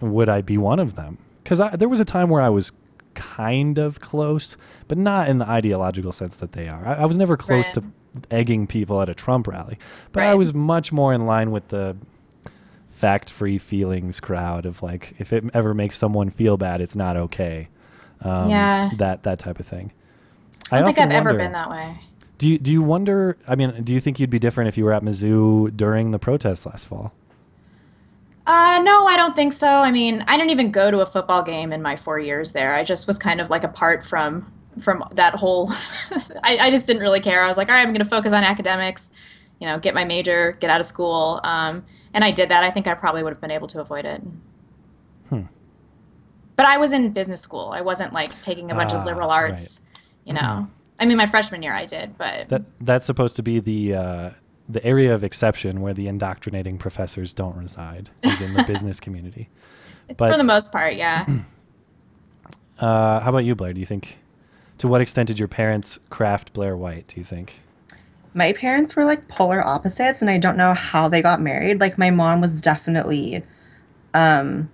would 0.00 0.28
I 0.28 0.40
be 0.40 0.58
one 0.58 0.78
of 0.80 0.94
them? 0.96 1.18
Because 1.44 1.60
there 1.78 1.88
was 1.88 2.00
a 2.00 2.04
time 2.04 2.28
where 2.28 2.42
I 2.42 2.48
was 2.48 2.72
kind 3.14 3.78
of 3.78 4.00
close, 4.00 4.56
but 4.86 4.96
not 4.98 5.28
in 5.28 5.38
the 5.38 5.48
ideological 5.48 6.12
sense 6.12 6.36
that 6.36 6.52
they 6.52 6.68
are. 6.68 6.86
I, 6.86 6.94
I 7.02 7.06
was 7.06 7.16
never 7.16 7.36
close 7.36 7.66
Right. 7.66 7.74
to 7.74 7.84
egging 8.30 8.66
people 8.66 9.00
at 9.02 9.08
a 9.08 9.14
Trump 9.14 9.46
rally, 9.46 9.78
but 10.12 10.22
I 10.24 10.34
was 10.34 10.52
much 10.54 10.92
more 10.92 11.12
in 11.12 11.26
line 11.26 11.50
with 11.50 11.68
the 11.68 11.96
fact-free 12.90 13.58
feelings 13.58 14.18
crowd 14.20 14.66
of 14.66 14.82
like, 14.82 15.14
if 15.18 15.32
it 15.32 15.44
ever 15.54 15.74
makes 15.74 15.96
someone 15.96 16.30
feel 16.30 16.56
bad, 16.56 16.80
it's 16.80 16.96
not 16.96 17.16
okay. 17.16 17.68
Um, 18.22 18.50
Yeah. 18.50 18.90
That 18.96 19.22
that 19.22 19.38
type 19.38 19.60
of 19.60 19.66
thing. 19.66 19.92
I 20.72 20.78
don't 20.80 20.86
think 20.94 20.98
I've 20.98 21.12
ever 21.12 21.34
been 21.34 21.52
that 21.52 21.70
way. 21.70 21.98
Do 22.38 22.48
you, 22.48 22.58
do 22.58 22.72
you 22.72 22.82
wonder? 22.82 23.36
I 23.46 23.54
mean, 23.56 23.82
do 23.82 23.92
you 23.92 24.00
think 24.00 24.18
you'd 24.18 24.30
be 24.30 24.38
different 24.38 24.68
if 24.68 24.78
you 24.78 24.84
were 24.84 24.92
at 24.92 25.02
Mizzou 25.02 25.76
during 25.76 26.12
the 26.12 26.18
protests 26.18 26.64
last 26.66 26.86
fall? 26.86 27.12
Uh, 28.46 28.80
no, 28.82 29.04
I 29.06 29.16
don't 29.16 29.36
think 29.36 29.52
so. 29.52 29.68
I 29.68 29.90
mean, 29.90 30.24
I 30.26 30.36
didn't 30.38 30.50
even 30.50 30.70
go 30.70 30.90
to 30.90 31.00
a 31.00 31.06
football 31.06 31.42
game 31.42 31.72
in 31.72 31.82
my 31.82 31.96
four 31.96 32.18
years 32.18 32.52
there. 32.52 32.72
I 32.74 32.82
just 32.82 33.06
was 33.06 33.18
kind 33.18 33.40
of 33.42 33.50
like 33.50 33.62
apart 33.64 34.04
from 34.04 34.50
from 34.80 35.04
that 35.12 35.34
whole. 35.34 35.70
I, 36.42 36.56
I 36.58 36.70
just 36.70 36.86
didn't 36.86 37.02
really 37.02 37.20
care. 37.20 37.42
I 37.42 37.48
was 37.48 37.56
like, 37.58 37.68
all 37.68 37.74
right, 37.74 37.82
I'm 37.82 37.88
going 37.92 37.98
to 37.98 38.04
focus 38.08 38.32
on 38.32 38.44
academics. 38.44 39.12
You 39.58 39.66
know, 39.66 39.78
get 39.78 39.92
my 39.92 40.04
major, 40.04 40.52
get 40.60 40.70
out 40.70 40.80
of 40.80 40.86
school. 40.86 41.40
Um, 41.44 41.84
and 42.14 42.24
I 42.24 42.30
did 42.30 42.48
that. 42.48 42.62
I 42.64 42.70
think 42.70 42.86
I 42.86 42.94
probably 42.94 43.22
would 43.22 43.32
have 43.32 43.40
been 43.40 43.50
able 43.50 43.66
to 43.66 43.80
avoid 43.80 44.04
it. 44.06 44.22
Hmm. 45.28 45.42
But 46.56 46.64
I 46.66 46.78
was 46.78 46.92
in 46.92 47.10
business 47.10 47.40
school. 47.40 47.70
I 47.74 47.80
wasn't 47.82 48.12
like 48.12 48.40
taking 48.40 48.70
a 48.70 48.74
bunch 48.74 48.92
Ah, 48.94 49.00
of 49.00 49.04
liberal 49.04 49.28
right. 49.28 49.50
arts. 49.50 49.80
You 50.24 50.34
know, 50.34 50.68
I 51.00 51.06
mean, 51.06 51.16
my 51.16 51.26
freshman 51.26 51.62
year 51.62 51.72
I 51.72 51.86
did, 51.86 52.16
but 52.18 52.48
That 52.48 52.62
that's 52.80 53.06
supposed 53.06 53.36
to 53.36 53.42
be 53.42 53.60
the 53.60 53.94
uh, 53.94 54.30
the 54.68 54.84
area 54.84 55.14
of 55.14 55.24
exception 55.24 55.80
where 55.80 55.94
the 55.94 56.08
indoctrinating 56.08 56.76
professors 56.78 57.32
don't 57.32 57.56
reside, 57.56 58.10
is 58.22 58.40
in 58.40 58.54
the 58.54 58.62
business 58.66 59.00
community. 59.00 59.48
but- 60.16 60.30
for 60.30 60.36
the 60.36 60.44
most 60.44 60.72
part, 60.72 60.94
yeah. 60.94 61.26
Uh, 62.78 63.18
how 63.18 63.30
about 63.30 63.44
you, 63.44 63.56
Blaire? 63.56 63.74
Do 63.74 63.80
you 63.80 63.86
think, 63.86 64.18
to 64.78 64.86
what 64.86 65.00
extent 65.00 65.26
did 65.26 65.36
your 65.38 65.48
parents 65.48 65.98
craft 66.10 66.52
Blaire 66.54 66.76
White? 66.78 67.08
Do 67.08 67.18
you 67.18 67.24
think? 67.24 67.54
my 68.34 68.52
parents 68.52 68.94
were 68.94 69.04
like 69.04 69.26
polar 69.26 69.60
opposites 69.66 70.20
and 70.20 70.30
i 70.30 70.36
don't 70.38 70.56
know 70.58 70.74
how 70.74 71.08
they 71.08 71.22
got 71.22 71.40
married 71.40 71.80
like 71.80 71.96
my 71.98 72.10
mom 72.10 72.40
was 72.42 72.60
definitely 72.60 73.42
um 74.14 74.68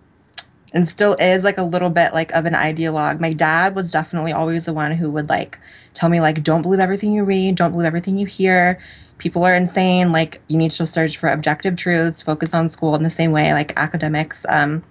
and 0.74 0.86
still 0.86 1.14
is 1.18 1.44
like 1.44 1.56
a 1.56 1.62
little 1.62 1.88
bit 1.88 2.12
like 2.12 2.32
of 2.32 2.44
an 2.44 2.52
ideologue. 2.52 3.20
My 3.20 3.32
dad 3.32 3.74
was 3.74 3.90
definitely 3.90 4.32
always 4.32 4.66
the 4.66 4.74
one 4.74 4.92
who 4.92 5.10
would 5.10 5.30
like 5.30 5.58
tell 5.94 6.10
me 6.10 6.20
like 6.20 6.42
don't 6.42 6.62
believe 6.62 6.80
everything 6.80 7.12
you 7.12 7.24
read 7.24 7.54
don't 7.54 7.72
believe 7.72 7.86
everything 7.86 8.18
you 8.18 8.26
hear. 8.26 8.78
People 9.16 9.44
are 9.44 9.54
insane 9.54 10.12
like 10.12 10.42
you 10.48 10.58
need 10.58 10.72
to 10.72 10.86
search 10.86 11.16
for 11.16 11.30
objective 11.30 11.76
truths 11.76 12.20
focus 12.20 12.52
on 12.52 12.68
school 12.68 12.94
in 12.94 13.02
the 13.02 13.10
same 13.10 13.32
way 13.32 13.54
like 13.54 13.72
academics 13.78 14.44
um 14.48 14.82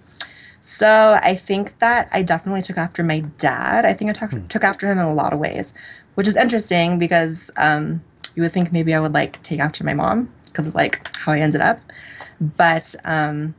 so 0.60 1.18
i 1.22 1.34
think 1.34 1.78
that 1.78 2.08
i 2.10 2.22
definitely 2.22 2.62
took 2.62 2.78
after 2.78 3.04
my 3.04 3.20
dad. 3.38 3.84
I 3.84 3.92
think 3.92 4.10
i 4.10 4.14
took, 4.14 4.48
took 4.48 4.64
after 4.64 4.90
him 4.90 4.98
in 4.98 5.06
a 5.06 5.14
lot 5.14 5.34
of 5.34 5.38
ways 5.38 5.74
which 6.14 6.26
is 6.26 6.36
interesting 6.38 6.98
because 6.98 7.50
um 7.58 8.02
you 8.34 8.42
would 8.42 8.52
think 8.52 8.72
maybe 8.72 8.94
I 8.94 9.00
would 9.00 9.14
like 9.14 9.42
take 9.42 9.60
after 9.60 9.84
my 9.84 9.94
mom 9.94 10.32
because 10.46 10.66
of 10.66 10.74
like 10.74 11.16
how 11.18 11.32
I 11.32 11.40
ended 11.40 11.60
up. 11.60 11.80
But 12.40 12.94
um, 13.04 13.54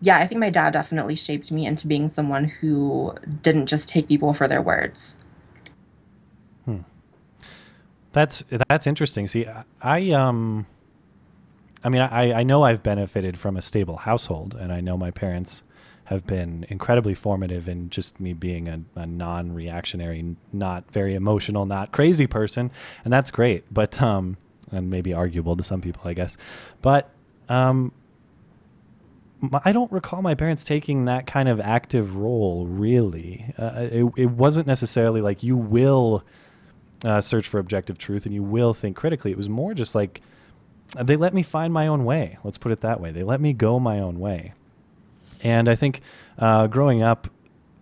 yeah, 0.00 0.18
I 0.18 0.26
think 0.26 0.40
my 0.40 0.50
dad 0.50 0.72
definitely 0.72 1.16
shaped 1.16 1.52
me 1.52 1.66
into 1.66 1.86
being 1.86 2.08
someone 2.08 2.44
who 2.44 3.14
didn't 3.42 3.66
just 3.66 3.88
take 3.88 4.08
people 4.08 4.32
for 4.32 4.48
their 4.48 4.62
words. 4.62 5.16
That's 8.12 8.42
that's 8.68 8.86
interesting. 8.88 9.28
See, 9.28 9.46
I- 9.80 10.10
um, 10.10 10.66
I 11.84 11.88
mean, 11.88 12.02
I 12.02 12.40
I 12.40 12.42
know 12.42 12.62
I've 12.64 12.82
benefited 12.82 13.38
from 13.38 13.56
a 13.56 13.62
stable 13.62 13.98
household, 13.98 14.54
and 14.58 14.72
I 14.72 14.80
know 14.80 14.96
my 14.96 15.10
parents 15.12 15.62
have 16.04 16.26
been 16.26 16.66
incredibly 16.68 17.14
formative 17.14 17.68
in 17.68 17.88
just 17.88 18.18
me 18.18 18.32
being 18.32 18.66
a, 18.68 18.80
a 18.96 19.06
non-reactionary, 19.06 20.34
not 20.52 20.90
very 20.90 21.14
emotional, 21.14 21.66
not 21.66 21.92
crazy 21.92 22.26
person, 22.26 22.72
and 23.04 23.12
that's 23.12 23.30
great. 23.30 23.62
But 23.72 24.02
um, 24.02 24.36
and 24.72 24.90
maybe 24.90 25.14
arguable 25.14 25.56
to 25.56 25.62
some 25.62 25.80
people, 25.80 26.02
I 26.04 26.14
guess. 26.14 26.36
But 26.82 27.10
um, 27.48 27.92
I 29.64 29.72
don't 29.72 29.90
recall 29.90 30.22
my 30.22 30.34
parents 30.34 30.64
taking 30.64 31.06
that 31.06 31.26
kind 31.26 31.48
of 31.48 31.60
active 31.60 32.16
role. 32.16 32.66
Really, 32.66 33.54
uh, 33.58 33.88
it 33.90 34.04
it 34.16 34.30
wasn't 34.30 34.66
necessarily 34.66 35.20
like 35.20 35.42
you 35.42 35.56
will 35.56 36.24
uh, 37.04 37.20
search 37.20 37.48
for 37.48 37.58
objective 37.58 37.98
truth 37.98 38.26
and 38.26 38.34
you 38.34 38.42
will 38.42 38.74
think 38.74 38.96
critically. 38.96 39.30
It 39.30 39.36
was 39.36 39.48
more 39.48 39.72
just 39.74 39.94
like 39.94 40.20
uh, 40.96 41.02
they 41.02 41.16
let 41.16 41.32
me 41.32 41.42
find 41.42 41.72
my 41.72 41.86
own 41.86 42.04
way. 42.04 42.38
Let's 42.44 42.58
put 42.58 42.72
it 42.72 42.80
that 42.82 43.00
way. 43.00 43.12
They 43.12 43.22
let 43.22 43.40
me 43.40 43.52
go 43.52 43.78
my 43.78 44.00
own 44.00 44.18
way. 44.18 44.52
And 45.42 45.68
I 45.68 45.74
think 45.74 46.02
uh, 46.38 46.66
growing 46.66 47.02
up, 47.02 47.28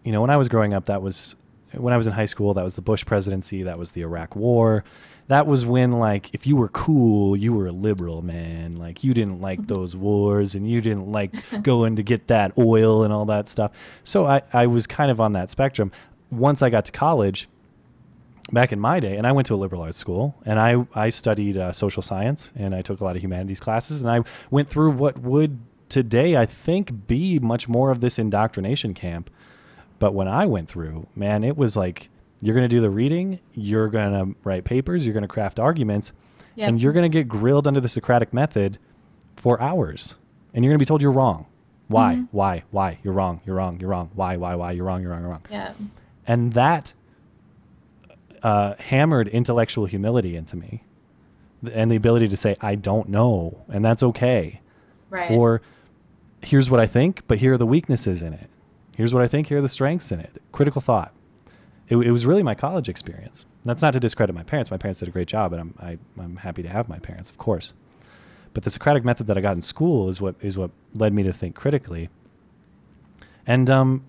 you 0.04 0.12
know, 0.12 0.20
when 0.20 0.30
I 0.30 0.36
was 0.36 0.48
growing 0.48 0.74
up, 0.74 0.86
that 0.86 1.02
was 1.02 1.34
when 1.72 1.92
I 1.92 1.96
was 1.96 2.06
in 2.06 2.12
high 2.12 2.24
school, 2.24 2.54
that 2.54 2.64
was 2.64 2.74
the 2.74 2.82
Bush 2.82 3.04
presidency, 3.04 3.62
that 3.64 3.78
was 3.78 3.92
the 3.92 4.02
Iraq 4.02 4.36
War. 4.36 4.84
That 5.28 5.46
was 5.46 5.64
when, 5.64 5.92
like, 5.92 6.34
if 6.34 6.46
you 6.46 6.56
were 6.56 6.68
cool, 6.68 7.36
you 7.36 7.52
were 7.52 7.66
a 7.66 7.72
liberal, 7.72 8.22
man. 8.22 8.76
Like, 8.76 9.04
you 9.04 9.14
didn't 9.14 9.40
like 9.40 9.66
those 9.66 9.94
wars 9.94 10.54
and 10.54 10.68
you 10.68 10.80
didn't 10.80 11.12
like 11.12 11.34
going 11.62 11.96
to 11.96 12.02
get 12.02 12.26
that 12.28 12.52
oil 12.58 13.04
and 13.04 13.12
all 13.12 13.26
that 13.26 13.48
stuff. 13.48 13.72
So 14.04 14.26
I, 14.26 14.42
I 14.52 14.66
was 14.66 14.86
kind 14.86 15.10
of 15.10 15.20
on 15.20 15.32
that 15.32 15.50
spectrum. 15.50 15.92
Once 16.30 16.62
I 16.62 16.70
got 16.70 16.84
to 16.86 16.92
college, 16.92 17.48
back 18.52 18.72
in 18.72 18.80
my 18.80 19.00
day, 19.00 19.16
and 19.16 19.26
I 19.26 19.32
went 19.32 19.46
to 19.48 19.54
a 19.54 19.56
liberal 19.56 19.82
arts 19.82 19.98
school, 19.98 20.34
and 20.44 20.58
I 20.58 20.86
I 20.94 21.10
studied 21.10 21.56
uh, 21.56 21.72
social 21.72 22.02
science, 22.02 22.52
and 22.56 22.74
I 22.74 22.82
took 22.82 23.00
a 23.00 23.04
lot 23.04 23.16
of 23.16 23.22
humanities 23.22 23.60
classes, 23.60 24.00
and 24.00 24.10
I 24.10 24.22
went 24.50 24.70
through 24.70 24.92
what 24.92 25.18
would 25.18 25.58
today 25.88 26.36
I 26.36 26.46
think 26.46 27.06
be 27.06 27.38
much 27.38 27.68
more 27.68 27.90
of 27.90 28.00
this 28.00 28.18
indoctrination 28.18 28.94
camp. 28.94 29.30
But 29.98 30.14
when 30.14 30.28
I 30.28 30.46
went 30.46 30.68
through, 30.68 31.08
man, 31.16 31.42
it 31.42 31.56
was 31.56 31.76
like 31.76 32.08
you're 32.40 32.54
going 32.54 32.68
to 32.68 32.74
do 32.74 32.80
the 32.80 32.90
reading, 32.90 33.40
you're 33.54 33.88
going 33.88 34.12
to 34.12 34.38
write 34.44 34.64
papers, 34.64 35.04
you're 35.04 35.12
going 35.14 35.22
to 35.22 35.28
craft 35.28 35.58
arguments, 35.58 36.12
Yep. 36.56 36.68
and 36.68 36.80
you're 36.80 36.92
going 36.92 37.04
to 37.04 37.08
get 37.08 37.28
grilled 37.28 37.66
under 37.68 37.80
the 37.80 37.88
Socratic 37.88 38.32
method 38.32 38.78
for 39.36 39.60
hours, 39.60 40.14
and 40.54 40.64
you're 40.64 40.70
going 40.72 40.78
to 40.78 40.82
be 40.82 40.86
told 40.86 41.00
you're 41.02 41.12
wrong. 41.12 41.46
Why? 41.88 42.24
Why? 42.32 42.64
Why? 42.70 42.98
You're 43.02 43.14
wrong. 43.14 43.40
You're 43.46 43.56
wrong. 43.56 43.78
You're 43.80 43.88
wrong. 43.90 44.10
Why? 44.14 44.36
Why? 44.36 44.54
Why? 44.56 44.72
You're 44.72 44.84
wrong. 44.84 45.00
You're 45.02 45.10
wrong. 45.12 45.20
You're 45.22 45.30
wrong 45.30 45.42
Yeah. 45.50 45.72
and 46.26 46.52
that 46.52 46.92
uh, 48.42 48.74
hammered 48.78 49.28
intellectual 49.28 49.86
humility 49.86 50.36
into 50.36 50.56
me 50.56 50.84
and 51.72 51.90
the 51.90 51.96
ability 51.96 52.28
to 52.28 52.36
say 52.36 52.54
i 52.60 52.76
don't 52.76 53.08
know 53.08 53.64
and 53.68 53.84
that's 53.84 54.00
okay 54.00 54.60
Right. 55.10 55.28
or 55.32 55.60
here's 56.40 56.70
what 56.70 56.78
i 56.78 56.86
think 56.86 57.22
but 57.26 57.38
here 57.38 57.54
are 57.54 57.58
the 57.58 57.66
weaknesses 57.66 58.22
in 58.22 58.32
it 58.32 58.48
here's 58.96 59.12
what 59.12 59.24
i 59.24 59.26
think 59.26 59.48
here 59.48 59.58
are 59.58 59.62
the 59.62 59.68
strengths 59.68 60.12
in 60.12 60.20
it 60.20 60.40
critical 60.52 60.80
thought 60.80 61.12
it, 61.88 61.96
it 61.96 62.10
was 62.10 62.26
really 62.26 62.42
my 62.42 62.54
college 62.54 62.88
experience 62.88 63.46
that's 63.64 63.82
not 63.82 63.92
to 63.92 64.00
discredit 64.00 64.34
my 64.34 64.42
parents 64.42 64.70
my 64.70 64.76
parents 64.76 65.00
did 65.00 65.08
a 65.08 65.12
great 65.12 65.28
job 65.28 65.52
and 65.52 65.60
I'm, 65.60 65.74
I, 65.80 65.98
I'm 66.22 66.36
happy 66.36 66.62
to 66.62 66.68
have 66.68 66.88
my 66.88 66.98
parents 66.98 67.30
of 67.30 67.38
course 67.38 67.74
but 68.54 68.64
the 68.64 68.70
socratic 68.70 69.04
method 69.04 69.26
that 69.26 69.36
i 69.38 69.40
got 69.40 69.56
in 69.56 69.62
school 69.62 70.08
is 70.08 70.20
what 70.20 70.34
is 70.40 70.56
what 70.56 70.70
led 70.94 71.12
me 71.12 71.22
to 71.22 71.32
think 71.32 71.54
critically 71.54 72.08
and 73.46 73.70
um, 73.70 74.04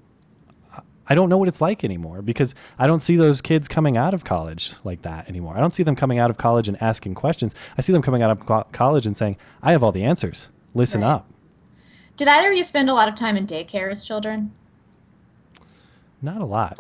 I 1.12 1.16
don't 1.16 1.28
know 1.30 1.38
what 1.40 1.48
it's 1.48 1.60
like 1.62 1.84
anymore 1.84 2.22
because 2.22 2.54
I 2.78 2.86
don't 2.86 3.00
see 3.00 3.16
those 3.16 3.42
kids 3.42 3.68
coming 3.68 3.98
out 3.98 4.14
of 4.14 4.24
college 4.26 4.74
like 4.84 5.02
that 5.02 5.28
anymore. 5.28 5.58
I 5.58 5.60
don't 5.60 5.74
see 5.74 5.82
them 5.82 5.96
coming 5.96 6.20
out 6.20 6.30
of 6.30 6.38
college 6.38 6.68
and 6.68 6.80
asking 6.84 7.16
questions. 7.16 7.56
I 7.78 7.82
see 7.82 7.92
them 7.92 8.04
coming 8.04 8.22
out 8.22 8.30
of 8.30 8.46
co- 8.46 8.68
college 8.74 9.08
and 9.08 9.18
saying, 9.18 9.38
"I 9.64 9.72
have 9.72 9.82
all 9.82 9.92
the 9.92 10.04
answers. 10.04 10.50
Listen 10.76 11.02
Right. 11.02 11.14
up." 11.14 11.28
Did 12.16 12.28
either 12.28 12.52
of 12.52 12.56
you 12.56 12.64
spend 12.64 12.92
a 12.92 12.94
lot 12.94 13.08
of 13.08 13.16
time 13.16 13.36
in 13.38 13.48
daycare 13.48 13.90
as 13.90 14.04
children? 14.04 14.52
Not 16.22 16.42
a 16.42 16.46
lot. 16.46 16.78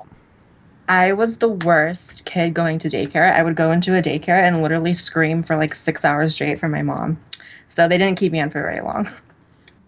I 0.89 1.13
was 1.13 1.39
the 1.39 1.49
worst 1.49 2.25
kid 2.25 2.55
going 2.55 2.79
to 2.81 2.89
daycare. 2.89 3.33
I 3.33 3.43
would 3.43 3.57
go 3.57 3.71
into 3.73 3.97
a 3.97 4.03
daycare 4.03 4.43
and 4.43 4.63
literally 4.63 4.93
scream 4.93 5.43
for 5.43 5.57
like 5.57 5.75
six 5.75 6.05
hours 6.05 6.35
straight 6.35 6.59
for 6.59 6.69
my 6.69 6.83
mom. 6.83 7.19
So 7.67 7.89
they 7.89 7.99
didn't 7.99 8.19
keep 8.19 8.33
me 8.33 8.41
on 8.41 8.51
for 8.51 8.61
very 8.63 8.81
long. 8.81 9.09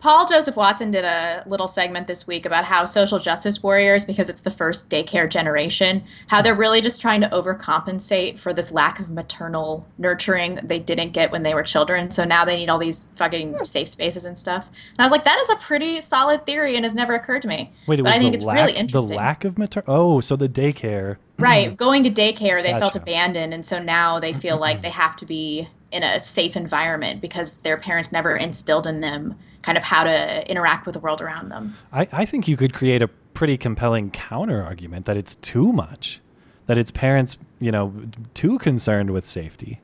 Paul 0.02 0.26
Joseph 0.26 0.58
Watson 0.58 0.90
did 0.90 1.06
a 1.06 1.44
little 1.46 1.68
segment 1.68 2.08
this 2.08 2.26
week 2.26 2.48
about 2.48 2.66
how 2.66 2.86
social 2.86 3.20
justice 3.20 3.62
warriors, 3.62 4.04
because 4.04 4.30
it's 4.30 4.42
the 4.42 4.50
first 4.50 4.90
daycare 4.90 5.30
generation, 5.30 6.04
how 6.26 6.42
they're 6.42 6.56
really 6.56 6.82
just 6.82 7.00
trying 7.00 7.22
to 7.22 7.30
overcompensate 7.30 8.40
for 8.40 8.52
this 8.52 8.72
lack 8.72 9.00
of 9.00 9.12
maternal 9.12 9.86
nurturing 10.00 10.60
they 10.64 10.80
didn't 10.80 11.12
get 11.12 11.32
when 11.32 11.44
they 11.44 11.54
were 11.54 11.62
children. 11.62 12.10
So 12.10 12.24
now 12.26 12.44
they 12.44 12.58
need 12.58 12.68
all 12.68 12.80
these 12.80 13.06
fucking 13.16 13.64
safe 13.64 13.88
spaces 13.90 14.26
and 14.26 14.40
stuff. 14.40 14.70
And 14.70 15.00
I 15.00 15.04
was 15.04 15.12
like, 15.12 15.24
that 15.24 15.40
is 15.40 15.50
a 15.52 15.56
pretty 15.58 16.02
solid 16.02 16.48
theory 16.48 16.76
and 16.76 16.84
has 16.84 16.96
never 16.96 17.14
occurred 17.14 17.44
to 17.44 17.48
me. 17.48 17.72
Wait, 17.86 18.00
it 18.00 18.04
but 18.04 18.14
I 18.14 18.18
think 18.18 18.34
it's 18.34 18.44
lack, 18.44 18.56
really 18.56 18.74
interesting. 18.74 19.10
the 19.10 19.16
lack 19.16 19.44
of 19.46 19.60
mater. 19.60 19.84
Oh, 19.86 20.20
so 20.20 20.36
the 20.36 20.50
daycare. 20.50 21.18
Right. 21.38 21.78
Going 21.78 22.02
to 22.04 22.10
daycare, 22.10 22.64
they 22.64 22.72
felt 22.72 22.96
abandoned. 22.96 23.54
And 23.54 23.64
so 23.64 23.78
now 23.82 24.20
they 24.20 24.34
feel 24.34 24.58
like 24.58 24.82
they 24.82 24.90
have 24.90 25.16
to 25.18 25.28
be 25.28 25.68
in 25.92 26.02
a 26.02 26.20
safe 26.20 26.56
environment 26.56 27.22
because 27.22 27.58
their 27.58 27.78
parents 27.78 28.12
never 28.12 28.36
instilled 28.36 28.88
in 28.88 29.02
them 29.02 29.36
kind 29.62 29.78
of 29.78 29.84
how 29.84 30.04
to 30.04 30.50
interact 30.50 30.86
with 30.86 30.94
the 30.94 31.00
world 31.00 31.22
around 31.22 31.50
them. 31.50 31.76
I, 31.94 32.08
I 32.12 32.26
think 32.26 32.48
you 32.48 32.58
could 32.58 32.74
create 32.74 33.02
a 33.02 33.08
pretty 33.08 33.58
compelling 33.58 34.12
counter 34.12 34.62
argument 34.64 35.06
that 35.06 35.18
it's 35.18 35.36
too 35.36 35.72
much, 35.72 36.20
that 36.68 36.78
it's 36.78 36.92
parents, 36.92 37.38
you 37.60 37.72
know, 37.72 37.94
too 38.34 38.58
concerned 38.60 39.12
with 39.12 39.26
safety, 39.26 39.80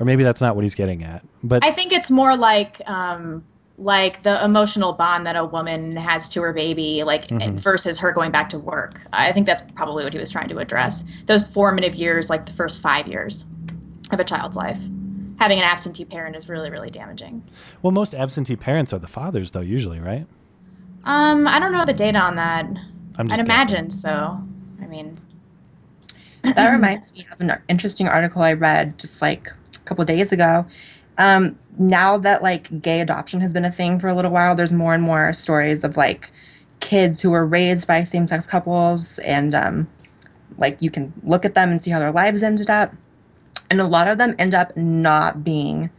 or 0.00 0.06
maybe 0.06 0.22
that's 0.24 0.40
not 0.40 0.54
what 0.56 0.64
he's 0.64 0.74
getting 0.74 1.02
at. 1.04 1.24
But 1.42 1.64
I 1.64 1.70
think 1.72 1.92
it's 1.92 2.10
more 2.10 2.36
like 2.36 2.80
um, 2.88 3.44
like 3.76 4.22
the 4.22 4.42
emotional 4.44 4.92
bond 4.92 5.26
that 5.26 5.34
a 5.36 5.44
woman 5.44 5.96
has 5.96 6.28
to 6.30 6.40
her 6.42 6.52
baby, 6.52 7.02
like 7.02 7.26
Mhm. 7.28 7.58
versus 7.58 7.98
her 7.98 8.12
going 8.12 8.30
back 8.30 8.48
to 8.50 8.58
work. 8.58 9.04
I 9.12 9.32
think 9.32 9.46
that's 9.46 9.62
probably 9.74 10.04
what 10.04 10.12
he 10.12 10.18
was 10.18 10.30
trying 10.30 10.48
to 10.48 10.58
address. 10.58 11.04
Those 11.26 11.42
formative 11.42 11.94
years, 11.96 12.30
like 12.30 12.46
the 12.46 12.52
first 12.52 12.80
five 12.80 13.08
years 13.08 13.44
of 14.12 14.20
a 14.20 14.24
child's 14.24 14.56
life. 14.56 14.78
Having 15.38 15.58
an 15.58 15.64
absentee 15.64 16.04
parent 16.04 16.36
is 16.36 16.48
really, 16.48 16.70
really 16.70 16.90
damaging. 16.90 17.42
well, 17.82 17.90
most 17.90 18.14
absentee 18.14 18.56
parents 18.56 18.92
are 18.92 18.98
the 18.98 19.08
fathers, 19.08 19.50
though, 19.50 19.60
usually, 19.60 20.00
right? 20.00 20.26
Um, 21.04 21.46
I 21.46 21.58
don't 21.58 21.72
know 21.72 21.84
the 21.84 21.92
data 21.92 22.18
on 22.18 22.36
that. 22.36 22.64
I'm 22.64 22.78
just 22.78 23.18
I'd 23.18 23.28
guessing. 23.28 23.44
imagine 23.46 23.90
so. 23.90 24.40
I 24.80 24.86
mean, 24.86 25.16
that 26.42 26.70
reminds 26.72 27.12
me 27.14 27.26
of 27.30 27.40
an 27.40 27.60
interesting 27.68 28.08
article 28.08 28.42
I 28.42 28.52
read 28.54 28.98
just 28.98 29.20
like 29.20 29.48
a 29.74 29.78
couple 29.80 30.04
days 30.04 30.32
ago. 30.32 30.66
Um, 31.18 31.58
now 31.78 32.16
that 32.18 32.42
like 32.42 32.80
gay 32.82 33.00
adoption 33.00 33.40
has 33.40 33.52
been 33.52 33.64
a 33.64 33.70
thing 33.70 33.98
for 34.00 34.08
a 34.08 34.14
little 34.14 34.30
while, 34.30 34.54
there's 34.54 34.72
more 34.72 34.94
and 34.94 35.02
more 35.02 35.32
stories 35.32 35.84
of 35.84 35.96
like 35.96 36.30
kids 36.80 37.20
who 37.22 37.30
were 37.30 37.46
raised 37.46 37.86
by 37.86 38.04
same-sex 38.04 38.46
couples, 38.46 39.18
and 39.20 39.54
um, 39.54 39.88
like 40.58 40.80
you 40.80 40.90
can 40.90 41.12
look 41.22 41.44
at 41.44 41.54
them 41.54 41.70
and 41.70 41.82
see 41.82 41.90
how 41.90 41.98
their 41.98 42.12
lives 42.12 42.42
ended 42.42 42.70
up, 42.70 42.94
and 43.74 43.80
a 43.80 43.86
lot 43.88 44.06
of 44.06 44.18
them 44.18 44.36
end 44.38 44.54
up 44.54 44.76
not 44.76 45.42
being 45.42 45.90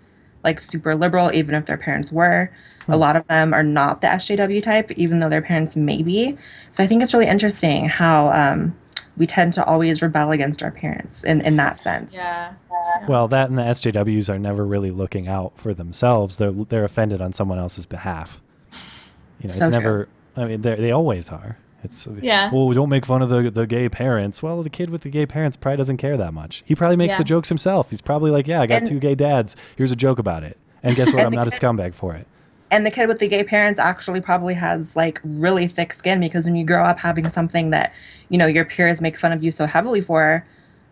like 0.46 0.60
super 0.62 0.96
liberal, 0.96 1.30
even 1.34 1.56
if 1.56 1.66
their 1.66 1.76
parents 1.78 2.10
were. 2.10 2.50
A 2.88 2.96
lot 2.96 3.18
of 3.18 3.28
them 3.28 3.54
are 3.54 3.64
not 3.64 4.00
the 4.00 4.08
SJW 4.08 4.64
type, 4.64 4.92
even 4.92 5.20
though 5.20 5.28
their 5.28 5.42
parents 5.42 5.76
may 5.76 6.02
be. 6.02 6.38
So 6.72 6.84
I 6.84 6.88
think 6.88 7.04
it's 7.04 7.14
really 7.14 7.28
interesting 7.28 7.90
how 7.90 8.28
um, 8.30 8.74
we 9.18 9.26
tend 9.26 9.54
to 9.56 9.66
always 9.66 10.02
rebel 10.02 10.32
against 10.32 10.64
our 10.64 10.72
parents 10.72 11.26
in, 11.26 11.42
in 11.42 11.58
that 11.58 11.78
sense. 11.78 12.16
Yeah. 12.16 12.54
Well, 13.10 13.28
that 13.28 13.50
and 13.50 13.58
the 13.58 13.64
SJWs 13.64 14.30
are 14.30 14.40
never 14.40 14.66
really 14.66 14.92
looking 14.92 15.28
out 15.28 15.52
for 15.58 15.74
themselves. 15.74 16.38
They're 16.38 16.52
they're 16.52 16.86
offended 16.86 17.20
on 17.20 17.34
someone 17.34 17.60
else's 17.60 17.86
behalf. 17.86 18.40
You 19.42 19.50
know, 19.50 19.50
So 19.50 19.68
it's 19.68 19.76
true. 19.76 19.84
never. 19.84 20.10
I 20.38 20.46
mean, 20.46 20.62
they 20.62 20.76
they 20.76 20.92
always 20.92 21.28
are. 21.30 21.58
It's 21.86 22.08
Yeah. 22.22 22.52
Well, 22.54 22.70
don't 22.72 22.90
make 22.90 23.06
fun 23.06 23.22
of 23.22 23.30
the 23.30 23.50
the 23.50 23.66
gay 23.66 23.88
parents. 23.88 24.44
Well, 24.44 24.62
the 24.64 24.70
kid 24.70 24.90
with 24.90 25.02
the 25.04 25.10
gay 25.10 25.26
parents 25.26 25.56
probably 25.56 25.78
doesn't 25.78 25.98
care 25.98 26.18
that 26.18 26.34
much. 26.34 26.64
He 26.66 26.76
probably 26.76 26.98
makes 26.98 27.14
Yeah. 27.14 27.18
the 27.20 27.24
jokes 27.24 27.48
himself. 27.50 27.90
He's 27.92 28.02
probably 28.02 28.32
like, 28.32 28.48
yeah, 28.48 28.62
I 28.62 28.68
got 28.68 28.82
And- 28.82 28.90
two 28.90 29.00
gay 29.00 29.16
dads. 29.16 29.56
Here's 29.78 29.92
a 29.92 29.96
joke 29.96 30.20
about 30.20 30.44
it. 30.44 30.58
And 30.84 30.96
guess 30.96 31.08
what? 31.08 31.16
And 31.20 31.28
I'm 31.28 31.32
the 31.32 31.38
not 31.38 31.48
a 31.48 31.52
scumbag 31.52 31.94
for 31.94 32.14
it. 32.16 32.28
and 32.72 32.86
the 32.86 32.92
kid 32.92 33.08
with 33.08 33.20
the 33.20 33.28
gay 33.28 33.44
parents 33.44 33.80
actually 33.80 34.20
probably 34.20 34.54
has 34.56 34.96
like 34.96 35.22
really 35.24 35.68
thick 35.68 35.94
skin 35.94 36.20
because 36.20 36.46
when 36.46 36.56
you 36.56 36.66
grow 36.66 36.82
up 36.84 36.98
having 36.98 37.30
something 37.30 37.70
that 37.70 37.94
you 38.30 38.38
know 38.40 38.48
your 38.48 38.66
peers 38.66 39.02
make 39.02 39.16
fun 39.16 39.32
of 39.32 39.44
you 39.44 39.52
so 39.52 39.66
heavily 39.68 40.02
for 40.02 40.44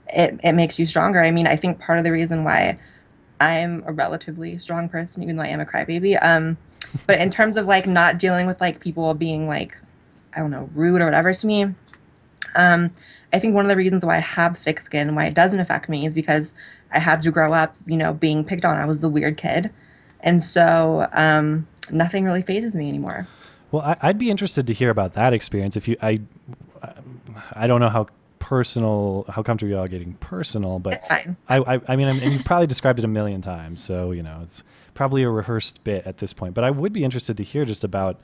it, 0.10 0.40
it 0.44 0.52
makes 0.54 0.78
you 0.78 0.86
stronger 0.86 1.20
i 1.24 1.32
mean 1.32 1.48
i 1.48 1.56
think 1.56 1.80
part 1.80 1.98
of 1.98 2.04
the 2.04 2.12
reason 2.12 2.44
why 2.44 2.78
i'm 3.42 3.84
a 3.88 3.92
relatively 3.92 4.56
strong 4.60 4.88
person 4.88 5.24
even 5.24 5.36
though 5.36 5.42
i 5.44 5.48
am 5.48 5.60
a 5.60 5.66
crybaby 5.66 6.16
um 6.22 6.58
but 7.08 7.20
in 7.20 7.32
terms 7.32 7.58
of 7.58 7.66
like 7.66 7.88
not 7.88 8.20
dealing 8.20 8.46
with 8.46 8.62
like 8.62 8.80
people 8.80 9.12
being 9.16 9.48
like 9.48 9.76
i 10.36 10.40
don't 10.40 10.52
know 10.52 10.70
rude 10.74 11.02
or 11.02 11.06
whatever 11.06 11.34
to 11.34 11.48
me 11.48 11.64
um 12.56 12.92
i 13.32 13.40
think 13.40 13.54
one 13.54 13.66
of 13.66 13.70
the 13.70 13.76
reasons 13.76 14.06
why 14.06 14.18
i 14.18 14.20
have 14.20 14.58
thick 14.58 14.80
skin 14.80 15.08
and 15.08 15.18
why 15.18 15.26
it 15.26 15.34
doesn't 15.34 15.60
affect 15.60 15.90
me 15.90 16.06
is 16.06 16.14
because 16.14 16.54
i 16.92 17.00
had 17.00 17.22
to 17.22 17.32
grow 17.32 17.54
up 17.54 17.76
you 17.86 17.98
know 17.98 18.14
being 18.14 18.44
picked 18.44 18.66
on 18.66 18.78
i 18.78 18.86
was 18.86 19.00
the 19.00 19.10
weird 19.10 19.38
kid 19.38 19.72
and 20.24 20.42
so 20.42 21.08
um, 21.12 21.68
nothing 21.92 22.24
really 22.24 22.42
phases 22.42 22.74
me 22.74 22.90
anymore. 22.90 23.28
Well, 23.72 23.84
I, 23.84 23.98
I'd 24.02 24.18
be 24.18 24.32
interested 24.32 24.66
to 24.68 24.74
hear 24.74 24.90
about 24.90 25.14
that 25.14 25.34
experience. 25.34 25.76
If 25.76 25.88
you, 25.88 25.98
I, 26.02 26.22
I 27.54 27.68
don't 27.68 27.82
know 27.82 27.90
how 27.90 28.08
personal, 28.40 29.26
how 29.30 29.44
comfortable 29.44 29.72
you 29.72 29.78
are 29.78 29.88
getting 29.88 30.14
personal, 30.16 30.80
but 30.80 30.94
It's 30.94 31.08
fine. 31.08 31.36
I, 31.50 31.58
I, 31.58 31.82
I 31.90 31.96
mean, 31.96 32.08
and 32.08 32.22
you've 32.22 32.46
probably 32.46 32.68
described 32.68 33.00
it 33.00 33.06
a 33.06 33.10
million 33.10 33.42
times, 33.42 33.84
so 33.84 34.12
you 34.12 34.24
know 34.24 34.40
it's 34.44 34.64
probably 34.94 35.24
a 35.24 35.30
rehearsed 35.30 35.84
bit 35.84 36.06
at 36.06 36.18
this 36.20 36.34
point. 36.34 36.54
But 36.54 36.64
I 36.64 36.72
would 36.72 36.94
be 36.94 37.04
interested 37.04 37.36
to 37.38 37.44
hear 37.44 37.66
just 37.66 37.84
about, 37.84 38.22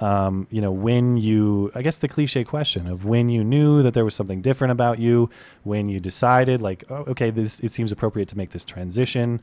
um, 0.00 0.46
you 0.50 0.60
know, 0.60 0.70
when 0.70 1.16
you, 1.16 1.70
I 1.74 1.82
guess 1.82 1.98
the 1.98 2.08
cliche 2.08 2.44
question 2.44 2.86
of 2.86 3.04
when 3.04 3.28
you 3.28 3.42
knew 3.42 3.82
that 3.82 3.94
there 3.94 4.04
was 4.04 4.14
something 4.14 4.40
different 4.40 4.72
about 4.72 4.98
you, 4.98 5.28
when 5.64 5.88
you 5.88 5.98
decided, 6.00 6.60
like, 6.62 6.84
oh, 6.90 7.04
okay, 7.08 7.30
this 7.30 7.60
it 7.60 7.72
seems 7.72 7.90
appropriate 7.92 8.28
to 8.28 8.36
make 8.36 8.50
this 8.50 8.64
transition. 8.64 9.40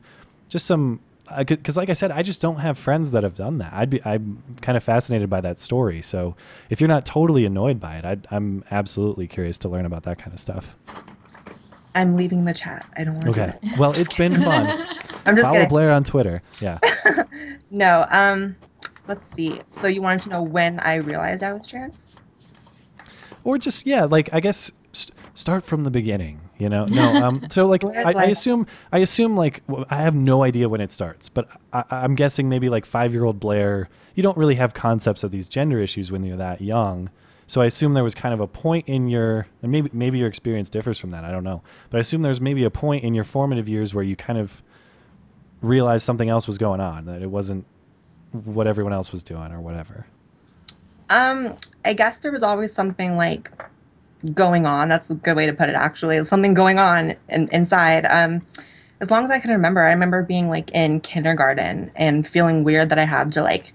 Just 0.48 0.66
some, 0.66 1.00
because 1.36 1.76
like 1.76 1.90
I 1.90 1.92
said, 1.92 2.10
I 2.10 2.22
just 2.22 2.40
don't 2.40 2.58
have 2.58 2.78
friends 2.78 3.10
that 3.10 3.22
have 3.22 3.34
done 3.34 3.58
that. 3.58 3.72
I'd 3.72 3.90
be, 3.90 4.00
I'm 4.04 4.42
kind 4.62 4.76
of 4.76 4.82
fascinated 4.82 5.28
by 5.28 5.40
that 5.42 5.58
story. 5.60 6.00
So 6.00 6.36
if 6.70 6.80
you're 6.80 6.88
not 6.88 7.04
totally 7.04 7.44
annoyed 7.44 7.80
by 7.80 7.96
it, 7.96 8.04
I'd, 8.04 8.26
I'm 8.30 8.64
absolutely 8.70 9.26
curious 9.26 9.58
to 9.58 9.68
learn 9.68 9.84
about 9.86 10.04
that 10.04 10.18
kind 10.18 10.32
of 10.32 10.40
stuff. 10.40 10.74
I'm 11.94 12.14
leaving 12.14 12.44
the 12.44 12.54
chat. 12.54 12.86
I 12.96 13.04
don't 13.04 13.14
want 13.14 13.24
to 13.24 13.30
Okay. 13.30 13.50
do. 13.62 13.70
Well, 13.78 13.90
it's 13.96 14.14
been 14.14 14.40
fun. 14.40 14.66
I'm 15.26 15.34
just 15.34 15.46
Follow 15.46 15.54
kidding. 15.60 15.68
Blaire 15.70 15.94
on 15.94 16.04
Twitter. 16.04 16.42
Yeah. 16.60 16.78
No. 17.68 18.06
Um. 18.12 18.54
Let's 19.08 19.30
see. 19.32 19.60
So 19.68 19.86
you 19.86 20.02
wanted 20.02 20.22
to 20.22 20.28
know 20.30 20.42
when 20.42 20.80
I 20.80 20.96
realized 20.96 21.42
I 21.42 21.52
was 21.52 21.68
trans? 21.68 22.16
or 23.46 23.56
just 23.56 23.86
yeah, 23.86 24.04
like 24.04 24.28
I 24.34 24.40
guess 24.40 24.72
st- 24.92 25.16
start 25.34 25.64
from 25.64 25.84
the 25.84 25.90
beginning. 25.90 26.40
You 26.58 26.68
know, 26.68 26.84
no. 26.86 27.24
Um, 27.24 27.46
so 27.50 27.66
like 27.66 27.84
I, 27.84 28.12
I 28.12 28.24
assume 28.24 28.66
I 28.92 28.98
assume 28.98 29.36
like 29.36 29.62
I 29.88 29.96
have 29.96 30.14
no 30.14 30.42
idea 30.42 30.68
when 30.68 30.80
it 30.80 30.90
starts, 30.90 31.28
but 31.28 31.48
I, 31.72 31.84
I'm 31.90 32.16
guessing 32.16 32.48
maybe 32.48 32.68
like 32.68 32.84
five 32.84 33.12
year 33.12 33.24
old 33.24 33.40
Blaire. 33.40 33.86
You 34.16 34.22
don't 34.22 34.36
really 34.36 34.56
have 34.56 34.74
concepts 34.74 35.22
of 35.22 35.30
these 35.30 35.46
gender 35.46 35.80
issues 35.80 36.10
when 36.10 36.24
you're 36.24 36.36
that 36.38 36.60
young. 36.60 37.08
So 37.46 37.60
I 37.60 37.66
assume 37.66 37.94
there 37.94 38.02
was 38.02 38.16
kind 38.16 38.34
of 38.34 38.40
a 38.40 38.48
point 38.48 38.88
in 38.88 39.06
your, 39.06 39.46
and 39.62 39.70
maybe 39.70 39.88
maybe 39.92 40.18
your 40.18 40.26
experience 40.26 40.68
differs 40.68 40.98
from 40.98 41.12
that. 41.12 41.24
I 41.24 41.30
don't 41.30 41.44
know, 41.44 41.62
but 41.90 41.98
I 41.98 42.00
assume 42.00 42.22
there's 42.22 42.40
maybe 42.40 42.64
a 42.64 42.70
point 42.70 43.04
in 43.04 43.14
your 43.14 43.24
formative 43.24 43.68
years 43.68 43.94
where 43.94 44.02
you 44.02 44.16
kind 44.16 44.40
of 44.40 44.60
realized 45.62 46.04
something 46.04 46.28
else 46.28 46.48
was 46.48 46.58
going 46.58 46.80
on, 46.80 47.04
that 47.04 47.22
it 47.22 47.30
wasn't 47.30 47.64
what 48.44 48.66
everyone 48.66 48.92
else 48.92 49.12
was 49.12 49.22
doing 49.22 49.52
or 49.52 49.60
whatever. 49.60 50.06
Um. 51.10 51.54
I 51.84 51.92
guess 51.92 52.18
there 52.18 52.32
was 52.32 52.42
always 52.42 52.72
something 52.72 53.16
like 53.16 53.50
going 54.34 54.66
on. 54.66 54.88
That's 54.88 55.10
a 55.10 55.14
good 55.14 55.36
way 55.36 55.46
to 55.46 55.52
put 55.52 55.68
it. 55.68 55.74
Actually, 55.76 56.24
something 56.24 56.54
going 56.54 56.78
on 56.78 57.14
in, 57.28 57.48
inside. 57.52 58.06
Um. 58.06 58.42
As 58.98 59.10
long 59.10 59.24
as 59.24 59.30
I 59.30 59.38
can 59.38 59.50
remember, 59.50 59.80
I 59.80 59.90
remember 59.90 60.22
being 60.22 60.48
like 60.48 60.70
in 60.72 61.00
kindergarten 61.00 61.90
and 61.96 62.26
feeling 62.26 62.64
weird 62.64 62.88
that 62.88 62.98
I 62.98 63.04
had 63.04 63.30
to 63.32 63.42
like 63.42 63.74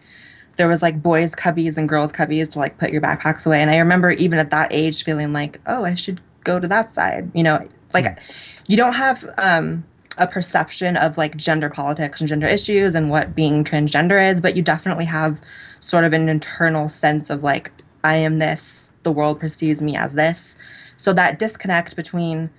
there 0.58 0.68
was 0.68 0.82
like 0.82 1.02
boys 1.02 1.34
cubbies 1.34 1.78
and 1.78 1.88
girls 1.88 2.12
cubbies 2.12 2.50
to 2.50 2.60
like 2.60 2.78
put 2.78 2.92
your 2.92 3.02
backpacks 3.02 3.46
away 3.46 3.60
and 3.60 3.70
i 3.70 3.78
remember 3.78 4.12
even 4.12 4.38
at 4.38 4.52
that 4.52 4.72
age 4.72 5.04
feeling 5.04 5.34
like 5.34 5.60
oh 5.68 5.86
i 5.86 5.96
should 5.96 6.22
go 6.44 6.60
to 6.60 6.68
that 6.68 6.92
side 6.92 7.32
you 7.34 7.44
know 7.44 7.68
like 7.94 8.22
you 8.68 8.78
don't 8.78 8.94
have 8.94 9.28
um 9.38 9.84
a 10.22 10.28
perception 10.28 10.96
of 10.96 11.18
like 11.18 11.36
gender 11.36 11.70
politics 11.70 12.22
and 12.22 12.30
gender 12.30 12.48
issues 12.48 12.96
and 12.96 13.10
what 13.10 13.36
being 13.36 13.64
transgender 13.64 14.32
is 14.32 14.40
but 14.40 14.56
you 14.56 14.62
definitely 14.62 15.06
have 15.06 15.42
sort 15.80 16.04
of 16.04 16.14
an 16.14 16.30
internal 16.30 16.88
sense 16.88 17.30
of 17.30 17.44
like 17.44 17.72
i 18.04 18.16
am 18.16 18.40
this 18.40 18.94
the 19.04 19.12
world 19.12 19.40
perceives 19.40 19.82
me 19.82 19.96
as 19.96 20.14
this. 20.14 20.56
So 20.98 21.14
that 21.14 21.40
disconnect 21.40 21.96
between 21.96 22.50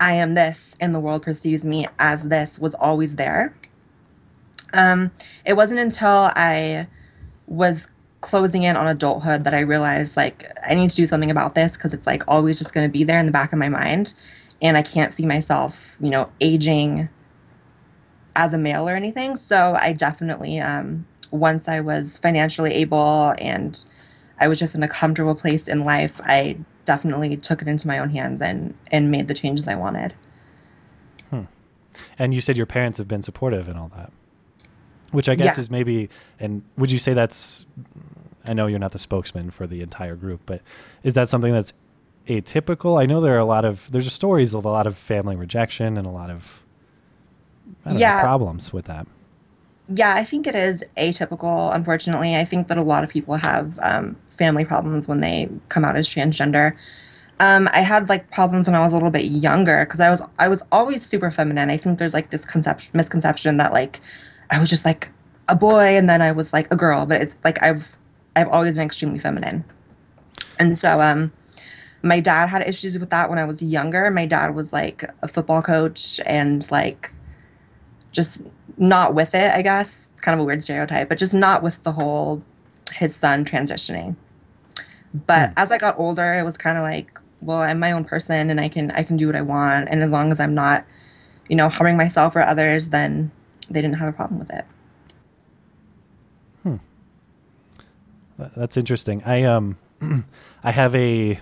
i 0.00 0.12
am 0.14 0.34
this 0.34 0.76
and 0.80 0.94
the 0.94 1.00
world 1.00 1.22
perceives 1.22 1.64
me 1.64 1.86
as 1.98 2.28
this 2.28 2.58
was 2.58 2.74
always 2.74 3.16
there. 3.16 3.54
Um, 4.74 5.12
it 5.46 5.54
wasn't 5.54 5.80
until 5.80 6.30
I 6.36 6.88
was 7.46 7.88
closing 8.20 8.64
in 8.64 8.76
on 8.76 8.86
adulthood 8.86 9.44
that 9.44 9.54
I 9.54 9.60
realized 9.60 10.16
like 10.16 10.50
I 10.68 10.74
need 10.74 10.90
to 10.90 10.96
do 10.96 11.06
something 11.06 11.30
about 11.30 11.54
this 11.54 11.76
because 11.76 11.94
it's 11.94 12.06
like 12.06 12.22
always 12.28 12.58
just 12.58 12.74
going 12.74 12.86
to 12.86 12.92
be 12.92 13.04
there 13.04 13.18
in 13.18 13.26
the 13.26 13.32
back 13.32 13.52
of 13.52 13.58
my 13.58 13.68
mind, 13.68 14.14
and 14.62 14.76
I 14.76 14.82
can't 14.82 15.12
see 15.12 15.26
myself, 15.26 15.96
you 16.00 16.10
know, 16.10 16.30
aging 16.40 17.08
as 18.36 18.54
a 18.54 18.58
male 18.58 18.88
or 18.88 18.92
anything. 18.94 19.36
So 19.36 19.76
I 19.80 19.92
definitely, 19.92 20.60
um, 20.60 21.06
once 21.30 21.68
I 21.68 21.80
was 21.80 22.18
financially 22.18 22.72
able 22.74 23.34
and 23.38 23.84
I 24.40 24.48
was 24.48 24.58
just 24.58 24.74
in 24.74 24.82
a 24.82 24.88
comfortable 24.88 25.34
place 25.34 25.68
in 25.68 25.84
life, 25.84 26.20
I 26.24 26.58
definitely 26.84 27.36
took 27.36 27.60
it 27.60 27.68
into 27.68 27.86
my 27.86 27.98
own 27.98 28.10
hands 28.10 28.40
and 28.40 28.74
and 28.90 29.10
made 29.10 29.28
the 29.28 29.34
changes 29.34 29.68
I 29.68 29.74
wanted. 29.74 30.14
Hmm. 31.30 31.42
And 32.18 32.32
you 32.34 32.40
said 32.40 32.56
your 32.56 32.66
parents 32.66 32.98
have 32.98 33.08
been 33.08 33.22
supportive 33.22 33.68
and 33.68 33.78
all 33.78 33.90
that, 33.96 34.12
which 35.10 35.28
I 35.28 35.34
guess 35.34 35.56
Yeah. 35.56 35.60
is 35.60 35.70
maybe. 35.70 36.08
And 36.40 36.62
would 36.76 36.90
you 36.90 36.98
say 36.98 37.12
that's? 37.14 37.66
I 38.46 38.54
know 38.54 38.66
you're 38.66 38.78
not 38.78 38.92
the 38.92 38.98
spokesman 38.98 39.50
for 39.50 39.66
the 39.66 39.82
entire 39.82 40.16
group, 40.16 40.40
but 40.46 40.62
is 41.02 41.12
that 41.14 41.28
something 41.28 41.52
that's 41.52 41.72
atypical? 42.28 43.00
I 43.00 43.06
know 43.06 43.20
there 43.20 43.34
are 43.34 43.38
a 43.38 43.44
lot 43.44 43.64
of 43.64 43.90
there's 43.90 44.12
stories 44.12 44.54
of 44.54 44.64
a 44.64 44.68
lot 44.70 44.86
of 44.86 44.96
family 44.96 45.36
rejection 45.36 45.96
and 45.96 46.06
a 46.06 46.10
lot 46.10 46.30
of 46.30 46.60
don't 47.84 47.94
know, 47.94 48.00
Yeah. 48.00 48.22
problems 48.22 48.72
with 48.72 48.86
that. 48.86 49.06
Yeah, 49.94 50.14
I 50.14 50.22
think 50.24 50.46
it 50.46 50.54
is 50.54 50.84
atypical, 50.98 51.74
unfortunately. 51.74 52.36
I 52.36 52.44
think 52.44 52.68
that 52.68 52.76
a 52.76 52.82
lot 52.82 53.04
of 53.04 53.10
people 53.10 53.36
have 53.36 53.78
um, 53.82 54.16
family 54.28 54.64
problems 54.64 55.08
when 55.08 55.18
they 55.20 55.48
come 55.70 55.84
out 55.84 55.96
as 55.96 56.06
transgender. 56.06 56.74
Um, 57.40 57.68
I 57.72 57.78
had 57.80 58.08
like 58.08 58.30
problems 58.30 58.66
when 58.68 58.74
I 58.74 58.80
was 58.80 58.92
a 58.92 58.96
little 58.96 59.10
bit 59.10 59.24
younger 59.24 59.84
because 59.86 60.00
I 60.00 60.10
was 60.10 60.22
I 60.38 60.48
was 60.48 60.62
always 60.72 61.06
super 61.06 61.30
feminine. 61.30 61.70
I 61.70 61.76
think 61.78 61.98
there's 61.98 62.12
like 62.12 62.30
this 62.30 62.44
conception 62.44 62.90
misconception 62.94 63.56
that 63.58 63.72
like 63.72 64.00
I 64.50 64.58
was 64.58 64.68
just 64.68 64.84
like 64.84 65.10
a 65.48 65.54
boy 65.56 65.96
and 65.96 66.08
then 66.08 66.20
I 66.20 66.32
was 66.32 66.52
like 66.52 66.70
a 66.72 66.76
girl, 66.76 67.06
but 67.06 67.22
it's 67.22 67.38
like 67.44 67.62
I've 67.62 67.96
I've 68.36 68.48
always 68.48 68.74
been 68.74 68.82
extremely 68.82 69.20
feminine. 69.20 69.64
And 70.58 70.76
so 70.76 71.00
um 71.00 71.32
my 72.02 72.20
dad 72.20 72.48
had 72.48 72.66
issues 72.66 72.98
with 72.98 73.10
that 73.10 73.28
when 73.28 73.38
I 73.38 73.44
was 73.44 73.62
younger. 73.62 74.10
My 74.10 74.26
dad 74.26 74.54
was 74.54 74.72
like 74.72 75.04
a 75.22 75.28
football 75.28 75.62
coach 75.62 76.20
and 76.26 76.68
like 76.70 77.12
just 78.12 78.42
not 78.76 79.14
with 79.14 79.34
it, 79.34 79.50
I 79.52 79.62
guess. 79.62 80.10
It's 80.12 80.20
kind 80.20 80.34
of 80.34 80.40
a 80.40 80.44
weird 80.44 80.62
stereotype, 80.62 81.08
but 81.08 81.18
just 81.18 81.34
not 81.34 81.62
with 81.62 81.82
the 81.82 81.92
whole 81.92 82.42
his 82.94 83.14
son 83.14 83.44
transitioning. 83.44 84.16
But 85.26 85.48
Hmm. 85.48 85.54
as 85.56 85.72
I 85.72 85.78
got 85.78 85.98
older, 85.98 86.34
it 86.34 86.44
was 86.44 86.56
kind 86.56 86.78
of 86.78 86.84
like, 86.84 87.18
well, 87.40 87.58
I'm 87.58 87.78
my 87.78 87.92
own 87.92 88.04
person 88.04 88.50
and 88.50 88.60
I 88.60 88.68
can 88.68 88.90
I 88.92 89.02
can 89.02 89.16
do 89.16 89.26
what 89.26 89.36
I 89.36 89.42
want 89.42 89.88
and 89.90 90.02
as 90.02 90.10
long 90.10 90.30
as 90.32 90.38
I'm 90.40 90.54
not, 90.54 90.84
you 91.48 91.56
know, 91.56 91.68
harming 91.68 91.96
myself 91.96 92.36
or 92.36 92.40
others, 92.40 92.90
then 92.90 93.30
they 93.70 93.80
didn't 93.82 93.96
have 93.98 94.08
a 94.08 94.12
problem 94.12 94.38
with 94.38 94.50
it. 94.52 94.64
Hmm. 96.62 96.76
That's 98.56 98.76
interesting. 98.76 99.22
I 99.24 99.42
um 99.44 99.76
I 100.64 100.70
have 100.70 100.94
a 100.94 101.40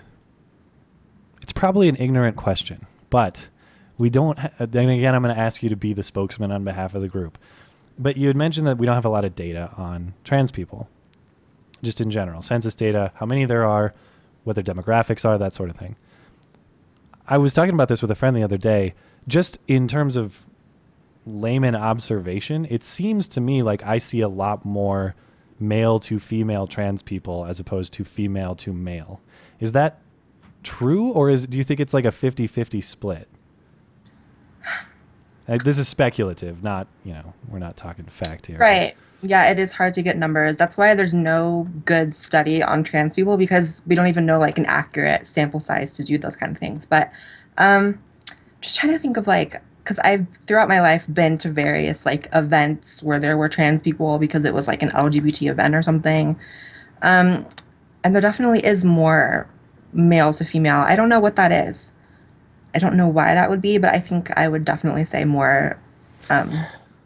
it's 1.46 1.52
probably 1.52 1.88
an 1.88 1.94
ignorant 2.00 2.34
question, 2.34 2.88
but 3.08 3.50
we 3.98 4.10
don't. 4.10 4.36
Ha- 4.36 4.50
then 4.58 4.88
again, 4.88 5.14
I'm 5.14 5.22
going 5.22 5.32
to 5.32 5.40
ask 5.40 5.62
you 5.62 5.68
to 5.68 5.76
be 5.76 5.92
the 5.92 6.02
spokesman 6.02 6.50
on 6.50 6.64
behalf 6.64 6.96
of 6.96 7.02
the 7.02 7.08
group. 7.08 7.38
But 7.96 8.16
you 8.16 8.26
had 8.26 8.34
mentioned 8.34 8.66
that 8.66 8.78
we 8.78 8.84
don't 8.84 8.96
have 8.96 9.04
a 9.04 9.10
lot 9.10 9.24
of 9.24 9.36
data 9.36 9.72
on 9.76 10.14
trans 10.24 10.50
people, 10.50 10.88
just 11.84 12.00
in 12.00 12.10
general, 12.10 12.42
census 12.42 12.74
data, 12.74 13.12
how 13.14 13.26
many 13.26 13.44
there 13.44 13.64
are, 13.64 13.94
what 14.42 14.56
their 14.56 14.64
demographics 14.64 15.24
are, 15.24 15.38
that 15.38 15.54
sort 15.54 15.70
of 15.70 15.76
thing. 15.76 15.94
I 17.28 17.38
was 17.38 17.54
talking 17.54 17.74
about 17.74 17.86
this 17.86 18.02
with 18.02 18.10
a 18.10 18.16
friend 18.16 18.36
the 18.36 18.42
other 18.42 18.58
day. 18.58 18.94
Just 19.28 19.60
in 19.68 19.86
terms 19.86 20.16
of 20.16 20.46
layman 21.26 21.76
observation, 21.76 22.66
it 22.68 22.82
seems 22.82 23.28
to 23.28 23.40
me 23.40 23.62
like 23.62 23.84
I 23.84 23.98
see 23.98 24.20
a 24.20 24.28
lot 24.28 24.64
more 24.64 25.14
male 25.60 26.00
to 26.00 26.18
female 26.18 26.66
trans 26.66 27.02
people 27.02 27.46
as 27.46 27.60
opposed 27.60 27.92
to 27.92 28.04
female 28.04 28.56
to 28.56 28.72
male. 28.72 29.20
Is 29.60 29.70
that 29.70 30.00
true 30.66 31.10
or 31.12 31.30
is 31.30 31.46
do 31.46 31.56
you 31.56 31.64
think 31.64 31.80
it's 31.80 31.94
like 31.94 32.04
a 32.04 32.10
50-50 32.10 32.82
split? 32.82 33.28
This 35.46 35.78
is 35.78 35.86
speculative, 35.86 36.64
not, 36.64 36.88
you 37.04 37.12
know, 37.12 37.32
we're 37.48 37.60
not 37.60 37.76
talking 37.76 38.04
fact 38.06 38.48
here. 38.48 38.58
Right. 38.58 38.96
Yeah, 39.22 39.48
it 39.48 39.60
is 39.60 39.70
hard 39.70 39.94
to 39.94 40.02
get 40.02 40.16
numbers. 40.16 40.56
That's 40.56 40.76
why 40.76 40.92
there's 40.94 41.14
no 41.14 41.68
good 41.84 42.16
study 42.16 42.64
on 42.64 42.82
trans 42.82 43.14
people 43.14 43.36
because 43.36 43.80
we 43.86 43.94
don't 43.94 44.08
even 44.08 44.26
know 44.26 44.40
like 44.40 44.58
an 44.58 44.66
accurate 44.66 45.24
sample 45.24 45.60
size 45.60 45.94
to 45.98 46.02
do 46.02 46.18
those 46.18 46.34
kind 46.34 46.50
of 46.50 46.58
things. 46.58 46.84
But 46.84 47.12
um 47.58 48.02
just 48.60 48.76
trying 48.76 48.92
to 48.92 48.98
think 48.98 49.16
of 49.16 49.28
like 49.28 49.62
because 49.84 50.00
I've 50.00 50.26
throughout 50.28 50.66
my 50.66 50.80
life 50.80 51.06
been 51.14 51.38
to 51.38 51.48
various 51.48 52.04
like 52.04 52.26
events 52.34 53.00
where 53.04 53.20
there 53.20 53.36
were 53.36 53.48
trans 53.48 53.84
people 53.84 54.18
because 54.18 54.44
it 54.44 54.52
was 54.52 54.66
like 54.66 54.82
an 54.82 54.90
LGBT 54.90 55.48
event 55.48 55.76
or 55.76 55.82
something. 55.82 56.36
Um 57.02 57.46
and 58.02 58.14
there 58.16 58.22
definitely 58.22 58.66
is 58.66 58.84
more 58.84 59.48
male 59.96 60.32
to 60.34 60.44
female. 60.44 60.80
I 60.80 60.94
don't 60.96 61.08
know 61.08 61.20
what 61.20 61.36
that 61.36 61.50
is. 61.50 61.94
I 62.74 62.78
don't 62.78 62.96
know 62.96 63.08
why 63.08 63.34
that 63.34 63.48
would 63.48 63.62
be, 63.62 63.78
but 63.78 63.94
I 63.94 63.98
think 63.98 64.36
I 64.38 64.48
would 64.48 64.64
definitely 64.64 65.04
say 65.04 65.24
more 65.24 65.80
um 66.28 66.50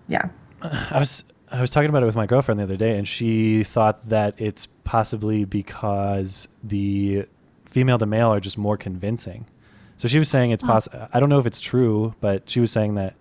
yeah. 0.09 0.29
I 0.63 0.99
was 0.99 1.25
I 1.53 1.61
was 1.61 1.71
talking 1.71 1.89
about 1.89 2.03
it 2.03 2.07
with 2.07 2.17
my 2.17 2.27
girlfriend 2.27 2.61
the 2.61 2.65
other 2.65 2.77
day, 2.77 2.97
and 2.97 3.09
she 3.09 3.65
thought 3.65 4.09
that 4.09 4.35
it's 4.39 4.69
possibly 4.85 5.45
because 5.45 6.49
the 6.63 7.27
female 7.67 7.99
to 7.99 8.07
male 8.07 8.33
are 8.33 8.41
just 8.41 8.59
more 8.59 8.77
convincing. 8.77 9.47
So 9.97 10.09
she 10.09 10.19
was 10.19 10.29
saying 10.29 10.53
it's 10.53 10.63
possible. 10.63 11.09
I 11.13 11.21
don't 11.21 11.29
know 11.29 11.39
if 11.39 11.47
it's 11.47 11.61
true, 11.61 12.15
but 12.21 12.49
she 12.49 12.61
was 12.61 12.71
saying 12.71 12.95
that 12.95 13.15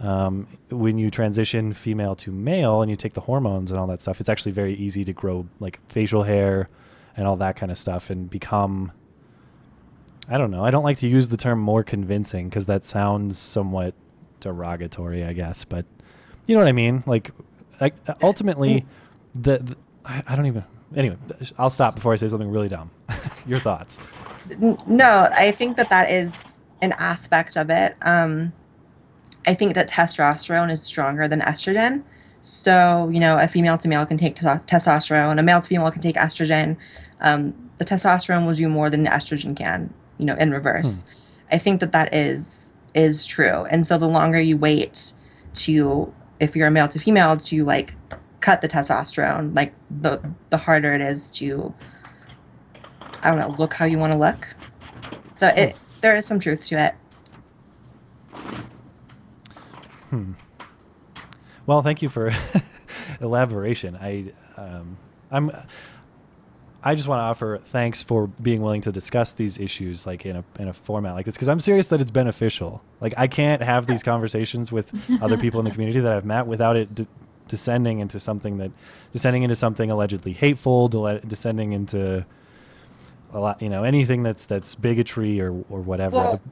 um, 0.00 0.46
when 0.70 0.98
you 0.98 1.10
transition 1.10 1.72
female 1.72 2.14
to 2.16 2.30
male 2.30 2.82
and 2.82 2.90
you 2.90 2.96
take 2.96 3.14
the 3.14 3.20
hormones 3.20 3.70
and 3.70 3.78
all 3.78 3.86
that 3.86 4.00
stuff, 4.00 4.20
it's 4.20 4.28
actually 4.28 4.52
very 4.52 4.74
easy 4.74 5.04
to 5.04 5.12
grow 5.12 5.46
like 5.60 5.78
facial 5.88 6.24
hair 6.24 6.68
and 7.16 7.26
all 7.26 7.36
that 7.36 7.56
kind 7.56 7.70
of 7.70 7.78
stuff 7.78 8.10
and 8.10 8.28
become. 8.28 8.92
I 10.28 10.38
don't 10.38 10.50
know. 10.50 10.64
I 10.64 10.70
don't 10.70 10.84
like 10.84 10.98
to 10.98 11.08
use 11.08 11.28
the 11.28 11.36
term 11.36 11.58
more 11.58 11.82
convincing 11.82 12.48
because 12.48 12.66
that 12.66 12.84
sounds 12.84 13.38
somewhat 13.38 13.94
derogatory, 14.40 15.24
I 15.24 15.32
guess. 15.32 15.64
But 15.64 15.84
you 16.46 16.54
know 16.54 16.60
what 16.60 16.68
I 16.68 16.72
mean? 16.72 17.02
Like, 17.06 17.32
like 17.80 17.94
ultimately, 18.22 18.86
the, 19.34 19.58
the 19.58 19.76
I, 20.04 20.22
I 20.28 20.36
don't 20.36 20.46
even. 20.46 20.64
Anyway, 20.94 21.16
I'll 21.58 21.70
stop 21.70 21.94
before 21.94 22.12
I 22.12 22.16
say 22.16 22.28
something 22.28 22.50
really 22.50 22.68
dumb. 22.68 22.90
Your 23.46 23.60
thoughts? 23.60 23.98
No 24.86 25.28
i 25.36 25.50
think 25.50 25.76
that 25.76 25.90
that 25.90 26.10
is 26.10 26.62
an 26.80 26.92
aspect 26.98 27.56
of 27.56 27.70
it 27.70 27.96
um, 28.02 28.52
i 29.46 29.54
think 29.54 29.74
that 29.74 29.88
testosterone 29.88 30.70
is 30.70 30.82
stronger 30.82 31.28
than 31.28 31.40
estrogen 31.40 32.02
so 32.42 33.08
you 33.12 33.20
know 33.20 33.38
a 33.38 33.48
female 33.48 33.78
to 33.78 33.88
male 33.88 34.04
can 34.04 34.18
take 34.18 34.36
te- 34.36 34.42
testosterone 34.42 35.38
a 35.38 35.42
male 35.42 35.60
to 35.60 35.68
female 35.68 35.90
can 35.90 36.02
take 36.02 36.16
estrogen 36.16 36.76
um, 37.20 37.54
the 37.78 37.84
testosterone 37.84 38.46
will 38.46 38.54
do 38.54 38.68
more 38.68 38.90
than 38.90 39.04
the 39.04 39.10
estrogen 39.10 39.56
can 39.56 39.92
you 40.18 40.26
know 40.26 40.34
in 40.34 40.50
reverse 40.50 41.06
i 41.50 41.58
think 41.58 41.80
that 41.80 41.92
that 41.92 42.12
is 42.12 42.72
is 42.94 43.24
true 43.24 43.64
and 43.70 43.86
so 43.86 43.96
the 43.96 44.08
longer 44.08 44.40
you 44.40 44.56
wait 44.56 45.14
to 45.54 46.12
if 46.40 46.54
you're 46.56 46.66
a 46.66 46.70
male 46.70 46.88
to 46.88 46.98
female 46.98 47.36
to 47.36 47.64
like 47.64 47.94
cut 48.40 48.60
the 48.60 48.68
testosterone 48.68 49.54
like 49.54 49.72
the 49.90 50.20
the 50.50 50.56
harder 50.56 50.92
it 50.92 51.00
is 51.00 51.30
to 51.30 51.72
I 53.22 53.30
don't 53.30 53.38
know, 53.38 53.54
look 53.56 53.74
how 53.74 53.84
you 53.84 53.98
want 53.98 54.12
to 54.12 54.18
look. 54.18 54.54
So 55.32 55.48
it 55.48 55.76
there 56.00 56.14
is 56.16 56.26
some 56.26 56.40
truth 56.40 56.64
to 56.66 56.84
it. 56.86 56.94
Hmm. 60.10 60.32
Well, 61.66 61.82
thank 61.82 62.02
you 62.02 62.08
for 62.08 62.32
elaboration. 63.20 63.96
I, 63.96 64.32
um, 64.56 64.96
I'm, 65.30 65.50
I 66.84 66.94
just 66.94 67.06
want 67.06 67.20
to 67.20 67.22
offer 67.22 67.60
thanks 67.66 68.02
for 68.02 68.26
being 68.26 68.60
willing 68.60 68.80
to 68.82 68.92
discuss 68.92 69.32
these 69.34 69.58
issues 69.58 70.04
like 70.04 70.26
in 70.26 70.36
a 70.36 70.44
in 70.58 70.66
a 70.66 70.72
format 70.72 71.14
like 71.14 71.26
this 71.26 71.36
because 71.36 71.48
I'm 71.48 71.60
serious 71.60 71.88
that 71.88 72.00
it's 72.00 72.10
beneficial. 72.10 72.82
Like 73.00 73.14
I 73.16 73.28
can't 73.28 73.62
have 73.62 73.86
these 73.86 74.02
conversations 74.02 74.72
with 74.72 74.92
other 75.22 75.38
people 75.38 75.60
in 75.60 75.64
the 75.64 75.70
community 75.70 76.00
that 76.00 76.12
I've 76.12 76.24
met 76.24 76.46
without 76.48 76.76
it 76.76 76.92
de- 76.92 77.06
descending 77.46 78.00
into 78.00 78.18
something 78.18 78.58
that 78.58 78.72
descending 79.12 79.44
into 79.44 79.54
something 79.54 79.92
allegedly 79.92 80.32
hateful, 80.32 80.88
dele- 80.88 81.20
descending 81.26 81.72
into 81.72 82.26
a 83.32 83.38
lot, 83.38 83.62
you 83.62 83.68
know, 83.68 83.84
anything 83.84 84.24
that's 84.24 84.46
that's 84.46 84.74
bigotry 84.74 85.40
or 85.40 85.52
or 85.70 85.80
whatever. 85.80 86.16
Well, 86.16 86.42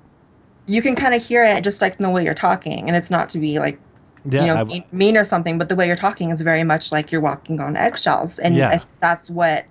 you 0.66 0.80
can 0.80 0.94
kind 0.94 1.14
of 1.14 1.24
hear 1.24 1.42
it 1.42 1.64
just 1.64 1.80
like 1.80 1.96
in 1.96 2.04
the 2.04 2.10
way 2.10 2.24
you're 2.24 2.34
talking, 2.34 2.86
and 2.86 2.96
it's 2.96 3.10
not 3.10 3.28
to 3.30 3.40
be 3.40 3.58
like 3.58 3.80
yeah, 4.28 4.40
you 4.40 4.46
know 4.48 4.56
I- 4.60 4.64
mean- 4.64 4.84
mean 4.92 5.16
or 5.16 5.24
something, 5.24 5.58
but 5.58 5.68
the 5.68 5.76
way 5.76 5.86
you're 5.86 5.96
talking 5.96 6.30
is 6.30 6.40
very 6.40 6.64
much 6.64 6.92
like 6.92 7.10
you're 7.12 7.20
walking 7.20 7.60
on 7.60 7.76
eggshells, 7.76 8.38
and 8.38 8.56
Yeah. 8.56 8.68
I 8.68 8.76
think 8.78 8.90
that's 9.00 9.30
what 9.30 9.64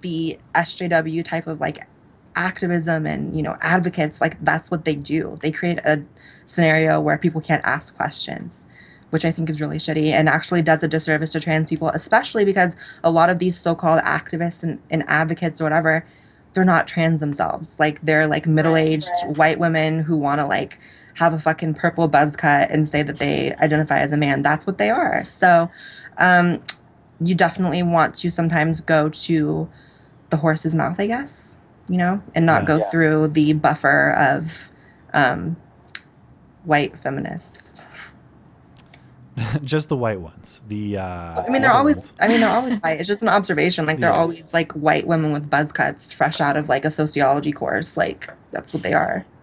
the 0.00 0.38
SJW 0.54 1.22
type 1.24 1.46
of 1.46 1.60
like 1.60 1.86
activism 2.34 3.06
and 3.06 3.36
you 3.36 3.42
know 3.42 3.56
advocates 3.60 4.20
like 4.20 4.42
that's 4.44 4.70
what 4.70 4.84
they 4.84 4.94
do. 4.94 5.36
They 5.42 5.50
create 5.50 5.80
a 5.84 6.02
scenario 6.44 7.00
where 7.00 7.18
people 7.18 7.40
can't 7.40 7.62
ask 7.64 7.96
questions. 7.96 8.66
Which 9.10 9.26
I 9.26 9.30
think 9.30 9.50
is 9.50 9.60
really 9.60 9.76
shitty 9.76 10.06
and 10.06 10.26
actually 10.26 10.62
does 10.62 10.82
a 10.82 10.88
disservice 10.88 11.28
to 11.32 11.40
trans 11.40 11.68
people, 11.68 11.90
especially 11.90 12.46
because 12.46 12.74
a 13.04 13.10
lot 13.10 13.28
of 13.28 13.38
these 13.40 13.60
so 13.60 13.74
called 13.74 14.00
activists 14.04 14.62
and, 14.62 14.80
and 14.90 15.04
advocates 15.06 15.60
or 15.60 15.64
whatever, 15.64 16.06
they're 16.54 16.64
not 16.64 16.88
trans 16.88 17.20
themselves. 17.20 17.78
Like 17.78 18.00
they're 18.00 18.26
like 18.26 18.46
middle 18.46 18.74
aged 18.74 19.10
white 19.36 19.58
women 19.58 19.98
who 19.98 20.16
want 20.16 20.40
to 20.40 20.46
like 20.46 20.78
have 21.14 21.32
a 21.34 21.38
fucking 21.38 21.74
purple 21.74 22.08
buzz 22.08 22.36
cut 22.36 22.70
and 22.70 22.88
say 22.88 23.02
that 23.02 23.18
they 23.18 23.54
identify 23.56 23.98
as 23.98 24.12
a 24.12 24.16
man. 24.16 24.42
That's 24.42 24.66
what 24.66 24.78
they 24.78 24.90
are. 24.90 25.24
So 25.24 25.70
um, 26.18 26.62
you 27.20 27.34
definitely 27.34 27.82
want 27.82 28.14
to 28.16 28.30
sometimes 28.30 28.80
go 28.80 29.08
to 29.10 29.68
the 30.30 30.36
horse's 30.38 30.74
mouth, 30.74 30.96
I 30.98 31.06
guess, 31.06 31.56
you 31.88 31.98
know, 31.98 32.22
and 32.34 32.46
not 32.46 32.62
Yeah. 32.62 32.66
go 32.78 32.80
through 32.90 33.28
the 33.28 33.52
buffer 33.52 34.14
of 34.18 34.70
um, 35.12 35.56
white 36.64 36.98
feminists. 36.98 37.74
just 39.64 39.88
the 39.88 39.96
white 39.96 40.20
ones. 40.20 40.62
The 40.68 40.98
uh, 40.98 41.02
I 41.02 41.44
mean, 41.48 41.62
they're 41.62 41.70
other 41.70 41.78
always. 41.78 42.12
I 42.20 42.28
mean, 42.28 42.40
they're 42.40 42.50
always 42.50 42.78
white. 42.82 42.98
It's 43.00 43.08
just 43.08 43.22
an 43.22 43.28
observation. 43.28 43.86
Like 43.86 44.00
they're 44.00 44.10
Yeah. 44.10 44.16
always 44.16 44.52
like 44.52 44.72
white 44.72 45.06
women 45.06 45.32
with 45.32 45.48
buzz 45.48 45.72
cuts, 45.72 46.12
fresh 46.12 46.40
out 46.40 46.56
of 46.56 46.68
like 46.68 46.84
a 46.84 46.90
sociology 46.90 47.52
course. 47.52 47.96
Like 47.96 48.30
that's 48.50 48.72
what 48.74 48.82
they 48.82 48.92
are. 48.94 49.24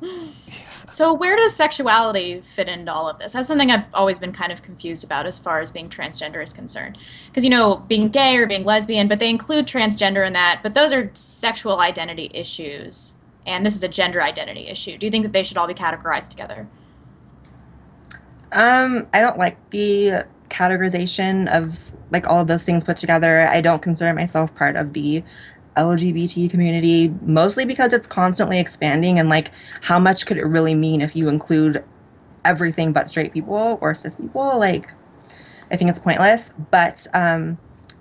So 0.86 1.12
where 1.12 1.36
does 1.36 1.54
sexuality 1.54 2.40
fit 2.40 2.68
into 2.68 2.92
all 2.92 3.08
of 3.08 3.18
this? 3.18 3.32
That's 3.32 3.48
something 3.48 3.70
I've 3.70 3.84
always 3.94 4.18
been 4.18 4.32
kind 4.32 4.52
of 4.52 4.62
confused 4.62 5.04
about 5.04 5.26
as 5.26 5.38
far 5.38 5.60
as 5.60 5.70
being 5.70 5.88
transgender 5.88 6.42
is 6.42 6.52
concerned. 6.52 6.98
Because 7.26 7.44
you 7.44 7.50
know, 7.50 7.76
being 7.88 8.08
gay 8.08 8.36
or 8.36 8.46
being 8.46 8.64
lesbian, 8.64 9.08
but 9.08 9.18
they 9.18 9.30
include 9.30 9.66
transgender 9.66 10.26
in 10.26 10.32
that, 10.32 10.60
but 10.62 10.74
those 10.74 10.92
are 10.92 11.10
sexual 11.14 11.80
identity 11.80 12.30
issues. 12.34 13.16
And 13.46 13.66
this 13.66 13.74
is 13.74 13.82
a 13.82 13.88
gender 13.88 14.22
identity 14.22 14.68
issue. 14.68 14.96
Do 14.96 15.06
you 15.06 15.10
think 15.10 15.24
that 15.24 15.32
they 15.32 15.42
should 15.42 15.58
all 15.58 15.66
be 15.66 15.74
categorized 15.74 16.28
together? 16.28 16.68
Um, 18.52 19.08
I 19.12 19.20
don't 19.20 19.38
like 19.38 19.56
the 19.70 20.24
categorization 20.50 21.48
of 21.48 21.92
like 22.10 22.28
all 22.28 22.40
of 22.40 22.46
those 22.46 22.62
things 22.62 22.84
put 22.84 22.96
together. 22.98 23.48
I 23.48 23.62
don't 23.62 23.80
consider 23.80 24.12
myself 24.12 24.54
part 24.54 24.76
of 24.76 24.92
the 24.92 25.24
LGBT 25.76 26.50
community, 26.50 27.14
mostly 27.22 27.64
because 27.64 27.92
it's 27.92 28.06
constantly 28.06 28.58
expanding 28.58 29.18
and 29.18 29.28
like 29.28 29.50
how 29.82 29.98
much 29.98 30.26
could 30.26 30.36
it 30.36 30.44
really 30.44 30.74
mean 30.74 31.00
if 31.00 31.16
you 31.16 31.28
include 31.28 31.82
everything 32.44 32.92
but 32.92 33.08
straight 33.08 33.32
people 33.32 33.78
or 33.80 33.94
cis 33.94 34.16
people? 34.16 34.58
Like 34.58 34.92
I 35.70 35.76
think 35.76 35.90
it's 35.90 35.98
pointless. 35.98 36.50
But 36.70 37.06
um 37.14 37.58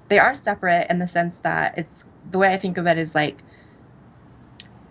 they 0.10 0.20
are 0.20 0.36
separate 0.36 0.88
in 0.90 1.00
the 1.00 1.08
sense 1.08 1.38
that 1.40 1.78
it's 1.78 2.06
the 2.30 2.38
way 2.38 2.54
I 2.54 2.58
think 2.58 2.78
of 2.78 2.86
it 2.88 2.98
is 2.98 3.16
like 3.16 3.44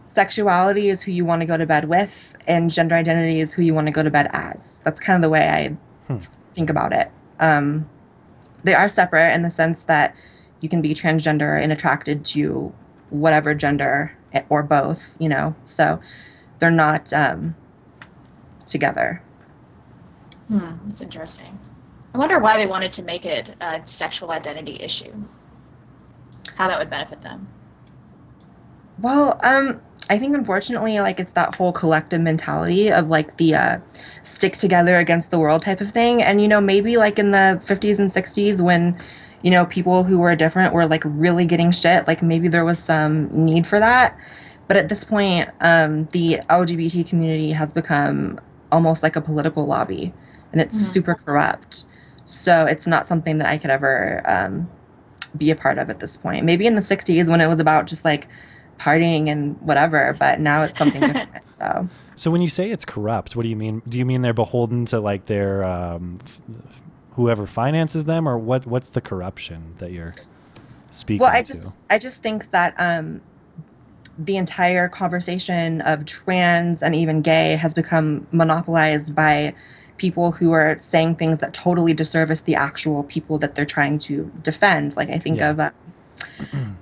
sexuality 0.05 0.89
is 0.89 1.03
who 1.03 1.13
you 1.13 1.25
want 1.25 1.41
to 1.41 1.47
go 1.47 1.57
to 1.57 1.67
bed 1.67 1.85
with 1.85 2.35
and 2.49 2.71
gender 2.71 2.95
identity 2.97 3.41
is 3.41 3.53
who 3.53 3.63
you 3.63 3.73
want 3.75 3.87
to 3.87 3.93
go 3.93 4.03
to 4.03 4.11
bed 4.11 4.29
as 4.33 4.81
that's 4.85 4.99
kind 4.99 5.15
of 5.17 5.23
the 5.23 5.29
way 5.31 5.49
i 5.49 5.77
Hmm. 6.09 6.19
think 6.53 6.69
about 6.69 6.93
it 6.93 7.13
um, 7.39 7.89
they 8.65 8.75
are 8.75 8.89
separate 8.89 9.33
in 9.33 9.43
the 9.43 9.51
sense 9.51 9.85
that 9.85 10.15
you 10.61 10.69
can 10.69 10.83
be 10.83 10.95
transgender 10.95 11.61
and 11.61 11.73
attracted 11.73 12.25
to 12.25 12.73
whatever 13.11 13.55
gender 13.55 14.17
or 14.49 14.63
both 14.63 15.17
you 15.21 15.29
know 15.29 15.55
so 15.65 16.01
they're 16.59 16.71
not 16.71 17.13
um, 17.13 17.55
together 18.67 19.23
Hmm, 20.51 20.73
that's 20.85 21.01
interesting. 21.01 21.59
I 22.13 22.19
wonder 22.19 22.41
why 22.41 22.57
they 22.57 22.67
wanted 22.67 22.93
to 22.95 23.05
make 23.05 23.25
it 23.25 23.55
a 23.61 23.81
sexual 23.85 24.33
identity 24.33 24.79
issue. 24.81 25.13
How 26.57 26.67
that 26.67 26.79
would 26.81 26.91
benefit 26.91 27.23
them. 27.23 27.47
Well, 28.99 29.39
um, 29.45 29.81
I 30.11 30.19
think 30.19 30.35
unfortunately, 30.35 30.99
like 30.99 31.21
it's 31.21 31.35
that 31.35 31.55
whole 31.55 31.73
collective 31.73 32.21
mentality 32.21 32.91
of 32.91 33.09
like 33.09 33.37
the 33.37 33.55
uh, 33.55 33.79
stick 34.25 34.57
together 34.57 34.97
against 34.97 35.31
the 35.31 35.39
world 35.39 35.63
type 35.63 35.81
of 35.81 35.91
thing. 35.93 36.21
And 36.21 36.43
you 36.43 36.49
know, 36.49 36.61
maybe 36.61 36.97
like 36.97 37.21
in 37.21 37.31
the 37.31 37.63
50s 37.65 38.01
and 38.01 38.11
60s 38.11 38.61
when 38.61 38.99
you 39.43 39.51
know 39.51 39.65
people 39.67 40.05
who 40.05 40.19
were 40.19 40.35
different 40.37 40.73
were 40.75 40.87
like 40.87 41.03
really 41.05 41.47
getting 41.47 41.71
shit, 41.71 42.07
like 42.07 42.23
maybe 42.23 42.49
there 42.49 42.65
was 42.65 42.79
some 42.79 43.29
need 43.33 43.67
for 43.67 43.79
that. 43.79 44.17
But 44.69 44.77
at 44.77 44.89
this 44.89 45.03
point, 45.03 45.51
um, 45.61 46.05
the 46.13 46.41
LGBT 46.49 47.09
community 47.09 47.51
has 47.53 47.73
become 47.73 48.39
almost 48.71 49.03
like 49.03 49.17
a 49.17 49.21
political 49.21 49.67
lobby, 49.67 50.13
and 50.53 50.61
it's 50.61 50.77
Mhm. 50.77 50.93
super 50.93 51.15
corrupt. 51.15 51.85
So 52.25 52.65
it's 52.67 52.87
not 52.87 53.07
something 53.09 53.39
that 53.39 53.49
I 53.49 53.57
could 53.59 53.71
ever 53.71 54.23
um, 54.27 54.69
be 55.37 55.51
a 55.51 55.57
part 55.57 55.79
of 55.79 55.91
at 55.91 55.99
this 56.01 56.17
point. 56.17 56.45
Maybe 56.45 56.67
in 56.67 56.77
the 56.77 56.83
60s 56.83 57.29
when 57.29 57.41
it 57.41 57.49
was 57.49 57.59
about 57.61 57.87
just 57.87 58.05
like 58.05 58.29
partying 58.79 59.29
and 59.29 59.57
whatever, 59.61 60.17
but 60.19 60.39
now 60.41 60.63
it's 60.63 60.77
something 60.79 61.05
different. 61.11 61.51
So 61.51 61.89
So 62.15 62.31
when 62.31 62.41
you 62.43 62.49
say 62.49 62.71
it's 62.71 62.85
corrupt, 62.85 63.35
what 63.35 63.43
do 63.43 63.49
you 63.49 63.57
mean? 63.57 63.83
Do 63.89 63.99
you 63.99 64.05
mean 64.07 64.23
they're 64.23 64.33
beholden 64.33 64.87
to 64.87 65.01
like 65.01 65.27
their 65.27 65.67
um, 65.67 66.19
f- 66.25 66.41
whoever 67.21 67.47
finances 67.47 68.07
them, 68.07 68.27
or 68.27 68.39
what? 68.39 68.67
What's 68.67 68.91
the 68.91 69.01
corruption 69.01 69.75
that 69.79 69.93
you're 69.93 70.15
speaking 70.91 71.21
well, 71.21 71.31
I 71.31 71.43
to? 71.43 71.47
just 71.47 71.79
I 71.91 71.99
just 71.99 72.23
think 72.23 72.51
that 72.51 72.75
um, 72.79 73.21
the 74.19 74.37
entire 74.37 74.89
conversation 74.89 75.83
of 75.83 76.07
trans 76.07 76.83
and 76.83 76.95
even 76.95 77.21
gay 77.21 77.57
has 77.57 77.75
become 77.75 78.27
monopolized 78.33 79.15
by 79.15 79.55
people 79.99 80.33
who 80.33 80.53
are 80.53 80.79
saying 80.81 81.15
things 81.17 81.41
that 81.41 81.53
totally 81.53 81.93
disservice 81.93 82.41
the 82.41 82.55
actual 82.55 83.05
people 83.05 83.37
that 83.37 83.55
they're 83.55 83.67
trying 83.67 83.99
to 83.99 84.33
defend. 84.43 84.97
Like 84.97 85.11
I 85.11 85.19
think 85.19 85.39
Yeah. 85.39 85.51
of, 85.51 85.61
uh, 85.61 85.71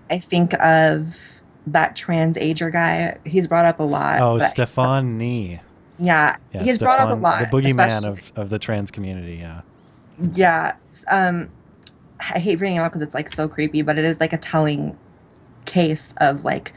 I 0.09 0.19
think 0.19 0.55
of 0.63 1.43
that 1.67 1.97
trans 1.97 2.39
ager 2.39 2.71
guy. 2.71 3.19
He's 3.25 3.49
brought 3.49 3.65
up 3.65 3.81
a 3.81 3.83
lot. 3.83 4.21
oh, 4.21 4.39
Stefonknee. 4.39 5.59
Yeah, 5.99 6.37
Yeah, 6.55 6.63
he's 6.63 6.79
brought 6.79 7.01
up 7.01 7.11
a 7.11 7.21
lot. 7.21 7.41
The 7.41 7.47
boogeyman 7.47 8.05
of, 8.05 8.33
of 8.37 8.51
the 8.51 8.59
trans 8.61 8.93
community. 8.93 9.35
Yeah. 9.35 9.63
Yeah. 10.33 10.75
Um, 11.11 11.51
I 12.21 12.39
hate 12.39 12.59
bringing 12.59 12.79
it 12.79 12.81
up 12.81 12.93
because 12.93 13.03
it's 13.03 13.15
like 13.15 13.29
so 13.29 13.49
creepy, 13.49 13.83
but 13.83 13.99
it 13.99 14.05
is 14.05 14.19
like 14.21 14.33
a 14.33 14.39
telling 14.39 14.97
case 15.67 16.15
of 16.21 16.45
like 16.45 16.73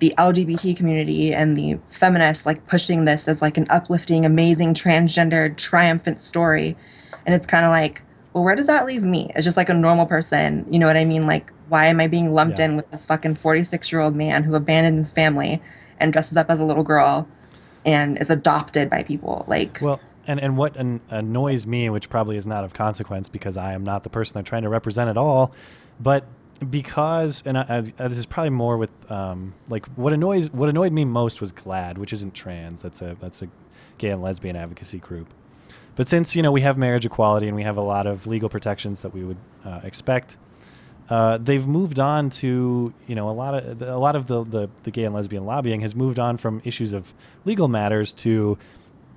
the 0.00 0.12
LGBT 0.18 0.76
community 0.76 1.32
and 1.32 1.56
the 1.56 1.78
feminists 1.88 2.44
like 2.44 2.66
pushing 2.66 3.04
this 3.04 3.26
as 3.28 3.40
like 3.40 3.56
an 3.56 3.66
uplifting, 3.70 4.26
amazing, 4.26 4.74
transgendered, 4.74 5.56
triumphant 5.56 6.20
story. 6.20 6.76
And 7.24 7.34
it's 7.34 7.46
kind 7.46 7.64
of 7.64 7.70
like, 7.70 8.02
well, 8.34 8.44
where 8.44 8.56
does 8.56 8.66
that 8.66 8.84
leave 8.84 9.02
me? 9.02 9.30
As 9.34 9.44
just 9.44 9.56
like 9.56 9.68
a 9.68 9.74
normal 9.74 10.04
person, 10.06 10.66
you 10.68 10.78
know 10.78 10.86
what 10.86 10.96
I 10.96 11.04
mean? 11.04 11.26
Like, 11.26 11.52
why 11.68 11.86
am 11.86 12.00
I 12.00 12.08
being 12.08 12.34
lumped 12.34 12.58
Yeah. 12.58 12.66
in 12.66 12.76
with 12.76 12.90
this 12.90 13.06
fucking 13.06 13.36
46 13.36 13.90
year 13.92 14.00
old 14.02 14.14
man 14.14 14.42
who 14.42 14.54
abandoned 14.54 14.98
his 14.98 15.12
family 15.12 15.62
and 15.98 16.12
dresses 16.12 16.36
up 16.36 16.50
as 16.50 16.60
a 16.60 16.64
little 16.64 16.82
girl 16.84 17.26
and 17.86 18.18
is 18.18 18.28
adopted 18.28 18.90
by 18.90 19.02
people? 19.04 19.44
Like, 19.48 19.78
Well, 19.80 20.00
and 20.26 20.40
and 20.40 20.56
what 20.56 20.76
an, 20.76 21.00
annoys 21.10 21.66
me, 21.66 21.90
which 21.90 22.08
probably 22.08 22.36
is 22.36 22.46
not 22.46 22.64
of 22.64 22.74
consequence 22.74 23.28
because 23.28 23.56
I 23.56 23.72
am 23.72 23.84
not 23.84 24.02
the 24.02 24.10
person 24.10 24.34
they're 24.34 24.42
trying 24.42 24.62
to 24.62 24.68
represent 24.68 25.10
at 25.10 25.16
all, 25.16 25.52
but 26.00 26.24
because 26.70 27.42
and 27.46 27.58
I, 27.58 27.84
I, 27.98 28.08
this 28.08 28.18
is 28.18 28.26
probably 28.26 28.50
more 28.50 28.76
with 28.76 28.90
um, 29.10 29.54
like 29.68 29.86
what 29.96 30.12
annoys 30.12 30.50
what 30.50 30.68
annoyed 30.68 30.92
me 30.92 31.04
most 31.04 31.40
was 31.40 31.52
GLAAD, 31.52 31.98
which 31.98 32.12
isn't 32.12 32.34
trans. 32.34 32.82
That's 32.82 33.02
a 33.02 33.16
that's 33.20 33.42
a 33.42 33.48
gay 33.98 34.10
and 34.10 34.22
lesbian 34.22 34.56
advocacy 34.56 34.98
group. 34.98 35.28
But 35.96 36.08
since 36.08 36.34
you 36.34 36.42
know 36.42 36.52
we 36.52 36.62
have 36.62 36.76
marriage 36.78 37.06
equality 37.06 37.46
and 37.46 37.56
we 37.56 37.62
have 37.62 37.76
a 37.76 37.82
lot 37.82 38.06
of 38.06 38.26
legal 38.26 38.48
protections 38.48 39.00
that 39.02 39.14
we 39.14 39.24
would 39.24 39.38
uh, 39.64 39.80
expect, 39.84 40.36
uh, 41.08 41.38
they've 41.38 41.66
moved 41.66 41.98
on 41.98 42.30
to 42.30 42.92
you 43.06 43.14
know 43.14 43.28
a 43.28 43.32
lot 43.32 43.54
of 43.54 43.82
a 43.82 43.98
lot 43.98 44.16
of 44.16 44.26
the, 44.26 44.44
the 44.44 44.70
the 44.84 44.90
gay 44.90 45.04
and 45.04 45.14
lesbian 45.14 45.44
lobbying 45.44 45.80
has 45.82 45.94
moved 45.94 46.18
on 46.18 46.36
from 46.36 46.62
issues 46.64 46.92
of 46.92 47.12
legal 47.44 47.68
matters 47.68 48.12
to 48.12 48.58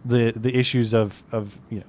the 0.08 0.34
the 0.36 0.56
issues 0.56 0.94
of 0.94 1.24
of 1.32 1.60
you 1.70 1.80
know 1.80 1.86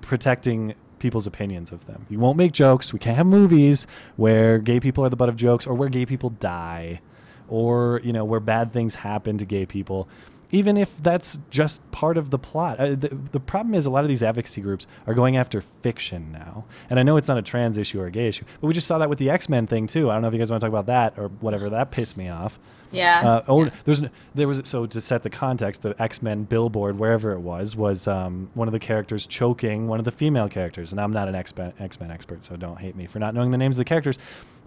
protecting 0.00 0.74
people's 0.98 1.26
opinions 1.26 1.70
of 1.72 1.86
them. 1.86 2.06
You 2.08 2.18
won't 2.18 2.38
make 2.38 2.52
jokes. 2.52 2.92
We 2.92 2.98
can't 2.98 3.16
have 3.16 3.26
movies 3.26 3.86
where 4.16 4.58
gay 4.58 4.80
people 4.80 5.04
are 5.04 5.08
the 5.08 5.16
butt 5.16 5.28
of 5.28 5.36
jokes 5.36 5.66
or 5.66 5.74
where 5.74 5.88
gay 5.88 6.06
people 6.06 6.30
die 6.30 7.00
or 7.48 8.00
you 8.02 8.12
know 8.12 8.24
where 8.24 8.40
bad 8.40 8.72
things 8.72 8.94
happen 8.96 9.36
to 9.38 9.44
gay 9.44 9.66
people. 9.66 10.08
Even 10.50 10.76
if 10.76 10.90
that's 11.02 11.38
just 11.50 11.90
part 11.90 12.16
of 12.16 12.30
the 12.30 12.38
plot. 12.38 12.78
Uh, 12.78 12.90
the, 12.90 13.08
the 13.32 13.40
problem 13.40 13.74
is 13.74 13.86
a 13.86 13.90
lot 13.90 14.04
of 14.04 14.08
these 14.08 14.22
advocacy 14.22 14.60
groups 14.60 14.86
are 15.06 15.14
going 15.14 15.36
after 15.36 15.62
fiction 15.82 16.30
now. 16.30 16.64
And 16.88 17.00
i 17.00 17.02
know 17.02 17.16
it's 17.16 17.28
not 17.28 17.38
a 17.38 17.42
trans 17.42 17.76
issue 17.76 18.00
or 18.00 18.06
a 18.06 18.10
gay 18.10 18.28
issue 18.28 18.44
but 18.60 18.68
we 18.68 18.72
just 18.72 18.86
saw 18.86 18.98
that 18.98 19.10
with 19.10 19.18
the 19.18 19.30
x-men 19.30 19.66
thing 19.66 19.86
too. 19.86 20.10
I 20.10 20.14
don't 20.14 20.22
know 20.22 20.28
if 20.28 20.34
you 20.34 20.38
guys 20.38 20.50
want 20.50 20.60
to 20.60 20.66
talk 20.66 20.72
about 20.72 20.86
that 20.86 21.18
or 21.18 21.28
whatever. 21.28 21.68
That 21.70 21.90
pissed 21.90 22.16
me 22.16 22.28
off 22.28 22.58
Yeah. 22.94 23.28
uh, 23.28 23.44
oh, 23.48 23.70
there's 23.84 24.02
there 24.34 24.48
was 24.48 24.62
so 24.64 24.86
to 24.86 25.00
set 25.00 25.22
the 25.22 25.30
context, 25.30 25.82
the 25.82 26.00
X 26.00 26.22
Men 26.22 26.44
billboard 26.44 26.98
wherever 26.98 27.32
it 27.32 27.40
was 27.40 27.76
was 27.76 28.06
um, 28.08 28.50
one 28.54 28.68
of 28.68 28.72
the 28.72 28.78
characters 28.78 29.26
choking 29.26 29.86
one 29.88 29.98
of 29.98 30.04
the 30.04 30.12
female 30.12 30.48
characters, 30.48 30.92
and 30.92 31.00
I'm 31.00 31.12
not 31.12 31.28
an 31.28 31.34
X 31.34 31.56
Men 31.56 31.72
X 31.78 32.00
Men 32.00 32.10
expert, 32.10 32.44
so 32.44 32.56
don't 32.56 32.78
hate 32.78 32.96
me 32.96 33.06
for 33.06 33.18
not 33.18 33.34
knowing 33.34 33.50
the 33.50 33.58
names 33.58 33.76
of 33.76 33.78
the 33.78 33.84
characters, 33.84 34.18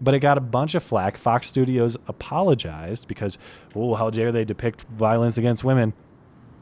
but 0.02 0.14
it 0.14 0.20
got 0.20 0.38
a 0.38 0.42
bunch 0.42 0.76
of 0.76 0.84
flack. 0.84 1.18
Fox 1.18 1.48
Studios 1.48 1.98
apologized 2.08 3.08
because 3.08 3.38
oh 3.76 3.96
how 3.96 4.10
dare 4.10 4.32
they 4.32 4.46
depict 4.46 4.84
violence 4.92 5.38
against 5.38 5.64
women, 5.64 5.94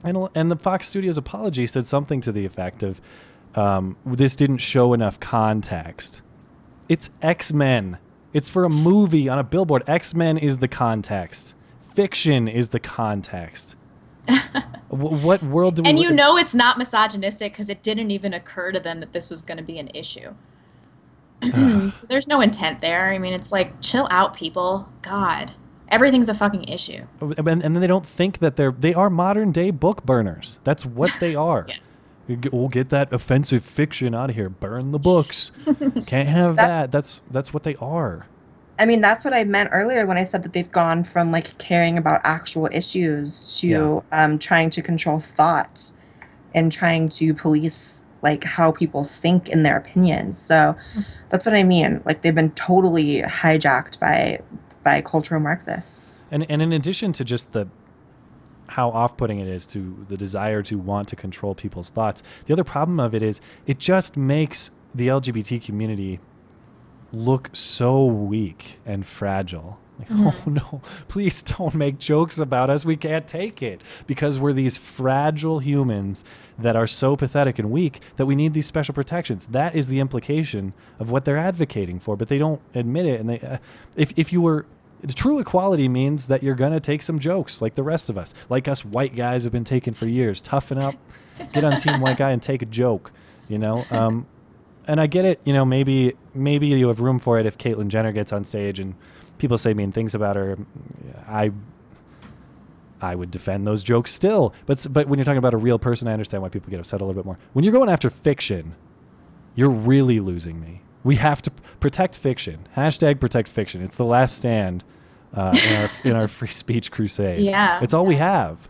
and 0.04 0.18
and 0.36 0.52
the 0.52 0.58
Fox 0.58 0.88
Studios 0.88 1.18
apology 1.18 1.68
said 1.68 1.86
something 1.86 2.22
to 2.22 2.32
the 2.32 2.46
effect 2.46 2.84
of 2.84 3.02
um, 3.56 3.98
this 4.06 4.36
didn't 4.36 4.58
show 4.58 4.94
enough 4.94 5.20
context. 5.20 6.22
It's 6.90 7.10
X 7.22 7.52
Men. 7.54 7.98
It's 8.36 8.50
for 8.50 8.66
a 8.66 8.70
movie 8.70 9.30
on 9.30 9.40
a 9.40 9.46
billboard. 9.46 9.84
X 9.88 10.14
Men 10.14 10.38
is 10.38 10.58
the 10.58 10.68
context. 10.68 11.56
Fiction 11.94 12.50
is 12.50 12.68
the 12.68 12.82
context. 12.82 13.78
Wh- 14.90 15.24
what 15.24 15.42
world 15.42 15.78
do 15.78 15.84
we? 15.84 15.90
and 15.90 15.98
you 15.98 16.12
know 16.12 16.36
it's 16.36 16.54
not 16.54 16.78
misogynistic 16.78 17.54
because 17.54 17.70
it 17.70 17.82
didn't 17.82 18.12
even 18.12 18.34
occur 18.34 18.74
to 18.74 18.80
them 18.82 19.00
that 19.00 19.14
this 19.14 19.30
was 19.30 19.42
going 19.42 19.58
to 19.58 19.64
be 19.64 19.80
an 19.80 19.90
issue. 19.94 20.34
Ah. 21.44 21.94
so 21.96 22.08
there's 22.08 22.28
no 22.28 22.42
intent 22.42 22.82
there. 22.82 23.10
I 23.10 23.20
mean, 23.20 23.32
it's 23.32 23.54
like 23.54 23.80
chill 23.80 24.06
out, 24.12 24.36
people. 24.36 24.90
God, 25.02 25.54
everything's 25.88 26.28
a 26.28 26.34
fucking 26.34 26.66
issue. 26.66 27.06
Oh, 27.22 27.34
and, 27.38 27.48
and 27.48 27.62
then 27.62 27.80
they 27.80 27.88
don't 27.88 28.06
think 28.06 28.40
that 28.40 28.58
they're 28.58 28.74
they 28.74 28.94
are 28.94 29.10
modern 29.10 29.54
day 29.54 29.72
book 29.72 30.06
burners. 30.06 30.60
That's 30.66 30.86
what 30.86 31.16
they 31.22 31.36
are. 31.50 31.68
Yeah. 31.70 31.78
We'll 32.28 32.70
get 32.70 32.90
that 32.90 33.14
offensive 33.14 33.64
fiction 33.64 34.16
out 34.16 34.32
of 34.32 34.36
here. 34.36 34.50
Burn 34.50 34.92
the 34.92 35.00
books. 35.00 35.52
Can't 36.08 36.28
have 36.30 36.56
That's- 36.56 36.68
that. 36.68 36.92
That's 36.92 37.22
that's 37.30 37.54
what 37.54 37.64
they 37.64 37.76
are. 37.76 38.26
I 38.78 38.86
mean, 38.86 39.00
that's 39.00 39.24
what 39.24 39.34
I 39.34 39.46
meant 39.46 39.70
earlier 39.72 40.06
when 40.06 40.18
I 40.18 40.26
said 40.26 40.44
that 40.44 40.52
they've 40.52 40.72
gone 40.72 41.06
from 41.06 41.32
like 41.32 41.58
caring 41.60 41.98
about 41.98 42.20
actual 42.26 42.68
issues 42.74 43.58
to 43.62 44.04
um, 44.12 44.38
trying 44.38 44.70
to 44.72 44.82
control 44.82 45.20
thought 45.20 45.94
and 46.54 46.72
trying 46.72 47.08
to 47.10 47.34
police 47.34 48.04
like 48.22 48.44
how 48.44 48.72
people 48.72 49.06
think 49.06 49.48
in 49.50 49.64
their 49.64 49.78
opinions. 49.78 50.40
So 50.40 50.76
that's 51.30 51.46
what 51.46 51.56
I 51.56 51.64
mean. 51.64 52.02
Like 52.06 52.22
they've 52.22 52.36
been 52.36 52.52
totally 52.52 53.22
hijacked 53.22 54.00
by 54.00 54.42
by 54.84 55.02
cultural 55.02 55.40
Marxists. 55.40 56.02
And 56.32 56.46
and 56.50 56.62
in 56.62 56.74
addition 56.74 57.14
to 57.14 57.24
just 57.24 57.54
the 57.54 57.68
how 58.68 58.90
off-putting 58.90 59.40
it 59.40 59.48
is 59.48 59.66
to 59.68 60.06
the 60.10 60.18
desire 60.18 60.62
to 60.64 60.78
want 60.78 61.08
to 61.10 61.16
control 61.16 61.56
people's 61.56 61.90
thoughts, 61.90 62.24
the 62.46 62.54
other 62.54 62.64
problem 62.64 63.00
of 63.00 63.14
it 63.14 63.22
is 63.22 63.42
it 63.66 63.80
just 63.80 64.18
makes 64.18 64.72
the 64.94 65.08
LGBT 65.08 65.64
community 65.64 66.20
look 67.12 67.50
so 67.54 68.06
weak 68.06 68.80
and 68.86 69.06
fragile. 69.06 69.80
Like, 69.98 70.08
oh 70.12 70.44
no, 70.46 70.82
please 71.08 71.42
don't 71.42 71.74
make 71.76 71.98
jokes 71.98 72.38
about 72.38 72.70
us. 72.70 72.86
We 72.86 72.98
can't 72.98 73.28
take 73.28 73.62
it 73.62 73.82
because 74.08 74.40
we're 74.40 74.54
these 74.54 74.78
fragile 74.78 75.60
humans 75.60 76.24
that 76.58 76.76
are 76.76 76.88
so 76.88 77.16
pathetic 77.16 77.60
and 77.60 77.72
weak 77.72 78.02
that 78.18 78.26
we 78.26 78.36
need 78.36 78.54
these 78.54 78.66
special 78.66 78.94
protections. 78.94 79.48
That 79.48 79.76
is 79.76 79.88
the 79.88 80.00
implication 80.00 80.74
of 81.00 81.10
what 81.10 81.26
they're 81.26 81.38
advocating 81.38 82.00
for, 82.00 82.16
but 82.16 82.28
they 82.28 82.38
don't 82.38 82.62
admit 82.74 83.06
it. 83.06 83.20
And 83.20 83.30
they, 83.30 83.40
uh, 83.40 83.58
if 83.96 84.12
if 84.18 84.34
you 84.34 84.42
were 84.42 84.66
true 85.16 85.40
equality 85.40 85.88
means 85.88 86.28
that 86.28 86.44
you're 86.44 86.56
gonna 86.56 86.80
take 86.80 87.02
some 87.02 87.20
jokes 87.20 87.62
like 87.62 87.76
the 87.76 87.84
rest 87.84 88.10
of 88.10 88.18
us, 88.18 88.34
like 88.50 88.68
us 88.68 88.84
white 88.84 89.16
guys 89.16 89.44
have 89.44 89.54
been 89.54 89.64
taking 89.64 89.94
for 89.94 90.08
years. 90.08 90.42
Toughen 90.42 90.78
up, 90.78 90.96
get 91.54 91.64
on 91.64 91.80
team 91.80 92.02
white 92.02 92.18
guy 92.18 92.32
and 92.32 92.42
take 92.42 92.62
a 92.62 92.66
joke. 92.66 93.12
You 93.48 93.60
know, 93.60 93.84
um, 93.92 94.26
and 94.88 95.00
I 95.00 95.08
get 95.08 95.26
it. 95.26 95.40
You 95.44 95.54
know, 95.54 95.66
maybe 95.66 96.16
maybe 96.34 96.68
you 96.68 96.88
have 96.88 97.00
room 97.00 97.20
for 97.20 97.40
it 97.40 97.46
if 97.46 97.58
Caitlyn 97.58 97.90
Jenner 97.90 98.12
gets 98.12 98.34
on 98.34 98.44
stage 98.44 98.80
and 98.80 98.96
people 99.38 99.58
say 99.58 99.74
mean 99.74 99.92
things 99.92 100.16
about 100.16 100.36
her. 100.36 100.58
I 101.28 101.52
I 103.02 103.16
would 103.16 103.30
defend 103.30 103.68
those 103.68 103.84
jokes 103.84 104.12
still, 104.14 104.54
but 104.66 104.86
but 104.90 105.08
when 105.08 105.20
you're 105.20 105.26
talking 105.26 105.38
about 105.38 105.54
a 105.54 105.58
real 105.58 105.78
person, 105.78 106.08
I 106.08 106.14
understand 106.14 106.42
why 106.42 106.50
people 106.50 106.72
get 106.72 106.80
upset 106.80 107.02
a 107.02 107.06
little 107.06 107.20
bit 107.20 107.26
more. 107.26 107.38
When 107.54 107.64
you're 107.64 107.74
going 107.74 107.90
after 107.90 108.10
fiction, 108.10 108.76
you're 109.56 109.70
really 109.70 110.20
losing 110.20 110.60
me. 110.60 110.82
We 111.06 111.16
have 111.18 111.42
to 111.44 111.52
protect 111.80 112.18
fiction. 112.18 112.68
Hashtag 112.76 113.20
protect 113.22 113.48
fiction. 113.48 113.82
It's 113.82 113.96
the 113.96 114.04
last 114.04 114.36
stand 114.36 114.84
uh, 115.34 115.56
in, 115.56 115.76
our, 115.76 115.90
in 116.04 116.16
our 116.18 116.28
free 116.28 116.50
speech 116.50 116.92
crusade. 116.92 117.40
Yeah. 117.40 117.80
it's 117.82 117.94
all 117.94 118.06
we 118.06 118.16
have. 118.16 118.68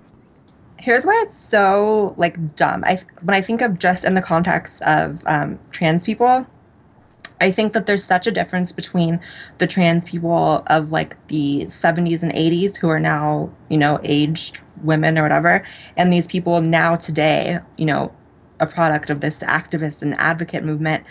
Here's 0.78 1.06
why 1.06 1.24
it's 1.26 1.38
so 1.38 2.14
like 2.18 2.56
dumb. 2.56 2.84
I 2.86 3.00
when 3.22 3.34
I 3.34 3.42
think 3.42 3.62
of 3.62 3.80
just 3.80 4.04
in 4.04 4.14
the 4.14 4.22
context 4.22 4.82
of 4.84 5.24
um, 5.26 5.58
trans 5.72 6.04
people, 6.04 6.46
I 7.40 7.52
think 7.52 7.72
that 7.74 7.86
there's 7.86 8.04
such 8.04 8.28
a 8.28 8.32
difference 8.32 8.74
between 8.74 9.22
the 9.58 9.68
trans 9.68 10.04
people 10.04 10.64
of 10.68 10.92
like 10.92 11.26
the 11.28 11.66
70s 11.68 12.22
and 12.22 12.34
80s 12.34 12.78
who 12.78 12.90
are 12.90 13.00
now, 13.00 13.50
you 13.70 13.78
know, 13.78 14.00
aged 14.04 14.62
women 14.84 15.18
or 15.18 15.24
whatever, 15.24 15.66
and 15.96 16.12
these 16.12 16.28
people 16.28 16.60
now 16.60 16.98
today, 16.98 17.60
you 17.78 17.86
know, 17.86 18.14
a 18.60 18.68
product 18.68 19.10
of 19.10 19.22
this 19.22 19.42
activist 19.44 20.02
and 20.02 20.14
advocate 20.16 20.64
movement. 20.64 21.06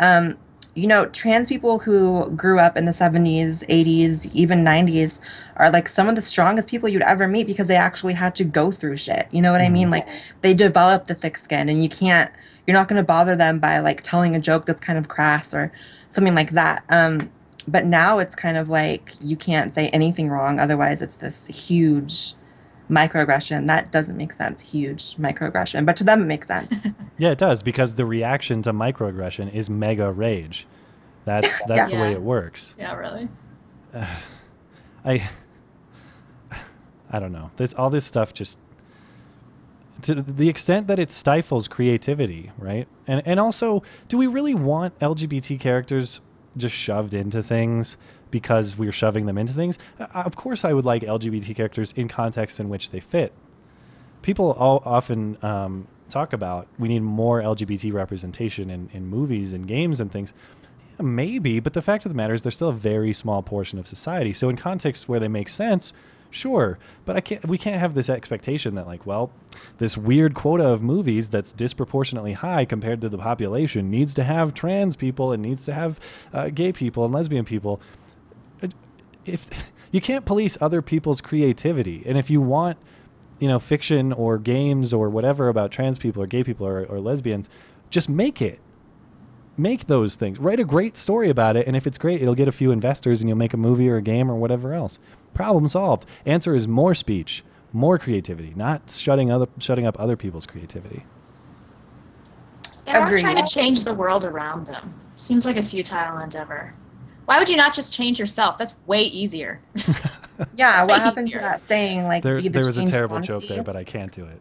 Um, 0.00 0.38
you 0.74 0.86
know, 0.86 1.06
trans 1.06 1.48
people 1.48 1.78
who 1.78 2.30
grew 2.30 2.58
up 2.58 2.76
in 2.76 2.86
the 2.86 2.92
70s, 2.92 3.66
80s, 3.66 4.32
even 4.34 4.64
90s 4.64 5.20
are 5.56 5.70
like 5.70 5.88
some 5.88 6.08
of 6.08 6.14
the 6.14 6.22
strongest 6.22 6.70
people 6.70 6.88
you'd 6.88 7.02
ever 7.02 7.28
meet 7.28 7.46
because 7.46 7.68
they 7.68 7.76
actually 7.76 8.14
had 8.14 8.34
to 8.36 8.44
go 8.44 8.70
through 8.70 8.96
shit. 8.96 9.28
You 9.30 9.42
know 9.42 9.52
what 9.52 9.60
I 9.60 9.68
mean? 9.68 9.90
Like 9.90 10.08
they 10.40 10.54
developed 10.54 11.08
the 11.08 11.14
thick 11.14 11.36
skin 11.36 11.68
and 11.68 11.82
you 11.82 11.88
can't 11.88 12.30
you're 12.66 12.76
not 12.76 12.88
going 12.88 12.96
to 12.96 13.06
bother 13.06 13.34
them 13.34 13.58
by 13.58 13.80
like 13.80 14.02
telling 14.02 14.36
a 14.36 14.40
joke 14.40 14.66
that's 14.66 14.80
kind 14.80 14.98
of 14.98 15.08
crass 15.08 15.52
or 15.52 15.72
something 16.08 16.34
like 16.34 16.50
that. 16.52 16.84
Um 16.88 17.30
but 17.68 17.84
now 17.84 18.18
it's 18.18 18.34
kind 18.34 18.56
of 18.56 18.68
like 18.68 19.12
you 19.20 19.36
can't 19.36 19.72
say 19.72 19.88
anything 19.90 20.28
wrong 20.28 20.58
otherwise 20.58 21.00
it's 21.00 21.16
this 21.16 21.46
huge 21.46 22.34
microaggression 22.90 23.66
that 23.66 23.90
doesn't 23.92 24.16
make 24.16 24.32
sense 24.32 24.60
huge 24.60 25.14
microaggression 25.16 25.86
but 25.86 25.96
to 25.96 26.04
them 26.04 26.22
it 26.22 26.26
makes 26.26 26.48
sense 26.48 26.88
Yeah, 27.22 27.30
it 27.30 27.38
does 27.38 27.62
because 27.62 27.94
the 27.94 28.04
reaction 28.04 28.62
to 28.62 28.72
microaggression 28.72 29.54
is 29.54 29.70
mega 29.70 30.10
rage. 30.10 30.66
That's 31.24 31.64
that's 31.68 31.92
the 31.92 31.96
way 31.96 32.10
it 32.10 32.20
works. 32.20 32.74
Yeah, 32.76 32.96
really. 32.96 33.28
I 35.04 35.28
I 37.12 37.20
don't 37.20 37.30
know. 37.30 37.52
This 37.58 37.74
all 37.74 37.90
this 37.90 38.04
stuff 38.04 38.34
just 38.34 38.58
to 40.02 40.16
the 40.16 40.48
extent 40.48 40.88
that 40.88 40.98
it 40.98 41.12
stifles 41.12 41.68
creativity, 41.68 42.50
right? 42.58 42.88
And 43.06 43.22
and 43.24 43.38
also, 43.38 43.84
do 44.08 44.18
we 44.18 44.26
really 44.26 44.54
want 44.54 44.98
LGBT 44.98 45.60
characters 45.60 46.20
just 46.56 46.74
shoved 46.74 47.14
into 47.14 47.40
things 47.40 47.96
because 48.32 48.76
we're 48.76 48.90
shoving 48.90 49.26
them 49.26 49.38
into 49.38 49.52
things? 49.52 49.78
Uh, 50.00 50.06
Of 50.14 50.34
course, 50.34 50.64
I 50.64 50.72
would 50.72 50.84
like 50.84 51.02
LGBT 51.02 51.54
characters 51.54 51.92
in 51.92 52.08
contexts 52.08 52.58
in 52.58 52.68
which 52.68 52.90
they 52.90 52.98
fit. 52.98 53.32
People 54.22 54.52
all 54.52 54.82
often 54.84 55.38
um, 55.44 55.86
talk 56.10 56.32
about 56.32 56.66
we 56.78 56.88
need 56.88 57.00
more 57.00 57.40
LGBT 57.40 57.92
representation 57.92 58.70
in, 58.70 58.90
in 58.92 59.06
movies 59.06 59.52
and 59.52 59.68
games 59.68 60.00
and 60.00 60.10
things. 60.10 60.32
Yeah, 60.98 61.04
maybe, 61.04 61.60
but 61.60 61.72
the 61.72 61.82
fact 61.82 62.04
of 62.04 62.10
the 62.10 62.16
matter 62.16 62.34
is 62.34 62.42
they're 62.42 62.52
still 62.52 62.68
a 62.68 62.74
very 62.74 63.12
small 63.12 63.42
portion 63.42 63.78
of 63.78 63.86
society. 63.86 64.32
So 64.34 64.48
in 64.48 64.56
contexts 64.56 65.08
where 65.08 65.18
they 65.20 65.28
make 65.28 65.48
sense, 65.48 65.92
sure. 66.30 66.78
But 67.04 67.16
I 67.16 67.20
can't 67.20 67.46
we 67.46 67.58
can't 67.58 67.80
have 67.80 67.94
this 67.94 68.08
expectation 68.08 68.74
that 68.76 68.86
like, 68.86 69.06
well, 69.06 69.32
this 69.78 69.96
weird 69.96 70.34
quota 70.34 70.68
of 70.68 70.82
movies 70.82 71.28
that's 71.28 71.52
disproportionately 71.52 72.32
high 72.34 72.64
compared 72.64 73.00
to 73.02 73.08
the 73.08 73.18
population 73.18 73.90
needs 73.90 74.14
to 74.14 74.24
have 74.24 74.54
trans 74.54 74.96
people 74.96 75.32
and 75.32 75.42
needs 75.42 75.64
to 75.66 75.74
have 75.74 75.98
uh, 76.32 76.48
gay 76.48 76.72
people 76.72 77.04
and 77.04 77.14
lesbian 77.14 77.44
people. 77.44 77.80
If 79.24 79.48
you 79.90 80.00
can't 80.00 80.24
police 80.24 80.56
other 80.60 80.82
people's 80.82 81.20
creativity, 81.20 82.02
and 82.06 82.18
if 82.18 82.30
you 82.30 82.40
want 82.40 82.78
you 83.42 83.48
know, 83.48 83.58
fiction 83.58 84.12
or 84.12 84.38
games 84.38 84.94
or 84.94 85.10
whatever 85.10 85.48
about 85.48 85.72
trans 85.72 85.98
people 85.98 86.22
or 86.22 86.28
gay 86.28 86.44
people 86.44 86.64
or, 86.64 86.84
or 86.86 87.00
lesbians, 87.00 87.50
just 87.90 88.08
make 88.08 88.40
it. 88.40 88.60
Make 89.56 89.88
those 89.88 90.14
things. 90.14 90.38
Write 90.38 90.60
a 90.60 90.64
great 90.64 90.96
story 90.96 91.28
about 91.28 91.56
it, 91.56 91.66
and 91.66 91.74
if 91.74 91.84
it's 91.84 91.98
great, 91.98 92.22
it'll 92.22 92.36
get 92.36 92.46
a 92.46 92.52
few 92.52 92.70
investors, 92.70 93.20
and 93.20 93.28
you'll 93.28 93.36
make 93.36 93.52
a 93.52 93.56
movie 93.56 93.88
or 93.88 93.96
a 93.96 94.02
game 94.02 94.30
or 94.30 94.36
whatever 94.36 94.74
else. 94.74 95.00
Problem 95.34 95.66
solved. 95.66 96.06
Answer 96.24 96.54
is 96.54 96.68
more 96.68 96.94
speech, 96.94 97.42
more 97.72 97.98
creativity, 97.98 98.52
not 98.54 98.92
shutting 98.92 99.32
other 99.32 99.48
shutting 99.58 99.88
up 99.88 99.98
other 99.98 100.16
people's 100.16 100.46
creativity. 100.46 101.04
They're 102.84 103.02
always 103.02 103.20
trying 103.20 103.44
to 103.44 103.52
change 103.52 103.82
the 103.82 103.92
world 103.92 104.24
around 104.24 104.66
them. 104.68 104.94
Seems 105.16 105.46
like 105.46 105.56
a 105.56 105.64
futile 105.64 106.18
endeavor. 106.18 106.74
Why 107.26 107.38
would 107.38 107.48
you 107.48 107.56
not 107.56 107.72
just 107.74 107.92
change 107.92 108.18
yourself? 108.18 108.58
That's 108.58 108.74
way 108.86 109.02
easier. 109.04 109.60
yeah 110.56 110.82
Way 110.82 110.88
what 110.92 111.00
happened 111.02 111.30
to 111.32 111.38
that 111.38 111.62
saying 111.62 112.04
like 112.04 112.22
There, 112.22 112.36
be 112.36 112.42
the 112.48 112.48
there 112.60 112.66
was 112.66 112.76
a 112.76 112.80
change 112.80 112.90
you 112.90 112.92
terrible 112.92 113.14
wanna 113.14 113.26
joke 113.26 113.42
see? 113.42 113.54
there, 113.54 113.62
but 113.62 113.76
I 113.76 113.84
can't 113.84 114.12
do 114.12 114.24
it. 114.24 114.40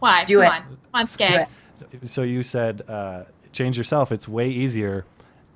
Why? 0.00 0.24
Do 0.24 0.40
Come 0.42 0.44
it. 0.44 0.54
on. 0.56 0.62
Come 0.62 0.78
on, 0.94 1.04
Do 1.06 1.10
Skag. 1.12 1.48
So, 1.74 1.86
so 2.06 2.22
you 2.22 2.42
said 2.42 2.82
uh, 2.88 3.24
change 3.52 3.76
yourself. 3.76 4.10
It's 4.12 4.26
way 4.28 4.48
easier. 4.48 5.04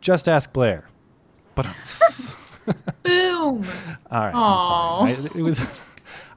Just 0.01 0.29
ask 0.29 0.53
Blaire. 0.53 0.85
But 1.55 1.67
Boom. 3.03 3.67
all 4.11 4.21
right. 4.21 4.35
Aw. 4.35 5.01
I'm 5.03 5.09
sorry. 5.09 5.29
I, 5.35 5.39
it 5.39 5.43
was. 5.43 5.61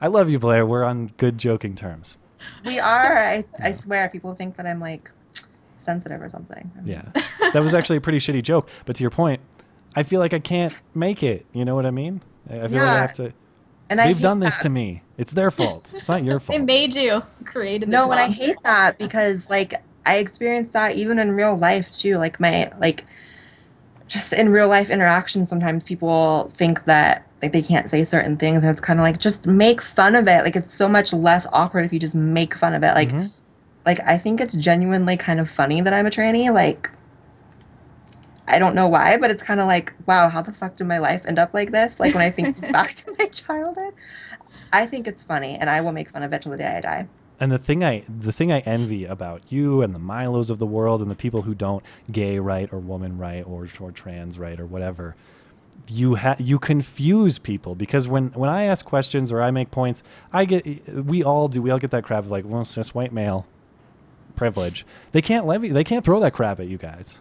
I 0.00 0.06
love 0.08 0.30
you, 0.30 0.38
Blaire. 0.40 0.66
We're 0.66 0.84
on 0.84 1.08
good 1.18 1.38
joking 1.38 1.74
terms. 1.76 2.16
we 2.64 2.78
are 2.78 3.16
I, 3.18 3.44
I 3.62 3.72
swear 3.72 4.06
people 4.10 4.34
think 4.34 4.56
that 4.56 4.66
i'm 4.66 4.78
like 4.78 5.10
sensitive 5.78 6.20
or 6.20 6.28
something 6.28 6.70
Yeah, 6.84 7.02
that 7.54 7.62
was 7.62 7.72
actually 7.72 7.96
a 7.96 8.00
pretty 8.02 8.18
shitty 8.18 8.42
joke. 8.42 8.68
But 8.84 8.96
to 8.96 9.02
your 9.02 9.10
point, 9.10 9.40
I 9.96 10.02
feel 10.02 10.20
like 10.20 10.34
I 10.34 10.38
can't 10.40 10.74
make 10.94 11.22
it. 11.22 11.46
You 11.52 11.64
know 11.64 11.74
what 11.74 11.86
I 11.86 11.90
mean? 11.90 12.20
I 12.50 12.62
I 12.62 12.68
feel 12.68 12.78
like 12.78 12.88
I 12.88 12.94
Yeah, 12.94 13.00
have 13.00 13.14
to. 13.16 13.32
and 13.90 14.00
I 14.00 14.06
They've 14.08 14.20
done 14.20 14.40
this 14.40 14.56
that. 14.56 14.62
to 14.62 14.68
me. 14.68 15.02
It's 15.16 15.32
their 15.32 15.50
fault. 15.50 15.86
It's 15.92 16.08
not 16.08 16.24
your 16.24 16.40
fault. 16.44 16.58
They 16.58 16.64
made 16.64 16.94
you. 16.94 17.22
Created 17.44 17.88
this 17.88 17.92
no 17.92 18.10
and 18.10 18.20
i 18.20 18.28
hate 18.28 18.56
that 18.64 18.98
because 18.98 19.48
like 19.50 19.74
i 20.06 20.16
experienced 20.18 20.72
that 20.72 20.96
even 20.96 21.18
in 21.18 21.32
real 21.32 21.56
life 21.56 21.96
too 21.96 22.16
like 22.16 22.40
my 22.40 22.70
like 22.80 23.04
just 24.08 24.32
in 24.32 24.48
real 24.50 24.68
life 24.68 24.90
interactions 24.90 25.48
sometimes 25.48 25.84
people 25.84 26.50
think 26.54 26.84
that 26.84 27.26
like 27.42 27.52
they 27.52 27.62
can't 27.62 27.88
say 27.90 28.02
certain 28.04 28.36
things 28.36 28.62
and 28.62 28.70
it's 28.70 28.80
kind 28.80 28.98
of 28.98 29.04
like 29.04 29.18
just 29.18 29.46
make 29.46 29.80
fun 29.80 30.14
of 30.14 30.26
it 30.28 30.42
like 30.44 30.56
it's 30.56 30.72
so 30.74 30.88
much 30.88 31.12
less 31.12 31.46
awkward 31.52 31.84
if 31.84 31.92
you 31.92 31.98
just 31.98 32.14
make 32.14 32.54
fun 32.54 32.74
of 32.74 32.82
it 32.82 32.94
like 32.94 33.10
Mhm. 33.10 33.30
like 33.86 34.00
i 34.06 34.18
think 34.18 34.40
it's 34.40 34.54
genuinely 34.56 35.16
kind 35.16 35.38
of 35.40 35.48
funny 35.48 35.80
that 35.80 35.92
i'm 35.94 36.06
a 36.06 36.10
tranny 36.10 36.52
like 36.52 36.90
i 38.48 38.58
don't 38.58 38.74
know 38.74 38.88
why 38.88 39.16
but 39.16 39.30
it's 39.30 39.42
kind 39.42 39.60
of 39.60 39.66
like 39.66 39.94
wow 40.06 40.28
how 40.28 40.42
the 40.42 40.52
fuck 40.52 40.76
did 40.76 40.86
my 40.86 40.98
life 40.98 41.24
end 41.26 41.38
up 41.38 41.52
like 41.54 41.72
this? 41.72 41.98
Like 42.00 42.14
when 42.14 42.22
i 42.22 42.30
think 42.30 42.60
back 42.72 42.94
to 42.94 43.14
my 43.18 43.26
childhood 43.26 43.94
i 44.72 44.86
think 44.86 45.06
it's 45.06 45.22
funny 45.22 45.56
and 45.56 45.68
i 45.70 45.80
will 45.80 45.92
make 45.92 46.10
fun 46.10 46.22
of 46.22 46.32
it 46.32 46.42
till 46.42 46.52
the 46.52 46.58
day 46.58 46.76
i 46.76 46.80
die. 46.80 47.08
And 47.40 47.50
the 47.50 47.58
thing 47.58 47.82
I 47.82 48.04
the 48.08 48.32
thing 48.32 48.52
I 48.52 48.60
envy 48.60 49.04
about 49.04 49.42
you 49.50 49.82
and 49.82 49.92
the 49.94 49.98
Milos 49.98 50.50
of 50.50 50.60
the 50.60 50.66
world 50.66 51.02
and 51.02 51.10
the 51.10 51.16
people 51.16 51.42
who 51.42 51.54
don't 51.54 51.82
gay 52.10 52.38
right 52.38 52.72
or 52.72 52.78
woman 52.78 53.18
right 53.18 53.44
or, 53.44 53.66
or 53.80 53.90
trans 53.90 54.38
right 54.38 54.58
or 54.58 54.66
whatever, 54.66 55.16
you 55.88 56.14
ha- 56.14 56.36
you 56.38 56.60
confuse 56.60 57.40
people 57.40 57.74
because 57.74 58.06
when 58.06 58.28
when 58.28 58.48
I 58.48 58.62
ask 58.64 58.86
questions 58.86 59.32
or 59.32 59.42
I 59.42 59.50
make 59.50 59.72
points, 59.72 60.04
I 60.32 60.44
get 60.44 60.64
we 61.04 61.24
all 61.24 61.48
do 61.48 61.60
we 61.60 61.70
all 61.70 61.80
get 61.80 61.90
that 61.90 62.04
crap 62.04 62.24
of 62.24 62.30
like 62.30 62.44
well 62.46 62.64
cis 62.64 62.94
white 62.94 63.12
male 63.12 63.46
privilege. 64.36 64.86
They 65.10 65.20
can't 65.20 65.44
levy 65.44 65.68
they 65.70 65.84
can't 65.84 66.04
throw 66.04 66.20
that 66.20 66.32
crap 66.34 66.60
at 66.60 66.68
you 66.68 66.78
guys, 66.78 67.20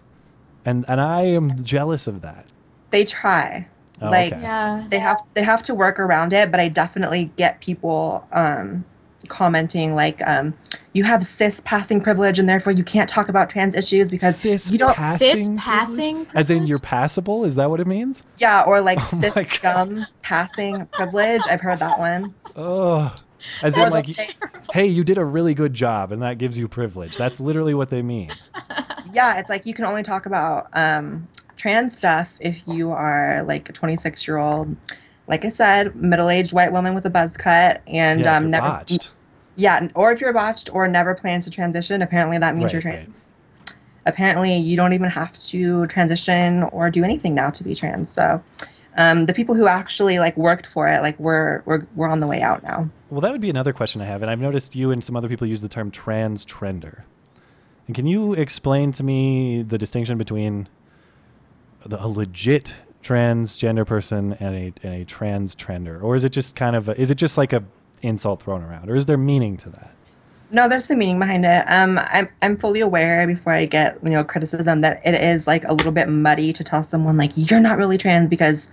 and 0.65 0.85
and 0.87 0.99
I 1.01 1.21
am 1.23 1.63
jealous 1.63 2.07
of 2.07 2.21
that. 2.21 2.45
they 2.91 3.03
try 3.03 3.67
Oh, 4.01 4.09
like 4.09 4.33
okay. 4.33 4.41
Yeah. 4.41 4.85
they 4.89 4.99
have 4.99 5.17
they 5.33 5.43
have 5.43 5.61
to 5.63 5.73
work 5.75 5.99
around 5.99 6.33
it 6.33 6.51
but 6.51 6.59
i 6.59 6.67
definitely 6.67 7.31
get 7.37 7.61
people 7.61 8.27
um 8.33 8.83
commenting 9.29 9.95
like 9.95 10.19
um 10.27 10.53
you 10.93 11.03
have 11.05 11.23
cis 11.23 11.61
passing 11.63 12.01
privilege 12.01 12.37
and 12.39 12.49
therefore 12.49 12.73
you 12.73 12.83
can't 12.83 13.07
talk 13.07 13.29
about 13.29 13.49
trans 13.49 13.75
issues 13.75 14.09
because 14.09 14.35
Cis 14.35 14.69
you 14.71 14.77
don't 14.77 14.97
pass- 14.97 15.19
Cis 15.19 15.47
Passing 15.57 15.57
passing. 15.57 16.27
As 16.35 16.49
in 16.49 16.65
you're 16.67 16.79
passable? 16.79 17.45
Is 17.45 17.55
that 17.55 17.69
what 17.69 17.79
it 17.79 17.87
means? 17.87 18.23
yeah 18.39 18.63
or 18.67 18.81
like 18.81 18.97
Oh 19.13 19.21
cis 19.21 19.33
scum 19.49 20.05
passing 20.23 20.85
privilege 20.87 21.41
i've 21.49 21.61
heard 21.61 21.79
that 21.79 21.97
one 21.99 22.33
Oh, 22.57 23.13
as 23.61 23.77
Or 23.77 23.85
in 23.87 23.91
like, 23.91 24.07
they'll 24.07 24.25
hey, 24.73 24.85
you 24.87 25.03
did 25.03 25.17
a 25.17 25.25
really 25.25 25.53
good 25.53 25.73
job, 25.73 26.11
and 26.11 26.21
that 26.21 26.37
gives 26.37 26.57
you 26.57 26.67
privilege. 26.67 27.17
That's 27.17 27.39
literally 27.39 27.73
what 27.73 27.89
they 27.89 28.01
mean. 28.01 28.29
yeah 29.13 29.39
it's 29.39 29.49
like 29.49 29.65
you 29.65 29.73
can 29.73 29.85
only 29.85 30.03
talk 30.03 30.25
about 30.25 30.67
um 30.73 31.27
trans 31.55 31.97
stuff 31.97 32.35
if 32.39 32.61
you 32.67 32.91
are 32.91 33.43
like 33.43 33.69
a 33.69 33.73
26 33.73 34.27
year 34.27 34.37
old 34.37 34.75
like 35.27 35.45
i 35.45 35.49
said 35.49 35.95
middle-aged 35.95 36.51
white 36.53 36.71
woman 36.71 36.93
with 36.93 37.05
a 37.05 37.09
buzz 37.09 37.37
cut 37.37 37.81
and 37.87 38.21
yeah, 38.21 38.37
um 38.37 38.49
never 38.51 38.67
botched. 38.67 39.11
Yeah, 39.55 39.87
or 39.93 40.11
if 40.11 40.19
you're 40.19 40.33
botched 40.33 40.73
or 40.73 40.87
never 40.87 41.13
plan 41.13 41.39
to 41.41 41.49
transition, 41.51 42.01
apparently 42.01 42.39
that 42.39 42.55
means 42.55 42.73
Right, 42.73 42.83
you're 42.83 42.91
right. 42.91 43.03
trans. 43.03 43.31
Apparently, 44.05 44.57
you 44.57 44.75
don't 44.75 44.93
even 44.93 45.09
have 45.09 45.39
to 45.41 45.85
transition 45.87 46.63
or 46.63 46.89
do 46.89 47.03
anything 47.03 47.35
now 47.35 47.51
to 47.51 47.63
be 47.63 47.75
trans. 47.75 48.09
So, 48.09 48.43
um, 48.97 49.27
the 49.27 49.33
people 49.33 49.55
who 49.55 49.67
actually 49.67 50.19
like 50.19 50.35
worked 50.35 50.65
for 50.65 50.87
it, 50.87 51.01
like 51.01 51.17
we're 51.19 51.61
we're 51.65 51.85
we're 51.95 52.09
on 52.09 52.17
the 52.19 52.27
way 52.27 52.41
out 52.41 52.63
now. 52.63 52.89
Well, 53.11 53.21
that 53.21 53.31
would 53.31 53.41
be 53.41 53.49
another 53.51 53.73
question 53.73 54.01
I 54.01 54.05
have, 54.05 54.23
and 54.23 54.31
I've 54.31 54.39
noticed 54.39 54.75
you 54.75 54.89
and 54.89 55.03
some 55.03 55.15
other 55.15 55.29
people 55.29 55.45
use 55.45 55.61
the 55.61 55.69
term 55.69 55.91
trans 55.91 56.45
trender. 56.45 57.03
And 57.87 57.95
can 57.95 58.07
you 58.07 58.33
explain 58.33 58.91
to 58.93 59.03
me 59.03 59.61
the 59.61 59.77
distinction 59.77 60.17
between 60.17 60.69
the, 61.85 62.03
a 62.03 62.07
legit 62.07 62.75
transgender 63.03 63.85
person 63.85 64.33
and 64.39 64.55
a 64.55 64.73
and 64.83 65.01
a 65.01 65.05
trans 65.05 65.55
trender, 65.55 66.01
or 66.01 66.15
is 66.15 66.23
it 66.23 66.29
just 66.29 66.55
kind 66.55 66.75
of 66.75 66.89
a, 66.89 66.99
is 66.99 67.11
it 67.11 67.15
just 67.15 67.37
like 67.37 67.53
a 67.53 67.63
insult 68.01 68.41
thrown 68.43 68.63
around, 68.63 68.89
or 68.89 68.95
is 68.95 69.05
there 69.05 69.17
meaning 69.17 69.57
to 69.57 69.69
that? 69.71 69.93
No, 70.51 70.69
there's 70.69 70.85
some 70.85 70.99
meaning 70.99 71.19
behind 71.19 71.45
it. 71.45 71.65
Um, 71.67 71.99
I'm 72.11 72.29
I'm 72.41 72.57
fully 72.57 72.79
aware 72.79 73.25
before 73.27 73.53
I 73.53 73.65
get 73.65 73.97
you 74.03 74.11
know 74.11 74.23
criticism 74.23 74.81
that 74.81 75.01
it 75.05 75.15
is 75.15 75.47
like 75.47 75.65
a 75.65 75.73
little 75.73 75.91
bit 75.91 76.07
muddy 76.07 76.53
to 76.53 76.63
tell 76.63 76.83
someone 76.83 77.17
like 77.17 77.31
you're 77.35 77.59
not 77.59 77.77
really 77.77 77.97
trans 77.97 78.29
because 78.29 78.71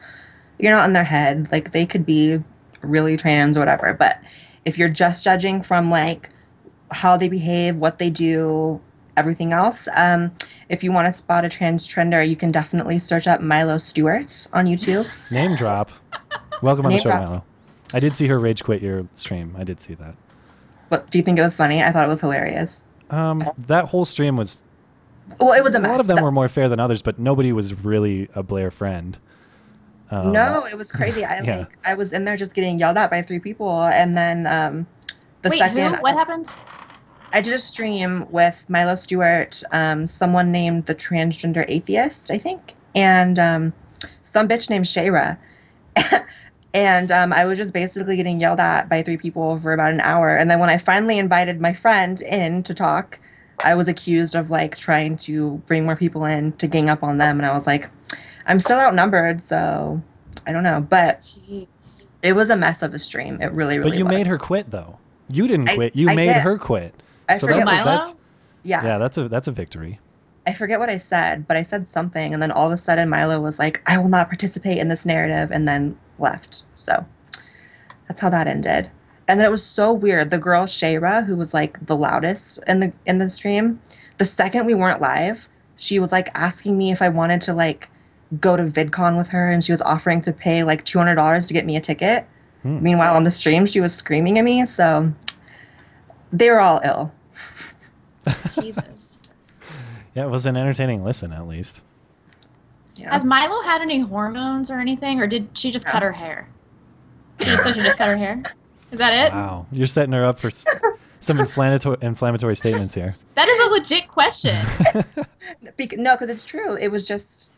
you're 0.59 0.73
not 0.73 0.87
in 0.87 0.93
their 0.93 1.05
head. 1.05 1.51
Like 1.51 1.73
they 1.73 1.87
could 1.87 2.07
be 2.07 2.43
really 2.83 3.17
trans 3.17 3.57
or 3.57 3.61
whatever. 3.61 3.95
But 3.95 4.23
if 4.65 4.79
you're 4.79 4.89
just 4.89 5.25
judging 5.25 5.63
from 5.63 5.91
like 5.91 6.31
how 6.91 7.17
they 7.17 7.29
behave, 7.29 7.77
what 7.77 7.99
they 7.99 8.11
do, 8.11 8.81
everything 9.21 9.53
else. 9.53 9.87
Um, 9.97 10.33
if 10.69 10.83
you 10.83 10.91
want 10.91 11.07
to 11.07 11.13
spot 11.13 11.45
a 11.45 11.49
trans 11.49 11.87
trender, 11.87 12.27
you 12.29 12.35
can 12.35 12.51
definitely 12.51 12.99
search 12.99 13.27
up 13.29 13.41
Milo 13.41 13.79
Stewart 13.79 14.49
on 14.53 14.65
YouTube. 14.67 15.07
Name 15.31 15.55
drop. 15.57 15.91
Welcome 16.63 16.87
on 16.87 16.91
Name 16.91 16.99
the 16.99 17.03
show, 17.05 17.11
drop. 17.11 17.23
Milo. 17.29 17.45
I 17.95 18.01
did 18.01 18.17
see 18.17 18.27
her 18.29 18.39
rage 18.39 18.65
quit 18.65 18.83
your 18.83 19.07
stream. 19.15 19.55
I 19.59 19.65
did 19.65 19.81
see 19.81 19.95
that. 19.95 20.15
What 20.89 21.11
do 21.11 21.19
you 21.19 21.23
think 21.25 21.39
it 21.39 21.43
was 21.43 21.55
funny? 21.55 21.83
I 21.83 21.93
thought 21.93 22.07
it 22.07 22.09
was 22.09 22.21
hilarious. 22.21 22.85
Um, 23.11 23.45
that 23.67 23.87
whole 23.87 24.05
stream 24.05 24.37
was 24.37 24.63
Well, 25.39 25.53
it 25.53 25.63
was 25.63 25.75
a 25.75 25.77
a 25.77 25.81
mess. 25.81 25.91
lot 25.91 26.01
of 26.01 26.07
them 26.07 26.17
That- 26.17 26.25
were 26.25 26.33
more 26.33 26.49
fair 26.49 26.69
than 26.69 26.81
others, 26.81 27.03
but 27.03 27.19
nobody 27.19 27.53
was 27.53 27.75
really 27.85 28.29
a 28.35 28.43
Blaire 28.43 28.73
friend. 28.73 29.19
Um, 30.11 30.33
no, 30.33 30.67
it 30.67 30.77
was 30.77 30.91
crazy. 30.91 31.25
I 31.25 31.41
yeah. 31.45 31.57
like 31.59 31.79
I 31.87 31.95
was 31.95 32.13
in 32.13 32.25
there 32.25 32.37
just 32.37 32.55
getting 32.55 32.79
yelled 32.81 32.97
at 32.97 33.11
by 33.11 33.23
three 33.23 33.39
people, 33.39 33.83
and 33.85 34.17
then 34.17 34.47
um, 34.49 34.87
the 35.43 35.51
Wait, 35.51 35.59
second 35.59 35.95
who? 35.95 36.01
What 36.03 36.15
happened? 36.15 36.51
I 37.33 37.41
did 37.41 37.53
a 37.55 37.59
stream 37.59 38.27
with 38.31 38.65
Milo 38.69 38.95
Stewart, 38.95 39.63
um, 39.73 40.07
someone 40.07 40.51
named 40.51 40.87
the 40.87 40.95
transgender 40.95 41.65
atheist, 41.69 42.31
I 42.31 42.39
think, 42.39 42.75
and 42.95 43.39
um, 43.39 43.73
some 44.23 44.49
bitch 44.49 44.69
named 44.71 44.87
Shayra. 44.87 45.39
and 46.75 47.11
um, 47.13 47.33
I 47.33 47.45
was 47.45 47.59
just 47.59 47.73
basically 47.73 48.17
getting 48.17 48.41
yelled 48.41 48.61
at 48.61 48.89
by 48.89 49.03
three 49.03 49.17
people 49.17 49.59
for 49.59 49.73
about 49.73 49.93
an 49.93 50.01
hour. 50.01 50.37
And 50.37 50.51
then 50.51 50.61
when 50.61 50.71
I 50.71 50.79
finally 50.79 51.19
invited 51.19 51.61
my 51.61 51.73
friend 51.73 52.21
in 52.21 52.63
to 52.65 52.75
talk, 52.75 53.21
I 53.65 53.75
was 53.75 53.89
accused 53.89 54.35
of 54.35 54.51
like 54.51 54.77
trying 54.77 55.17
to 55.19 55.59
bring 55.67 55.85
more 55.85 55.97
people 55.97 56.25
in 56.25 56.53
to 56.53 56.67
gang 56.67 56.89
up 56.89 57.03
on 57.03 57.19
them. 57.19 57.39
And 57.39 57.47
I 57.47 57.53
was 57.53 57.67
like, 57.67 57.91
I'm 58.47 58.59
still 58.61 58.79
outnumbered, 58.79 59.41
so 59.41 60.03
I 60.47 60.53
don't 60.53 60.63
know. 60.65 60.81
But 60.81 61.21
Jeez. 61.21 62.07
it 62.23 62.33
was 62.33 62.51
a 62.51 62.57
mess 62.57 62.83
of 62.83 62.95
a 62.95 62.99
stream. 62.99 63.41
It 63.41 63.53
really, 63.53 63.79
really 63.79 63.91
but 63.91 63.99
you 63.99 64.05
was. 64.05 64.13
made 64.13 64.27
her 64.27 64.39
quit 64.39 64.71
though. 64.71 64.99
You 65.29 65.47
didn't 65.47 65.69
I- 65.71 65.75
quit. 65.77 65.95
You 65.97 66.09
I 66.09 66.17
made 66.17 66.25
did. 66.33 66.43
her 66.43 66.59
quit. 66.59 66.95
I 67.31 67.39
so 67.39 67.47
forget 67.47 67.67
that's, 67.67 67.81
a, 67.81 67.85
that's 67.85 68.15
yeah. 68.63 68.85
yeah, 68.85 68.99
that's 68.99 69.17
a 69.17 69.29
that's 69.29 69.49
a 69.49 69.53
victory. 69.53 70.01
I 70.47 70.55
forget 70.55 70.79
what 70.81 70.89
I 70.89 70.97
said, 70.97 71.47
but 71.47 71.57
I 71.57 71.63
said 71.63 71.89
something, 71.89 72.33
and 72.33 72.43
then 72.43 72.51
all 72.51 72.67
of 72.67 72.73
a 72.73 72.77
sudden 72.77 73.09
Milo 73.09 73.41
was 73.41 73.59
like, 73.59 73.83
"I 73.87 73.99
will 73.99 74.09
not 74.09 74.29
participate 74.29 74.79
in 74.79 74.89
this 74.89 75.07
narrative," 75.07 75.51
and 75.51 75.69
then 75.69 75.99
left. 76.19 76.65
So 76.75 77.07
that's 78.09 78.21
how 78.21 78.31
that 78.31 78.47
ended. 78.47 78.91
And 79.29 79.39
then 79.39 79.47
it 79.47 79.51
was 79.51 79.65
so 79.65 79.93
weird. 79.93 80.31
The 80.31 80.39
girl 80.39 80.65
Shayra, 80.65 81.25
who 81.25 81.37
was 81.37 81.55
like 81.55 81.87
the 81.87 81.97
loudest 81.97 82.59
in 82.67 82.81
the 82.81 82.93
in 83.07 83.19
the 83.19 83.31
stream, 83.31 83.81
the 84.19 84.25
second 84.25 84.67
we 84.67 84.75
weren't 84.75 85.01
live, 85.01 85.49
she 85.77 86.01
was 86.01 86.11
like 86.11 86.29
asking 86.35 86.77
me 86.77 86.91
if 86.91 87.01
I 87.01 87.09
wanted 87.09 87.41
to 87.43 87.55
like 87.55 87.91
go 88.41 88.57
to 88.57 88.65
VidCon 88.65 89.17
with 89.17 89.29
her, 89.29 89.51
and 89.51 89.65
she 89.65 89.73
was 89.73 89.83
offering 89.83 90.21
to 90.23 90.33
pay 90.33 90.65
like 90.65 90.85
two 90.85 90.99
hundred 90.99 91.15
dollars 91.15 91.47
to 91.47 91.55
get 91.55 91.65
me 91.65 91.77
a 91.77 91.81
ticket. 91.81 92.27
Hmm. 92.63 92.83
Meanwhile, 92.83 93.15
on 93.15 93.25
the 93.25 93.31
stream, 93.31 93.67
she 93.67 93.81
was 93.81 93.95
screaming 93.95 94.39
at 94.39 94.45
me. 94.45 94.67
So 94.67 95.13
they 96.33 96.51
were 96.51 96.61
all 96.61 96.81
ill. 96.85 97.13
Jesus. 98.55 99.19
Yeah, 100.13 100.25
it 100.25 100.31
was 100.31 100.45
an 100.45 100.57
entertaining 100.57 101.05
listen 101.05 101.33
at 101.33 101.47
least. 101.47 101.83
Yeah. 102.97 103.13
Has 103.13 103.25
Milo 103.25 103.63
had 103.63 103.81
any 103.81 104.01
hormones 104.01 104.69
or 104.69 104.81
anything, 104.81 105.21
or 105.21 105.29
did 105.29 105.57
she 105.57 105.71
just 105.71 105.87
No. 105.87 105.93
cut 105.93 106.03
her 106.03 106.11
hair? 106.11 106.49
She 107.39 107.45
just, 107.47 107.63
so 107.63 107.73
she 107.73 107.79
just 107.81 107.97
cut 107.97 108.09
her 108.09 108.17
hair. 108.17 108.43
Is 108.45 108.99
that 108.99 109.13
it? 109.13 109.33
Wow, 109.33 109.67
you're 109.71 109.87
setting 109.87 110.13
her 110.13 110.25
up 110.25 110.41
for 110.41 110.51
some 111.21 111.39
inflammatory 111.39 111.97
inflammatory 112.03 112.57
statements 112.57 112.93
here. 112.93 113.15
That 113.37 113.47
is 113.49 113.61
a 113.69 113.71
legit 113.71 114.09
question. 114.09 114.67
Bec- 115.77 115.97
no, 115.97 116.17
because 116.17 116.29
it's 116.29 116.45
true. 116.45 116.77
It 116.77 116.89
was 116.91 117.07
just 117.07 117.53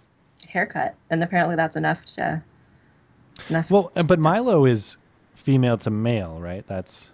haircut, 0.47 0.95
and 1.09 1.23
apparently 1.23 1.57
that's 1.57 1.77
enough 1.77 2.05
to. 2.05 2.43
It's 3.39 3.49
enough. 3.49 3.71
Well, 3.71 3.91
uh, 3.97 4.03
but 4.03 4.19
Milo 4.19 4.67
is 4.67 4.99
female 5.35 5.79
to 5.79 5.91
male, 5.91 6.39
right? 6.39 6.67
That's 6.67 7.11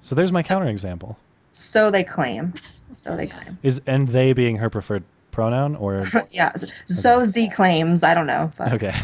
so. 0.00 0.14
There's 0.14 0.32
my 0.32 0.42
counterexample. 0.42 1.16
So 1.56 1.88
they 1.90 2.02
claim. 2.02 2.52
So 2.92 3.16
they 3.16 3.28
claim. 3.28 3.58
Is 3.62 3.80
and 3.86 4.08
they 4.08 4.32
being 4.32 4.56
her 4.56 4.68
preferred 4.68 5.04
pronoun 5.30 5.76
or 5.76 6.02
yeah. 6.30 6.50
s- 6.54 6.74
So 6.86 7.24
Z 7.24 7.50
claims. 7.50 8.02
I 8.02 8.12
don't 8.14 8.26
know. 8.26 8.50
but- 8.58 8.72
okay? 8.74 8.94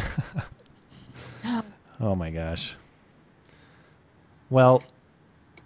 oh 2.00 2.14
my 2.14 2.30
gosh. 2.30 2.76
Well, 4.50 4.82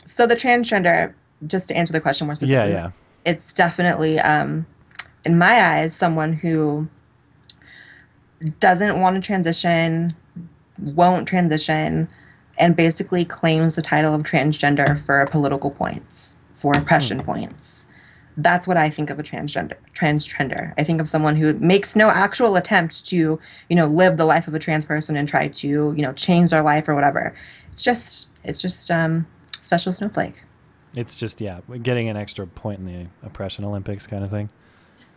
So 0.05 0.27
the 0.27 0.37
trans 0.37 0.69
trender, 0.71 1.15
just 1.47 1.69
to 1.69 1.77
answer 1.77 1.93
the 1.93 2.01
question 2.01 2.27
more 2.27 2.33
yeah, 2.35 2.37
specifically, 2.37 2.73
yeah. 2.73 2.91
it's 3.25 3.53
definitely, 3.55 4.19
um, 4.21 4.67
in 5.25 5.39
my 5.39 5.63
eyes, 5.63 5.97
someone 5.97 6.35
who 6.35 6.87
doesn't 8.61 9.01
want 9.01 9.17
to 9.17 9.23
transition, 9.23 10.13
won't 10.79 11.27
transition, 11.27 12.09
and 12.59 12.77
basically 12.77 13.25
claims 13.25 13.75
the 13.77 13.83
title 13.83 14.15
of 14.15 14.23
transgender 14.23 15.03
for 15.07 15.25
political 15.31 15.71
points, 15.71 16.37
for 16.65 16.75
oppression 16.75 17.23
points. 17.23 17.85
That's 18.39 18.67
what 18.67 18.79
I 18.79 18.89
think 18.89 19.11
of 19.11 19.19
a 19.19 19.23
trans 19.23 19.55
trender. 19.55 19.75
Transgender. 19.93 20.73
I 20.79 20.83
think 20.83 20.99
of 20.99 21.11
someone 21.11 21.37
who 21.37 21.53
makes 21.59 21.95
no 21.95 22.09
actual 22.09 22.57
attempt 22.57 23.05
to, 23.09 23.39
you 23.69 23.77
know, 23.77 23.87
live 23.87 24.17
the 24.17 24.25
life 24.25 24.49
of 24.49 24.55
a 24.55 24.59
trans 24.59 24.87
person 24.87 25.15
and 25.15 25.29
try 25.29 25.49
to, 25.49 25.69
you 25.69 26.03
know, 26.03 26.15
change 26.15 26.53
their 26.53 26.63
life 26.63 26.89
or 26.89 26.95
whatever. 26.95 27.35
It's 27.71 27.83
just, 27.83 28.31
it's 28.45 28.63
just 28.63 28.91
um, 28.91 29.27
special 29.61 29.93
snowflake. 29.93 30.47
It's 30.95 31.17
just 31.17 31.43
yeah, 31.43 31.61
getting 31.83 32.09
an 32.09 32.17
extra 32.17 32.47
point 32.47 32.79
in 32.79 32.87
the 32.87 33.27
oppression 33.27 33.63
Olympics 33.67 34.07
kind 34.07 34.25
of 34.25 34.31
thing. 34.31 34.49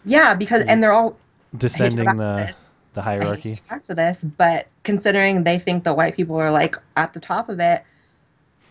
Yeah, 0.03 0.33
because 0.33 0.65
and 0.65 0.83
they're 0.83 0.91
all 0.91 1.17
Descending 1.57 2.09
the 2.17 2.33
this. 2.33 2.73
the 2.93 3.01
hate 3.01 3.21
to 3.21 3.25
hierarchy. 3.25 3.59
back 3.69 3.83
to 3.83 3.93
this, 3.93 4.25
but 4.25 4.67
considering 4.83 5.45
they 5.45 5.57
think 5.57 5.85
the 5.85 5.93
white 5.93 6.13
people 6.13 6.35
are 6.35 6.51
like 6.51 6.75
at 6.97 7.13
the 7.13 7.21
top 7.21 7.47
of 7.47 7.61
it, 7.61 7.85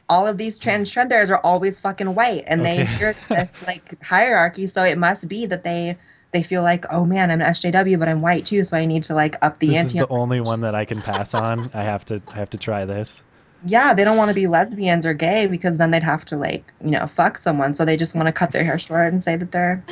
all 0.09 0.27
of 0.27 0.37
these 0.37 0.59
transgenders 0.59 1.31
are 1.31 1.41
always 1.45 1.81
fucking 1.81 2.15
white, 2.15 2.45
and 2.47 2.65
they 2.65 2.85
hear 2.85 3.15
this 3.29 3.67
like 3.67 4.03
hierarchy. 4.05 4.67
So 4.67 4.83
it 4.85 4.99
must 4.99 5.29
be 5.29 5.47
that 5.47 5.65
they 5.65 5.97
they 6.33 6.43
feel 6.43 6.63
like, 6.63 6.85
oh 6.91 7.05
man, 7.05 7.31
I'm 7.31 7.41
an 7.41 7.47
SJW, 7.49 7.99
but 7.99 8.09
I'm 8.09 8.21
white 8.21 8.45
too, 8.45 8.65
so 8.65 8.77
I 8.77 8.85
need 8.87 9.03
to 9.05 9.15
like 9.15 9.37
up 9.43 9.59
the 9.61 9.69
This 9.69 9.87
is 9.87 9.95
ante. 9.95 9.99
the 10.01 10.09
only 10.09 10.41
one 10.41 10.61
that 10.63 10.75
I 10.75 10.85
can 10.85 11.01
pass 11.01 11.35
on. 11.35 11.71
I 11.75 11.83
have 11.85 12.05
to 12.07 12.21
I 12.29 12.37
have 12.37 12.51
to 12.51 12.59
try 12.59 12.85
this. 12.85 13.23
yeah, 13.65 13.95
they 13.95 14.05
don't 14.05 14.17
want 14.17 14.29
to 14.29 14.35
be 14.35 14.47
lesbians 14.47 15.07
or 15.07 15.15
gay 15.15 15.47
because 15.47 15.79
then 15.79 15.91
they'd 15.91 16.03
have 16.03 16.25
to 16.27 16.37
like 16.37 16.73
you 16.85 16.91
know 16.91 17.07
fuck 17.07 17.39
someone. 17.39 17.75
So 17.75 17.85
they 17.85 17.97
just 17.97 18.15
want 18.15 18.27
to 18.27 18.33
cut 18.33 18.53
their 18.53 18.65
hair 18.65 18.79
short 18.79 19.13
and 19.13 19.23
say 19.23 19.37
that 19.37 19.51
they're 19.53 19.85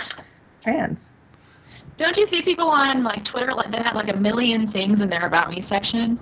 trans. 0.61 1.13
Don't 1.97 2.17
you 2.17 2.27
see 2.27 2.43
people 2.43 2.69
on 2.69 3.05
like 3.05 3.25
Twitter 3.25 3.53
like 3.55 3.71
that 3.71 3.87
have 3.87 3.95
like 3.95 4.09
a 4.09 4.17
million 4.17 4.71
things 4.71 5.01
in 5.01 5.09
their 5.09 5.27
about 5.27 5.51
me 5.51 5.61
section? 5.63 6.19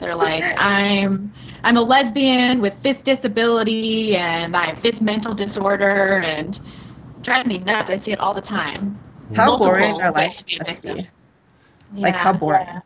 They're 0.00 0.14
like, 0.14 0.42
I'm 0.56 1.32
I'm 1.62 1.76
a 1.76 1.82
lesbian 1.82 2.60
with 2.62 2.72
this 2.82 2.96
disability 3.02 4.16
and 4.16 4.56
I 4.56 4.66
have 4.72 4.82
this 4.82 5.00
mental 5.00 5.34
disorder 5.34 6.20
and 6.24 6.56
it 6.56 7.22
drives 7.22 7.46
me 7.46 7.58
nuts. 7.58 7.90
I 7.90 7.98
see 7.98 8.12
it 8.12 8.18
all 8.18 8.32
the 8.34 8.40
time. 8.40 8.98
How 9.34 9.46
Multiple 9.46 9.66
boring 9.68 9.98
their 9.98 10.10
life 10.10 10.28
ways 10.30 10.36
to 10.38 10.44
be 10.46 10.58
a 10.60 10.64
victim. 10.64 10.96
be. 11.94 12.00
Like, 12.00 12.14
how 12.14 12.32
boring. 12.32 12.66
Yeah. 12.66 12.80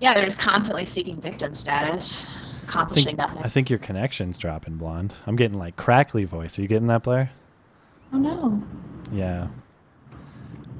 Yeah, 0.00 0.14
they're 0.14 0.24
just 0.24 0.38
constantly 0.38 0.86
seeking 0.86 1.20
victim 1.20 1.54
status, 1.54 2.24
I 2.26 2.64
accomplishing 2.64 3.16
think, 3.16 3.18
nothing. 3.18 3.42
I 3.42 3.48
think 3.48 3.68
your 3.68 3.78
connection's 3.78 4.38
dropping, 4.38 4.76
blonde. 4.76 5.12
I'm 5.26 5.36
getting 5.36 5.58
like 5.58 5.76
crackly 5.76 6.24
voice. 6.24 6.58
Are 6.58 6.62
you 6.62 6.68
getting 6.68 6.86
that, 6.86 7.02
Blaire? 7.02 7.28
oh 8.12 8.18
no. 8.18 8.62
Yeah. 9.12 9.48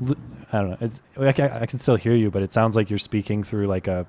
L- 0.07 0.15
I 0.53 0.59
don't 0.61 0.71
know. 0.71 0.77
It's 0.81 1.03
I 1.19 1.33
ca- 1.33 1.59
I 1.61 1.67
can 1.67 1.79
still 1.79 1.97
hear 1.97 2.15
you, 2.15 2.31
but 2.31 2.43
it 2.43 2.53
sounds 2.53 2.75
like 2.77 2.89
you're 2.89 2.99
speaking 2.99 3.43
through 3.45 3.67
like 3.67 3.87
a 3.89 4.07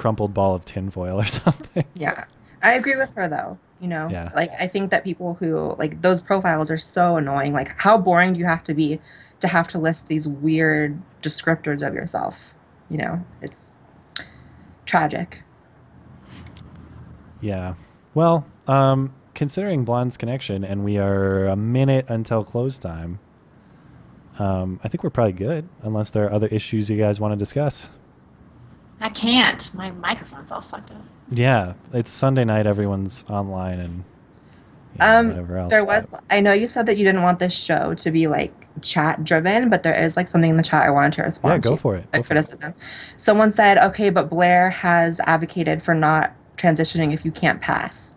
crumpled 0.00 0.32
ball 0.34 0.54
of 0.54 0.64
tinfoil 0.64 1.20
or 1.20 1.26
something. 1.40 1.84
Yeah. 1.94 2.24
I 2.62 2.72
agree 2.74 2.96
with 2.96 3.12
her 3.14 3.28
though. 3.28 3.58
You 3.80 3.88
know, 3.88 4.08
Yeah. 4.10 4.30
like 4.34 4.50
I 4.60 4.66
think 4.66 4.90
that 4.90 5.04
people 5.04 5.34
who 5.34 5.74
like 5.78 6.02
those 6.02 6.20
profiles 6.22 6.70
are 6.70 6.78
so 6.78 7.16
annoying. 7.16 7.52
Like, 7.52 7.78
how 7.78 7.96
boring 7.98 8.32
do 8.32 8.38
you 8.40 8.46
have 8.46 8.64
to 8.64 8.74
be 8.74 9.00
to 9.40 9.48
have 9.48 9.68
to 9.68 9.78
list 9.78 10.06
these 10.08 10.26
weird 10.26 11.00
descriptors 11.22 11.86
of 11.86 11.94
yourself? 11.94 12.54
You 12.88 12.98
know, 12.98 13.24
it's 13.40 13.78
tragic. 14.86 15.44
Yeah. 17.40 17.74
Well, 18.14 18.44
um, 18.66 19.14
considering 19.34 19.84
Blonde's 19.84 20.16
connection, 20.16 20.64
and 20.64 20.84
we 20.84 20.98
are 20.98 21.46
a 21.46 21.56
minute 21.56 22.04
until 22.08 22.44
close 22.44 22.78
time, 22.78 23.18
um, 24.38 24.80
I 24.84 24.88
think 24.88 25.02
we're 25.04 25.10
probably 25.10 25.32
good, 25.32 25.68
unless 25.82 26.10
there 26.10 26.24
are 26.26 26.32
other 26.32 26.48
issues 26.48 26.90
you 26.90 26.98
guys 26.98 27.20
want 27.20 27.32
to 27.32 27.36
discuss. 27.36 27.88
I 29.00 29.08
can't. 29.08 29.72
My 29.74 29.90
microphone's 29.92 30.50
all 30.50 30.60
fucked 30.60 30.90
up. 30.90 31.02
Yeah, 31.30 31.74
it's 31.92 32.10
Sunday 32.10 32.44
night. 32.44 32.66
Everyone's 32.66 33.24
online 33.30 33.78
and 33.80 33.94
you 34.94 34.98
know, 34.98 35.18
Um, 35.18 35.28
whatever 35.28 35.58
else. 35.58 35.70
there 35.70 35.84
but- 35.84 36.10
was. 36.10 36.20
I 36.30 36.40
know 36.40 36.52
you 36.52 36.66
said 36.66 36.86
that 36.86 36.96
you 36.98 37.04
didn't 37.04 37.22
want 37.22 37.38
this 37.38 37.54
show 37.54 37.94
to 37.94 38.10
be 38.10 38.26
like 38.26 38.66
chat 38.82 39.24
driven, 39.24 39.70
but 39.70 39.82
there 39.82 39.94
is 39.94 40.16
like 40.16 40.26
something 40.28 40.50
in 40.50 40.56
the 40.56 40.62
chat 40.62 40.82
I 40.86 40.90
wanted 40.90 41.12
to 41.14 41.22
respond 41.22 41.62
to. 41.62 41.68
Yeah, 41.68 41.70
go 41.72 41.76
to. 41.76 41.80
for 41.82 41.96
it. 41.96 42.04
a 42.12 42.16
Go 42.18 42.22
for 42.22 42.24
it. 42.24 42.26
criticism. 42.26 42.74
Someone 43.16 43.52
said, 43.52 43.78
okay, 43.78 44.10
but 44.10 44.28
Blaire 44.28 44.70
has 44.72 45.20
advocated 45.26 45.82
for 45.82 45.94
not 45.94 46.32
transitioning 46.56 47.12
if 47.14 47.24
you 47.24 47.30
can't 47.30 47.60
pass. 47.60 48.14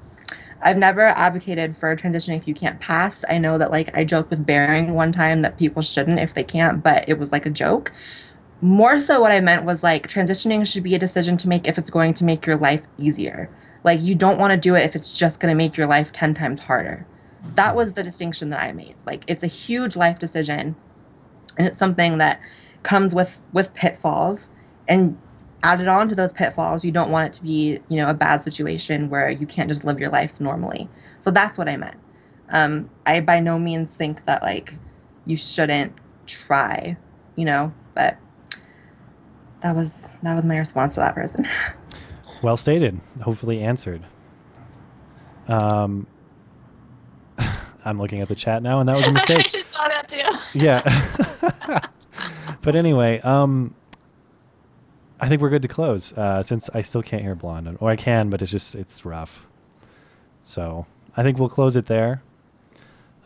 I've 0.61 0.77
never 0.77 1.01
advocated 1.01 1.77
for 1.77 1.93
transitioning 1.95 2.37
if 2.37 2.47
you 2.47 2.53
can't 2.53 2.79
pass. 2.79 3.23
I 3.29 3.37
know 3.37 3.57
that 3.57 3.69
like 3.69 3.95
I 3.97 4.03
joked 4.03 4.29
with 4.29 4.45
Bearing 4.45 4.93
one 4.95 5.11
time 5.11 5.41
that 5.43 5.57
people 5.57 5.81
shouldn't 5.81 6.19
if 6.19 6.33
they 6.33 6.43
can't, 6.43 6.81
but 6.81 7.07
it 7.07 7.19
was 7.19 7.31
like 7.31 7.45
a 7.45 7.49
joke. 7.49 7.91
More 8.63 8.97
so 8.97 9.19
what 9.19 9.33
I 9.33 9.41
meant 9.41 9.65
was 9.65 9.83
like 9.83 10.07
transitioning 10.07 10.65
should 10.65 10.83
be 10.83 10.95
a 10.95 10.99
decision 10.99 11.35
to 11.35 11.49
make 11.49 11.67
if 11.67 11.77
it's 11.77 11.89
going 11.89 12.13
to 12.13 12.23
make 12.23 12.45
your 12.45 12.55
life 12.55 12.81
easier. 12.97 13.49
Like 13.83 14.01
you 14.01 14.15
don't 14.15 14.39
want 14.39 14.51
to 14.51 14.57
do 14.57 14.73
it 14.75 14.85
if 14.85 14.95
it's 14.95 15.17
just 15.19 15.41
going 15.41 15.51
to 15.51 15.57
make 15.57 15.75
your 15.75 15.85
life 15.85 16.13
10 16.13 16.33
times 16.33 16.61
harder. 16.61 17.05
that 17.55 17.75
was 17.75 17.95
the 17.95 18.03
distinction 18.03 18.51
that 18.51 18.61
I 18.61 18.71
made. 18.71 18.95
Like 19.05 19.25
it's 19.27 19.43
a 19.43 19.47
huge 19.47 19.97
life 19.97 20.17
decision 20.17 20.77
and 21.57 21.67
it's 21.67 21.77
something 21.77 22.19
that 22.19 22.39
comes 22.83 23.13
with 23.13 23.41
with 23.51 23.73
pitfalls 23.73 24.49
and 24.87 25.17
added 25.61 25.89
on 25.89 26.07
to 26.07 26.15
those 26.15 26.31
pitfalls, 26.31 26.85
you 26.85 26.91
don't 26.93 27.11
want 27.11 27.27
it 27.27 27.33
to 27.33 27.43
be, 27.43 27.79
you 27.89 27.97
know, 27.97 28.09
a 28.09 28.13
bad 28.13 28.41
situation 28.41 29.09
where 29.09 29.29
you 29.29 29.45
can't 29.45 29.67
just 29.67 29.83
live 29.83 29.99
your 29.99 30.09
life 30.09 30.39
normally. 30.39 30.87
So 31.19 31.31
that's 31.31 31.57
what 31.57 31.67
I 31.67 31.75
meant. 31.75 31.97
Um, 32.47 32.89
I 33.05 33.19
by 33.19 33.41
no 33.41 33.59
means 33.59 33.97
think 33.97 34.23
that 34.23 34.41
like 34.41 34.77
you 35.25 35.35
shouldn't 35.35 35.93
try, 36.27 36.95
you 37.35 37.43
know, 37.43 37.73
but 37.93 38.17
that 39.63 39.75
was 39.75 40.15
that 40.21 40.35
was 40.35 40.45
my 40.45 40.57
response 40.57 40.95
to 40.95 41.01
that 41.01 41.15
person. 41.15 41.47
Well 42.41 42.57
stated. 42.57 42.99
Hopefully 43.21 43.61
answered. 43.61 44.03
Um, 45.47 46.07
I'm 47.85 47.97
looking 47.97 48.19
at 48.19 48.27
the 48.27 48.35
chat 48.35 48.61
now, 48.61 48.81
and 48.81 48.89
that 48.89 48.97
was 48.97 49.07
a 49.07 49.11
mistake. 49.13 49.49
just 49.49 49.71
saw 49.71 49.87
that 49.87 50.09
too. 50.09 50.59
yeah. 50.59 51.87
but 52.61 52.75
anyway, 52.75 53.21
um, 53.21 53.73
I 55.21 55.29
think 55.29 55.41
we're 55.41 55.51
good 55.51 55.61
to 55.61 55.69
close 55.69 56.11
uh, 56.13 56.43
since 56.43 56.69
I 56.73 56.81
still 56.81 57.01
can't 57.01 57.21
hear 57.21 57.33
blonde, 57.33 57.77
or 57.79 57.89
I 57.89 57.95
can, 57.95 58.29
but 58.29 58.41
it's 58.41 58.51
just 58.51 58.75
it's 58.75 59.05
rough. 59.05 59.47
So 60.41 60.85
I 61.15 61.23
think 61.23 61.39
we'll 61.39 61.47
close 61.47 61.77
it 61.77 61.85
there. 61.85 62.23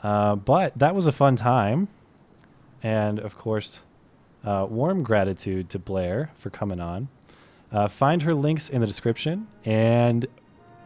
Uh, 0.03 0.35
but 0.35 0.77
that 0.77 0.93
was 0.93 1.07
a 1.07 1.11
fun 1.11 1.35
time, 1.35 1.87
and 2.83 3.17
of 3.19 3.35
course, 3.35 3.79
uh, 4.47 4.65
warm 4.69 5.03
gratitude 5.03 5.69
to 5.71 5.79
Blaire 5.79 6.29
for 6.37 6.49
coming 6.49 6.79
on. 6.79 7.09
Uh, 7.71 7.87
find 7.87 8.21
her 8.21 8.33
links 8.33 8.69
in 8.69 8.79
the 8.79 8.87
description, 8.87 9.45
and 9.65 10.25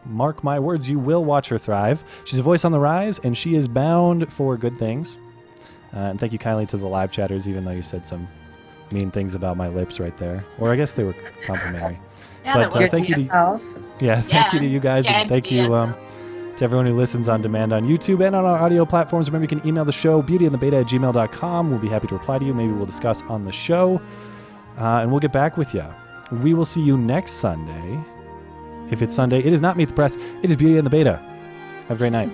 mark 0.04 0.44
my 0.44 0.58
words, 0.60 0.90
you 0.90 0.98
will 0.98 1.24
watch 1.24 1.48
her 1.50 1.60
thrive. 1.60 2.04
She's 2.26 2.40
a 2.40 2.44
voice 2.44 2.66
on 2.66 2.72
the 2.72 2.80
rise, 2.80 3.20
and 3.20 3.38
she 3.38 3.54
is 3.56 3.68
bound 3.68 4.34
for 4.34 4.58
good 4.58 4.80
things. 4.80 5.18
Uh, 5.94 5.98
and 6.00 6.20
thank 6.20 6.34
you 6.34 6.40
kindly 6.40 6.66
to 6.66 6.78
the 6.78 6.88
live 6.88 7.12
chatters, 7.12 7.48
even 7.48 7.64
though 7.66 7.72
you 7.72 7.84
said 7.84 8.08
some 8.08 8.28
mean 8.92 9.12
things 9.12 9.36
about 9.36 9.58
my 9.58 9.68
lips 9.68 10.00
right 10.00 10.18
there. 10.18 10.44
Or 10.58 10.72
I 10.74 10.76
guess 10.76 10.94
they 10.94 11.04
were 11.04 11.14
complimentary. 11.46 12.00
Yeah, 12.44 12.54
But, 12.56 12.76
uh, 12.76 12.88
thank 12.90 13.08
you 13.08 13.14
to- 13.14 13.22
DSLs. 13.22 13.84
Yeah, 14.02 14.20
thank 14.22 14.34
Yeah. 14.34 14.54
you 14.54 14.60
to 14.62 14.66
you 14.66 14.80
guys, 14.80 15.06
Yeah, 15.06 15.20
and 15.22 15.30
thank 15.30 15.52
you 15.52 15.76
um, 15.76 15.94
to 16.62 16.66
everyone 16.66 16.86
who 16.86 16.96
listens 16.96 17.28
on 17.28 17.42
demand 17.42 17.74
on 17.74 17.88
YouTube 17.88 18.24
and 18.26 18.36
on 18.36 18.46
our 18.46 18.60
audio 18.60 18.86
platforms. 18.86 19.28
Remember, 19.28 19.44
you 19.44 19.60
can 19.60 19.68
email 19.68 19.84
the 19.84 19.92
show, 19.92 20.22
beautyandthebeta 20.22 20.82
at 20.82 20.88
gmail.com. 20.88 21.72
We'll 21.72 21.80
be 21.80 21.88
happy 21.88 22.08
to 22.08 22.14
reply 22.14 22.38
to 22.38 22.46
you. 22.46 22.54
Maybe 22.54 22.72
we'll 22.72 22.86
discuss 22.86 23.24
on 23.24 23.42
the 23.42 23.52
show, 23.52 24.00
uh, 24.78 25.00
and 25.02 25.10
we'll 25.10 25.20
get 25.20 25.34
back 25.34 25.58
with 25.58 25.74
you. 25.74 25.84
We 26.32 26.54
will 26.54 26.66
see 26.66 26.82
you 26.82 26.98
next 26.98 27.34
Sunday. 27.34 28.00
If 28.92 29.02
it's 29.02 29.16
Sunday, 29.16 29.40
it 29.40 29.52
is 29.52 29.62
not 29.62 29.76
Meet 29.76 29.90
the 29.90 29.96
Press, 29.96 30.16
it 30.44 30.50
is 30.50 30.56
Beauty 30.56 30.78
and 30.78 30.86
the 30.86 30.92
Beta. 30.92 31.18
Have 31.88 31.98
a 31.98 32.00
great 32.00 32.12
night. 32.12 32.32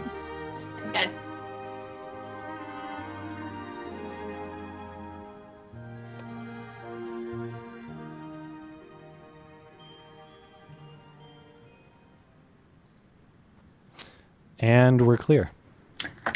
And 14.67 15.01
we're 15.01 15.15
clear. 15.17 15.49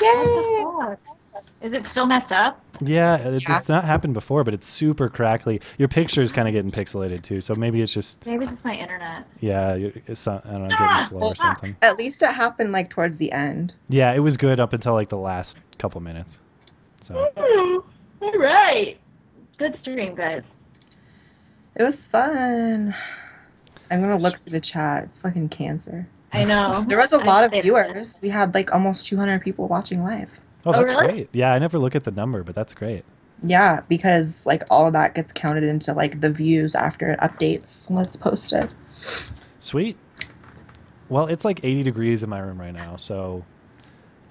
Yay! 0.01 0.65
Is 1.61 1.73
it 1.73 1.83
still 1.91 2.05
messed 2.05 2.31
up? 2.31 2.61
Yeah, 2.79 3.17
it's, 3.17 3.47
Yeah. 3.47 3.57
it's 3.59 3.67
not 3.67 3.83
happened 3.83 4.13
before, 4.13 4.43
but 4.45 4.53
it's 4.53 4.67
super 4.69 5.09
crackly. 5.09 5.59
Your 5.77 5.89
picture 5.89 6.21
is 6.21 6.31
kind 6.31 6.47
of 6.47 6.53
getting 6.53 6.71
pixelated 6.71 7.23
too, 7.23 7.41
so 7.41 7.53
maybe 7.55 7.81
it's 7.81 7.91
just 7.93 8.25
Maybe 8.25 8.45
it's 8.45 8.63
my 8.63 8.75
internet. 8.75 9.27
yeah, 9.41 9.73
it's 10.07 10.25
not, 10.25 10.45
I 10.45 10.51
don't 10.51 10.69
know, 10.69 10.75
Ah, 10.79 10.97
getting 10.99 11.07
slow 11.07 11.27
or 11.29 11.35
something. 11.35 11.75
At 11.81 11.97
least 11.97 12.23
it 12.23 12.31
happened 12.33 12.71
like 12.71 12.89
towards 12.89 13.17
the 13.17 13.31
end. 13.33 13.75
Yeah, 13.89 14.13
it 14.13 14.19
was 14.19 14.37
good 14.37 14.59
up 14.61 14.71
until 14.71 14.93
like 14.93 15.09
the 15.09 15.17
last 15.17 15.57
couple 15.77 15.99
minutes. 15.99 16.39
So 17.01 17.29
All 18.21 18.31
right. 18.39 18.97
Good 19.57 19.77
stream, 19.81 20.15
guys. 20.15 20.43
It 21.75 21.83
was 21.83 22.07
fun. 22.07 22.95
I'm 23.91 24.01
gonna 24.01 24.17
look 24.17 24.37
through 24.39 24.51
the 24.53 24.61
chat. 24.61 25.03
It's 25.03 25.19
fucking 25.21 25.49
cancer. 25.49 26.07
I 26.33 26.43
know. 26.43 26.85
There 26.87 26.97
was 26.97 27.11
a 27.11 27.17
lot 27.19 27.43
of 27.43 27.51
saved 27.51 27.63
viewers. 27.63 28.19
We 28.21 28.29
had 28.29 28.53
like 28.53 28.73
almost 28.73 29.05
200 29.07 29.41
people 29.41 29.67
watching 29.67 30.03
live. 30.03 30.39
Oh, 30.65 30.69
Oh, 30.69 30.71
that's 30.73 30.91
really? 30.91 31.07
great. 31.13 31.29
Yeah, 31.33 31.53
I 31.53 31.59
never 31.59 31.77
look 31.79 31.95
at 31.95 32.03
the 32.03 32.11
number, 32.11 32.43
but 32.43 32.55
that's 32.55 32.73
great. 32.73 33.03
Yeah, 33.43 33.81
because 33.89 34.45
like 34.45 34.63
all 34.69 34.85
of 34.87 34.93
that 34.93 35.15
gets 35.15 35.31
counted 35.33 35.63
into 35.63 35.93
like 35.93 36.21
the 36.21 36.31
views 36.31 36.75
after 36.75 37.09
it 37.11 37.19
updates 37.19 37.89
when 37.89 38.05
it's 38.05 38.15
posted. 38.15 38.69
Sweet. 39.59 39.97
Well, 41.09 41.25
it's 41.27 41.43
like 41.43 41.59
80 41.63 41.83
degrees 41.83 42.23
in 42.23 42.29
my 42.29 42.39
room 42.39 42.59
right 42.61 42.73
now, 42.73 42.95
so 42.95 43.43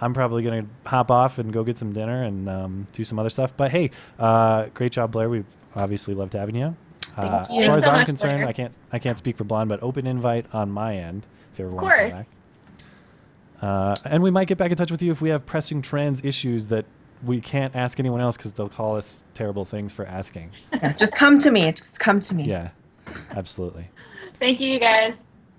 I'm 0.01 0.14
probably 0.14 0.42
gonna 0.44 0.64
hop 0.86 1.11
off 1.11 1.38
and 1.38 1.53
go 1.53 1.62
get 1.64 1.76
some 1.76 1.92
dinner 1.92 2.22
and 2.22 2.48
um, 2.48 2.86
do 2.92 3.05
some 3.05 3.18
other 3.18 3.28
stuff. 3.30 3.53
But 3.57 3.70
hey, 3.72 3.90
uh, 4.18 4.66
great 4.74 4.92
job, 4.92 5.12
Blaire. 5.12 5.28
We 5.28 5.44
obviously 5.74 6.14
loved 6.14 6.32
having 6.32 6.55
you. 6.55 6.74
Uh, 7.16 7.44
you. 7.51 7.61
As 7.62 7.66
far 7.66 7.76
as 7.76 7.84
so 7.84 7.90
I'm 7.90 7.96
much, 7.98 8.07
concerned, 8.07 8.42
Blaire. 8.44 8.48
I 8.48 8.53
can't 8.53 8.76
I 8.92 8.98
can't 9.01 9.18
speak 9.18 9.36
for 9.36 9.44
Blonde, 9.44 9.68
but 9.68 9.82
open 9.82 10.07
invite 10.07 10.46
on 10.55 10.70
my 10.70 10.96
end 10.96 11.26
if 11.61 11.72
you 11.72 11.76
ever 11.76 11.76
Of 11.76 11.82
want 11.82 11.86
to 11.86 12.02
come 12.02 12.11
course. 12.11 12.26
back. 12.26 12.26
Uh, 13.62 13.94
and 14.06 14.22
we 14.22 14.30
might 14.30 14.48
get 14.48 14.56
back 14.58 14.70
in 14.70 14.76
touch 14.76 14.90
with 14.90 15.02
you 15.02 15.12
if 15.12 15.20
we 15.20 15.28
have 15.30 15.44
pressing 15.44 15.82
trans 15.82 16.24
issues 16.24 16.68
that 16.68 16.86
we 17.24 17.40
can't 17.40 17.76
ask 17.76 18.00
anyone 18.00 18.20
else 18.20 18.36
because 18.36 18.52
they'll 18.52 18.70
call 18.70 18.96
us 18.96 19.22
terrible 19.34 19.64
things 19.66 19.92
for 19.92 20.06
asking. 20.06 20.50
Yeah, 20.72 20.92
just 20.92 21.14
come 21.14 21.38
to 21.40 21.50
me. 21.50 21.70
Just 21.72 22.00
come 22.00 22.20
to 22.20 22.34
me. 22.34 22.44
Yeah, 22.44 22.70
absolutely. 23.32 23.90
Thank 24.38 24.61
you, 24.61 24.68
you 24.68 24.80
guys. 24.80 25.12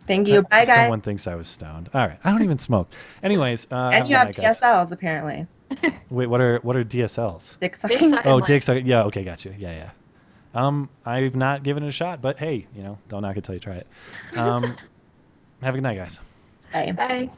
Thank 0.05 0.27
you. 0.27 0.41
Bye, 0.41 0.65
guys. 0.65 0.77
Someone 0.77 1.01
thinks 1.01 1.27
I 1.27 1.35
was 1.35 1.47
stoned. 1.47 1.91
All 1.93 2.07
right, 2.07 2.17
I 2.23 2.31
don't 2.31 2.41
even 2.41 2.57
smoke. 2.57 2.89
Anyways, 3.21 3.67
uh, 3.71 3.91
and 3.93 4.07
you 4.07 4.15
have 4.15 4.27
good 4.33 4.41
night, 4.41 4.57
guys. 4.59 4.59
DSLs 4.59 4.91
apparently. 4.91 5.45
Wait, 6.09 6.25
what 6.25 6.41
are 6.41 6.57
what 6.63 6.75
are 6.75 6.83
DSLs? 6.83 7.51
Dick 7.59 7.73
Dick 7.73 7.75
sucking. 7.75 7.97
sucking. 8.09 8.31
Oh, 8.31 8.37
like- 8.37 8.45
dick 8.45 8.63
suck. 8.63 8.81
Yeah, 8.83 9.03
okay, 9.03 9.23
got 9.23 9.45
you. 9.45 9.53
Yeah, 9.59 9.71
yeah. 9.73 9.89
Um, 10.53 10.89
I've 11.05 11.35
not 11.35 11.61
given 11.63 11.83
it 11.83 11.87
a 11.89 11.91
shot, 11.93 12.21
but 12.21 12.39
hey, 12.39 12.65
you 12.75 12.81
know, 12.81 12.97
don't 13.07 13.21
knock 13.21 13.37
it 13.37 13.43
till 13.43 13.53
you 13.53 13.61
try 13.61 13.75
it. 13.75 13.87
Um, 14.35 14.75
have 15.61 15.75
a 15.75 15.77
good 15.77 15.83
night, 15.83 15.97
guys. 15.97 16.19
Bye. 16.73 16.91
Bye. 16.91 17.29